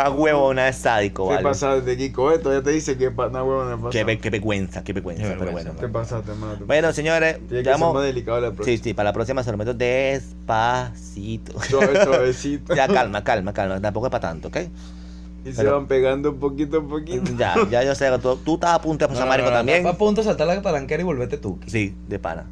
Ah, 0.00 0.10
huevo, 0.10 0.48
una 0.50 0.68
es 0.68 0.76
sádico, 0.76 1.26
¿Qué 1.28 1.34
vale. 1.34 1.42
pasaste, 1.42 1.96
Kiko? 1.96 2.30
Esto 2.30 2.52
ya 2.52 2.62
te 2.62 2.70
dice 2.70 2.96
que 2.96 3.10
pa- 3.10 3.28
no, 3.30 3.44
huevón, 3.44 3.82
no 3.82 3.90
Qué, 3.90 4.04
ve- 4.04 4.18
qué 4.20 4.30
vergüenza, 4.30 4.84
qué 4.84 4.92
vergüenza, 4.92 5.24
Qué 5.24 5.28
pero 5.30 5.40
vergüenza, 5.40 5.72
bueno. 5.72 5.80
¿Qué 5.86 5.92
pasaste, 5.92 6.32
mano? 6.34 6.58
Bueno, 6.66 6.92
señores, 6.92 7.38
Tiene 7.48 7.64
que 7.64 7.70
ser 7.74 7.78
más 7.92 8.02
delicado 8.04 8.40
la 8.40 8.50
Sí, 8.50 8.54
próxima. 8.54 8.78
sí, 8.84 8.94
para 8.94 9.08
la 9.08 9.12
próxima 9.12 9.42
se 9.42 9.50
lo 9.50 9.56
meto 9.58 9.74
despacito. 9.74 11.60
Suave, 11.62 12.00
suavecito. 12.04 12.74
ya, 12.76 12.86
calma, 12.86 13.24
calma, 13.24 13.52
calma. 13.52 13.80
Tampoco 13.80 14.06
es 14.06 14.12
para 14.12 14.22
tanto, 14.28 14.48
¿ok? 14.48 14.56
Y 15.44 15.50
se 15.52 15.62
Pero- 15.62 15.72
van 15.76 15.86
pegando 15.86 16.34
poquito 16.36 16.78
a 16.78 16.82
poquito. 16.88 17.32
Ya, 17.36 17.54
ya 17.68 17.82
yo 17.82 17.94
sé 17.96 18.10
que 18.10 18.18
tú, 18.18 18.36
tú 18.36 18.54
estás 18.54 18.70
a 18.74 18.80
punto 18.80 19.04
de 19.04 19.08
pasar 19.08 19.26
marico 19.28 19.50
también. 19.50 19.84
A 19.86 19.94
punto 19.94 20.20
de 20.20 20.26
saltar 20.26 20.46
la 20.46 20.62
palanquera 20.62 21.00
y 21.02 21.04
volverte 21.04 21.38
tú. 21.38 21.58
Sí, 21.66 21.92
de 22.06 22.18
pana. 22.20 22.44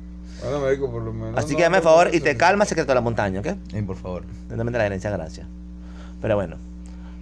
Bueno, 0.42 0.60
marico, 0.60 0.90
por 0.90 1.02
lo 1.02 1.12
menos. 1.12 1.36
Así 1.38 1.52
no, 1.52 1.56
que 1.58 1.62
dame 1.62 1.78
el 1.78 1.84
no, 1.84 1.90
favor 1.90 2.08
no, 2.08 2.14
y 2.16 2.20
te 2.20 2.32
no. 2.34 2.38
calma, 2.38 2.64
secreto 2.64 2.88
de 2.88 2.94
la 2.96 3.00
montaña, 3.02 3.38
¿ok? 3.40 3.46
Ey, 3.72 3.82
por 3.82 3.96
favor. 3.96 4.24
Dame 4.48 4.70
la 4.72 4.84
herencia, 4.86 5.10
gracias. 5.10 5.46
Pero 6.20 6.34
bueno, 6.36 6.56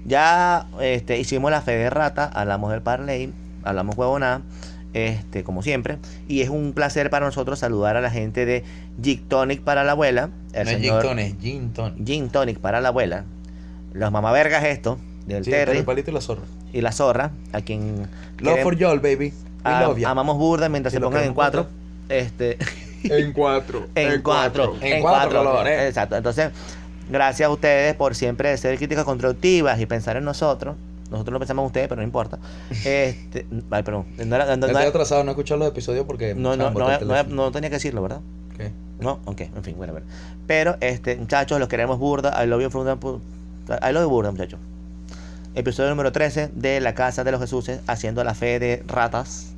ya 0.05 0.67
este, 0.81 1.19
hicimos 1.19 1.51
la 1.51 1.61
fe 1.63 1.73
de 1.73 1.91
rata, 1.91 2.25
hablamos 2.33 2.71
del 2.71 2.83
parlay, 2.83 3.33
hablamos 3.63 3.97
huevona, 3.97 4.43
este, 4.93 5.43
como 5.45 5.63
siempre. 5.63 5.99
Y 6.29 6.41
es 6.43 6.49
un 6.51 6.73
placer 6.73 7.11
para 7.11 7.27
nosotros 7.27 7.59
saludar 7.59 7.97
a 7.97 8.01
la 8.01 8.11
gente 8.11 8.47
de 8.47 8.65
Gin 9.03 9.21
Tonic 9.29 9.61
para 9.63 9.83
la 9.85 9.93
abuela. 9.93 10.31
El 10.53 10.65
no 10.65 10.71
es 10.71 10.77
gin 10.77 10.85
señor 10.85 11.03
tonic, 11.03 11.27
es 11.27 11.43
gin 11.43 11.73
tonic. 11.73 12.07
Gin 12.07 12.29
Tonic 12.29 12.59
para 12.59 12.81
la 12.81 12.89
abuela. 12.89 13.25
Los 13.93 14.11
mamavergas 14.13 14.65
esto, 14.65 14.99
del 15.27 15.45
Sí, 15.45 15.53
el 15.53 15.85
palito 15.85 16.11
y 16.11 16.15
la 16.15 16.21
zorra. 16.21 16.43
y 16.73 16.81
la 16.81 16.93
zorra, 16.93 17.31
a 17.53 17.61
quien 17.61 18.07
Love 18.39 18.63
for 18.63 18.77
y'all, 18.77 18.99
baby. 19.01 19.33
We 19.65 19.71
a- 19.73 19.83
love 19.87 19.99
ya. 19.99 20.11
amamos 20.11 20.37
burda 20.37 20.69
mientras 20.69 20.93
Y 20.93 20.97
se 20.97 21.01
pongan 21.01 21.25
en 21.25 21.35
cuatro. 21.35 21.67
Este, 22.09 22.59
En 23.05 23.33
cuatro. 23.33 23.87
en 23.95 24.23
cuatro. 24.23 24.77
En 24.81 25.03
cuatro 25.03 25.45
colores. 25.45 25.89
Exacto. 25.89 26.17
Entonces, 26.17 26.51
gracias 27.09 27.47
a 27.49 27.51
ustedes 27.51 27.95
por 27.95 28.15
siempre 28.15 28.57
ser 28.57 28.77
críticas 28.79 29.05
constructivas 29.05 29.81
y 29.81 29.87
pensar 29.87 30.17
en 30.17 30.25
nosotros. 30.25 30.77
Nosotros 31.11 31.33
no 31.33 31.39
pensamos 31.39 31.63
en 31.63 31.67
ustedes, 31.67 31.89
pero 31.89 32.01
no 32.01 32.07
importa. 32.07 32.39
Este, 32.85 33.47
ay, 33.71 33.83
perdón. 33.83 34.07
No, 34.25 34.37
era- 34.37 34.47
no- 34.47 34.57
no- 34.57 34.67
Estoy 34.67 34.85
atrasado, 34.87 35.23
no 35.25 35.31
he 35.31 35.33
escuchado 35.33 35.59
los 35.59 35.69
episodios 35.69 36.07
porque. 36.07 36.35
no, 36.35 36.57
no, 36.57 36.71
no, 36.71 37.25
no- 37.25 37.53
tenía 37.53 37.71
que 37.71 37.77
decirlo, 37.77 38.03
¿verdad? 38.03 38.21
¿Qué? 38.57 38.73
No, 39.01 39.19
ok, 39.25 39.41
en 39.43 39.65
fin, 39.65 39.75
bueno, 39.77 39.93
bueno. 39.93 40.07
Pero, 40.47 40.77
este, 40.81 41.17
muchachos, 41.17 41.59
los 41.59 41.69
queremos 41.69 41.99
burda. 41.99 42.43
I 42.43 42.47
love 42.47 42.63
you 42.63 42.71
from 42.71 42.87
I 42.89 43.93
love 43.93 44.03
you 44.05 44.09
burda, 44.09 44.31
muchachos. 44.31 44.59
Episodio 45.57 45.91
número 45.91 46.11
13 46.11 46.51
de 46.55 46.81
La 46.81 46.95
Casa 46.95 47.23
de 47.23 47.31
los 47.33 47.41
Jesuses, 47.41 47.81
haciendo 47.87 48.25
la 48.25 48.35
fe 48.35 48.59
de 48.59 48.83
ratas. 48.87 49.53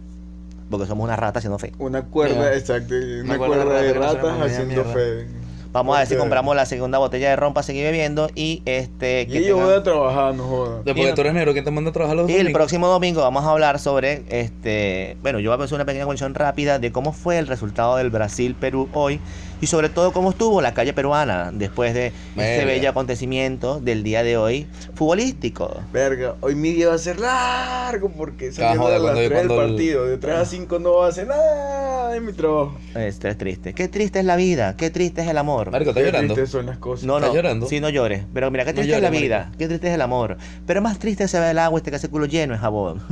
Porque 0.71 0.87
somos 0.87 1.05
una 1.05 1.15
rata 1.17 1.39
haciendo 1.39 1.59
fe. 1.59 1.73
Una 1.79 2.03
cuerda, 2.03 2.53
exacto. 2.55 2.95
Una, 2.95 3.23
Una 3.23 3.39
cuerda 3.39 3.65
cuerda 3.65 3.81
de 3.81 3.87
de 3.87 3.95
ratas, 3.95 4.41
haciendo 4.43 4.75
mierda. 4.75 4.93
fe. 4.93 5.27
Vamos 5.73 5.95
a 5.97 6.01
ver 6.01 6.09
si 6.09 6.17
compramos 6.17 6.55
la 6.57 6.67
segunda 6.67 6.99
botella 6.99 7.31
de 7.31 7.37
ron 7.37 7.53
para 7.55 7.63
seguir 7.65 7.85
bebiendo. 7.85 8.29
Y 8.35 8.63
este. 8.65 9.27
que 9.27 9.39
Y 9.39 9.45
yo 9.45 9.57
tengan- 9.57 9.67
voy 9.67 9.75
a 9.77 9.83
trabajar, 9.83 10.35
no 10.35 10.45
jodas. 10.45 10.85
Después 10.85 11.15
tú 11.15 11.21
eres 11.21 11.35
negro, 11.35 11.53
¿quién 11.53 11.65
te 11.65 11.71
manda 11.71 11.91
a 11.91 11.93
trabajar 11.93 12.17
los 12.17 12.31
Y 12.31 12.37
el 12.37 12.53
próximo 12.53 12.89
domingo 12.89 13.21
vamos 13.23 13.45
a 13.45 13.51
hablar 13.51 13.79
sobre, 13.79 14.23
este, 14.29 15.17
bueno, 15.23 15.39
yo 15.41 15.51
voy 15.51 15.61
a 15.61 15.65
hacer 15.65 15.75
una 15.75 15.85
pequeña 15.85 16.07
cuestión 16.07 16.35
rápida 16.35 16.79
de 16.79 16.93
cómo 16.93 17.13
fue 17.13 17.39
el 17.39 17.47
resultado 17.47 17.97
del 17.97 18.11
Brasil-Perú 18.11 18.89
hoy 18.93 19.21
y 19.61 19.67
sobre 19.69 19.89
todo 19.89 20.13
cómo 20.13 20.31
estuvo 20.31 20.61
la 20.61 20.75
calle 20.75 20.93
peruana 20.93 21.51
después 21.53 21.95
de 21.95 22.07
este 22.09 22.15
Verga. 22.37 22.65
bello 22.67 22.91
acontecimiento 22.91 23.81
del 23.81 24.03
día 24.03 24.23
de 24.23 24.37
hoy 24.37 24.67
futbolístico. 24.95 25.81
Verga, 25.93 26.35
hoy 26.41 26.55
mi 26.55 26.73
día 26.73 26.89
va 26.89 26.95
a 26.95 26.99
ser 26.99 27.19
largo 27.21 28.11
porque 28.11 28.53
saliendo 28.53 28.83
joder, 28.83 28.97
a 28.97 28.99
las 28.99 29.13
cuando- 29.13 29.29
3 29.29 29.49
del 29.49 29.57
partido. 29.57 30.07
De 30.07 30.19
3 30.19 30.37
a 30.37 30.45
5 30.45 30.79
no 30.79 30.95
va 30.97 31.07
a 31.07 31.09
hacer 31.09 31.27
nada 31.27 32.17
en 32.17 32.25
mi 32.27 32.33
trabajo. 32.33 32.77
Este 32.95 33.29
es 33.31 33.39
triste. 33.39 33.73
Qué 33.75 33.89
triste 33.89 34.19
es 34.21 34.25
la 34.25 34.37
vida, 34.37 34.77
qué 34.77 34.91
triste 34.91 35.23
es 35.23 35.29
el 35.29 35.39
amor. 35.39 35.71
Marico, 35.71 35.91
¿estás 35.91 36.03
Qué 36.03 36.11
llorando? 36.11 36.35
tristes 36.35 36.51
son 36.53 36.67
las 36.67 36.79
cosas. 36.79 37.05
No, 37.07 37.17
¿Estás 37.17 37.31
no, 37.31 37.37
llorando? 37.37 37.67
sí, 37.67 37.81
no 37.81 37.89
llores. 37.89 38.25
Pero 38.35 38.51
mira, 38.51 38.65
qué 38.65 38.73
No 38.73 38.77
triste 38.77 38.95
es 38.97 39.01
la 39.03 39.09
llores, 39.09 39.21
vida, 39.23 39.39
marico. 39.39 39.59
qué 39.59 39.69
triste 39.69 39.89
es 39.89 39.95
el 39.95 40.03
amor. 40.03 40.37
Pero 40.67 40.83
más 40.83 40.99
triste 40.99 41.29
se 41.29 41.41
ve 41.41 41.51
el 41.51 41.59
agua 41.59 41.79
este 41.79 41.91
que 41.91 41.97
hace 41.97 42.09
culo 42.09 42.27
lleno 42.27 42.53
de 42.55 42.59
jabón. 42.59 43.03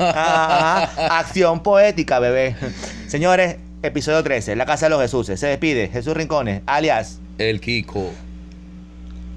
Ajá, 0.00 1.18
Acción 1.18 1.62
poética, 1.62 2.18
bebé. 2.18 2.56
Señores, 3.06 3.56
episodio 3.88 4.22
13, 4.22 4.56
La 4.56 4.66
Casa 4.66 4.86
de 4.86 4.90
los 4.90 5.00
Jesuses. 5.02 5.38
Se 5.38 5.46
despide 5.46 5.88
Jesús 5.88 6.14
Rincones, 6.14 6.62
alias, 6.66 7.20
El 7.38 7.60
Kiko, 7.60 8.10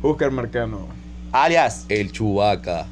Oscar 0.01 0.31
Marcano. 0.31 0.87
alias, 1.31 1.85
el 1.89 2.11
Chubaca, 2.11 2.85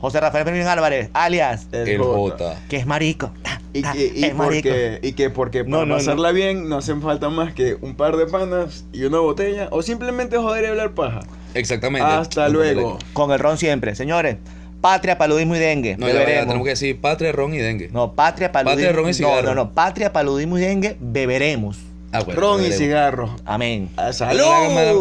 José 0.00 0.20
Rafael 0.20 0.44
Fermín 0.44 0.62
Álvarez, 0.66 1.10
alias, 1.12 1.66
el 1.72 1.98
Jota. 1.98 2.56
que 2.68 2.76
es 2.76 2.86
marico. 2.86 3.32
Y 3.74 3.82
Ah, 3.84 3.92
que, 3.92 4.12
y, 4.14 4.24
es 4.24 4.34
marico. 4.34 4.68
porque, 4.68 4.98
y 5.02 5.12
que 5.12 5.30
porque 5.30 5.64
No, 5.64 5.70
para 5.78 5.80
no, 5.80 5.86
no. 5.86 5.94
pasarla 5.96 6.32
bien 6.32 6.68
no 6.68 6.78
hacen 6.78 7.02
falta 7.02 7.28
más 7.28 7.52
que 7.52 7.76
un 7.80 7.94
par 7.96 8.16
de 8.16 8.26
panas 8.26 8.84
y 8.92 9.04
una 9.04 9.18
botella 9.18 9.68
o 9.72 9.82
simplemente 9.82 10.36
joder 10.38 10.64
y 10.64 10.66
hablar 10.68 10.92
paja. 10.92 11.20
Exactamente. 11.54 12.06
Hasta 12.06 12.48
luego. 12.48 12.98
Con 13.12 13.30
el 13.32 13.38
ron 13.38 13.58
siempre. 13.58 13.94
Señores, 13.94 14.36
patria, 14.80 15.18
paludismo 15.18 15.56
y 15.56 15.58
dengue. 15.58 15.96
No, 15.96 16.06
ya, 16.06 16.12
va, 16.12 16.12
ya, 16.12 16.18
beberemos. 16.20 16.46
tenemos 16.46 16.64
que 16.64 16.70
decir 16.70 17.00
patria, 17.00 17.32
ron 17.32 17.54
y 17.54 17.58
dengue. 17.58 17.88
No, 17.92 18.12
patria, 18.14 18.52
paludismo. 18.52 18.76
Patria, 18.76 18.92
ron 18.92 19.04
y 19.04 19.08
no, 19.08 19.14
cigarro. 19.14 19.42
no, 19.48 19.54
no, 19.54 19.72
patria, 19.74 20.12
paludismo 20.12 20.58
y 20.58 20.60
dengue, 20.62 20.96
beberemos. 21.00 21.78
Ah, 22.10 22.22
bueno, 22.24 22.40
Ron 22.40 22.60
y 22.60 22.62
veremos. 22.62 22.78
cigarro. 22.78 23.36
Amén. 23.44 23.90
¡A 23.96 24.12
Salud. 24.14 24.40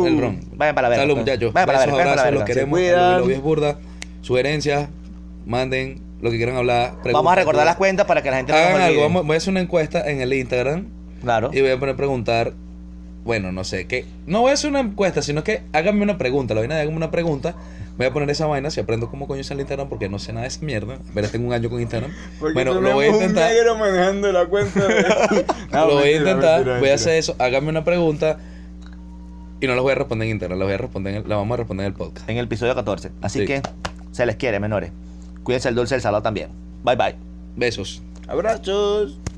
El 0.06 0.20
ron. 0.20 0.42
Vayan 0.54 0.76
para 0.76 0.88
la 0.88 0.90
verga. 0.90 1.04
Salud, 1.04 1.14
pues. 1.16 1.26
muchachos. 1.26 1.54
Vayan 1.54 1.66
para 1.68 1.80
la 1.80 1.86
verga, 1.86 1.96
vayan 1.98 2.10
para 2.10 2.16
la 2.16 2.22
abrazos, 2.28 2.40
los 2.40 2.44
queremos. 2.56 2.80
cuidan. 2.80 3.22
Lo 3.22 3.30
es 3.30 3.42
burda. 3.42 3.80
Sugerencias, 4.22 4.90
manden 5.46 6.02
lo 6.22 6.32
que 6.32 6.38
quieran 6.38 6.58
hablar. 6.58 6.96
Vamos 7.14 7.32
a 7.32 7.36
recordar 7.36 7.66
las 7.66 7.78
cuentas 7.78 8.06
para 8.08 8.22
que 8.22 8.30
la 8.32 8.38
gente 8.38 8.52
no 8.52 8.58
Hagan 8.58 8.74
nos 8.74 8.82
algo. 8.82 9.02
Vamos, 9.04 9.26
voy 9.26 9.36
a 9.36 9.38
hacer 9.38 9.52
una 9.52 9.62
encuesta 9.62 10.02
en 10.10 10.20
el 10.22 10.34
Instagram 10.34 10.88
Claro. 11.22 11.50
y 11.54 11.62
voy 11.62 11.70
a 11.72 11.80
poner 11.80 11.96
preguntar. 11.96 12.54
Bueno, 13.24 13.52
no 13.52 13.64
sé 13.64 13.88
qué. 13.88 14.06
No 14.26 14.42
voy 14.42 14.52
a 14.52 14.54
hacer 14.54 14.70
una 14.70 14.80
encuesta, 14.80 15.22
sino 15.22 15.44
que 15.44 15.64
háganme 15.74 16.04
una 16.04 16.18
pregunta. 16.18 16.54
La 16.54 16.62
vaina 16.62 16.76
de 16.76 16.82
háganme 16.82 16.98
una 16.98 17.12
pregunta. 17.12 17.56
Voy 17.98 18.06
a 18.06 18.14
poner 18.14 18.30
esa 18.30 18.46
vaina 18.46 18.70
si 18.70 18.80
aprendo 18.80 19.10
cómo 19.10 19.28
coño 19.28 19.42
el 19.50 19.60
Instagram 19.60 19.90
porque 19.90 20.08
no 20.08 20.20
sé 20.20 20.32
nada 20.32 20.44
de 20.44 20.50
esa 20.50 20.64
mierda. 20.64 21.00
Pero 21.16 21.30
tengo 21.30 21.48
un 21.48 21.54
año 21.54 21.70
con 21.70 21.82
Instagram. 21.82 22.12
Porque 22.40 22.54
bueno, 22.54 22.80
lo 22.80 22.94
voy 22.94 23.06
a 23.06 23.08
intentar. 23.10 23.50
un 23.50 23.58
negro 23.58 23.78
manejando 23.78 24.32
la 24.32 24.46
cuenta. 24.46 24.88
de- 24.88 25.46
No, 25.72 25.88
lo 25.88 25.94
voy 25.96 26.10
a 26.10 26.16
intentar, 26.18 26.58
mentira, 26.58 26.80
voy 26.80 26.90
a 26.90 26.94
hacer 26.94 27.16
eso, 27.16 27.36
háganme 27.40 27.70
una 27.70 27.84
pregunta 27.84 28.38
y 29.60 29.66
no 29.66 29.74
las 29.74 29.82
voy 29.82 29.94
a 29.94 29.96
responder 29.96 30.28
en 30.28 30.34
internet, 30.34 30.60
las 30.60 30.66
voy 30.68 30.74
a 30.76 30.78
responder, 30.78 31.16
en 31.16 31.24
el- 31.24 31.30
la 31.30 31.38
vamos 31.38 31.56
a 31.56 31.58
responder 31.58 31.86
en 31.88 31.92
el 31.94 31.98
podcast. 31.98 32.30
En 32.30 32.38
el 32.38 32.46
episodio 32.46 32.76
14. 32.76 33.12
Así 33.22 33.40
Sí. 33.40 33.46
que 33.46 33.62
se 34.12 34.26
les 34.28 34.36
quiere, 34.36 34.60
menores. 34.60 34.92
Cuídense 35.44 35.70
el 35.70 35.76
dulce 35.76 35.96
y 35.96 35.98
el 35.98 36.02
salado 36.02 36.22
también. 36.22 36.50
Bye 36.84 36.96
bye. 36.96 37.16
Besos. 37.56 38.04
Abrazos. 38.28 39.20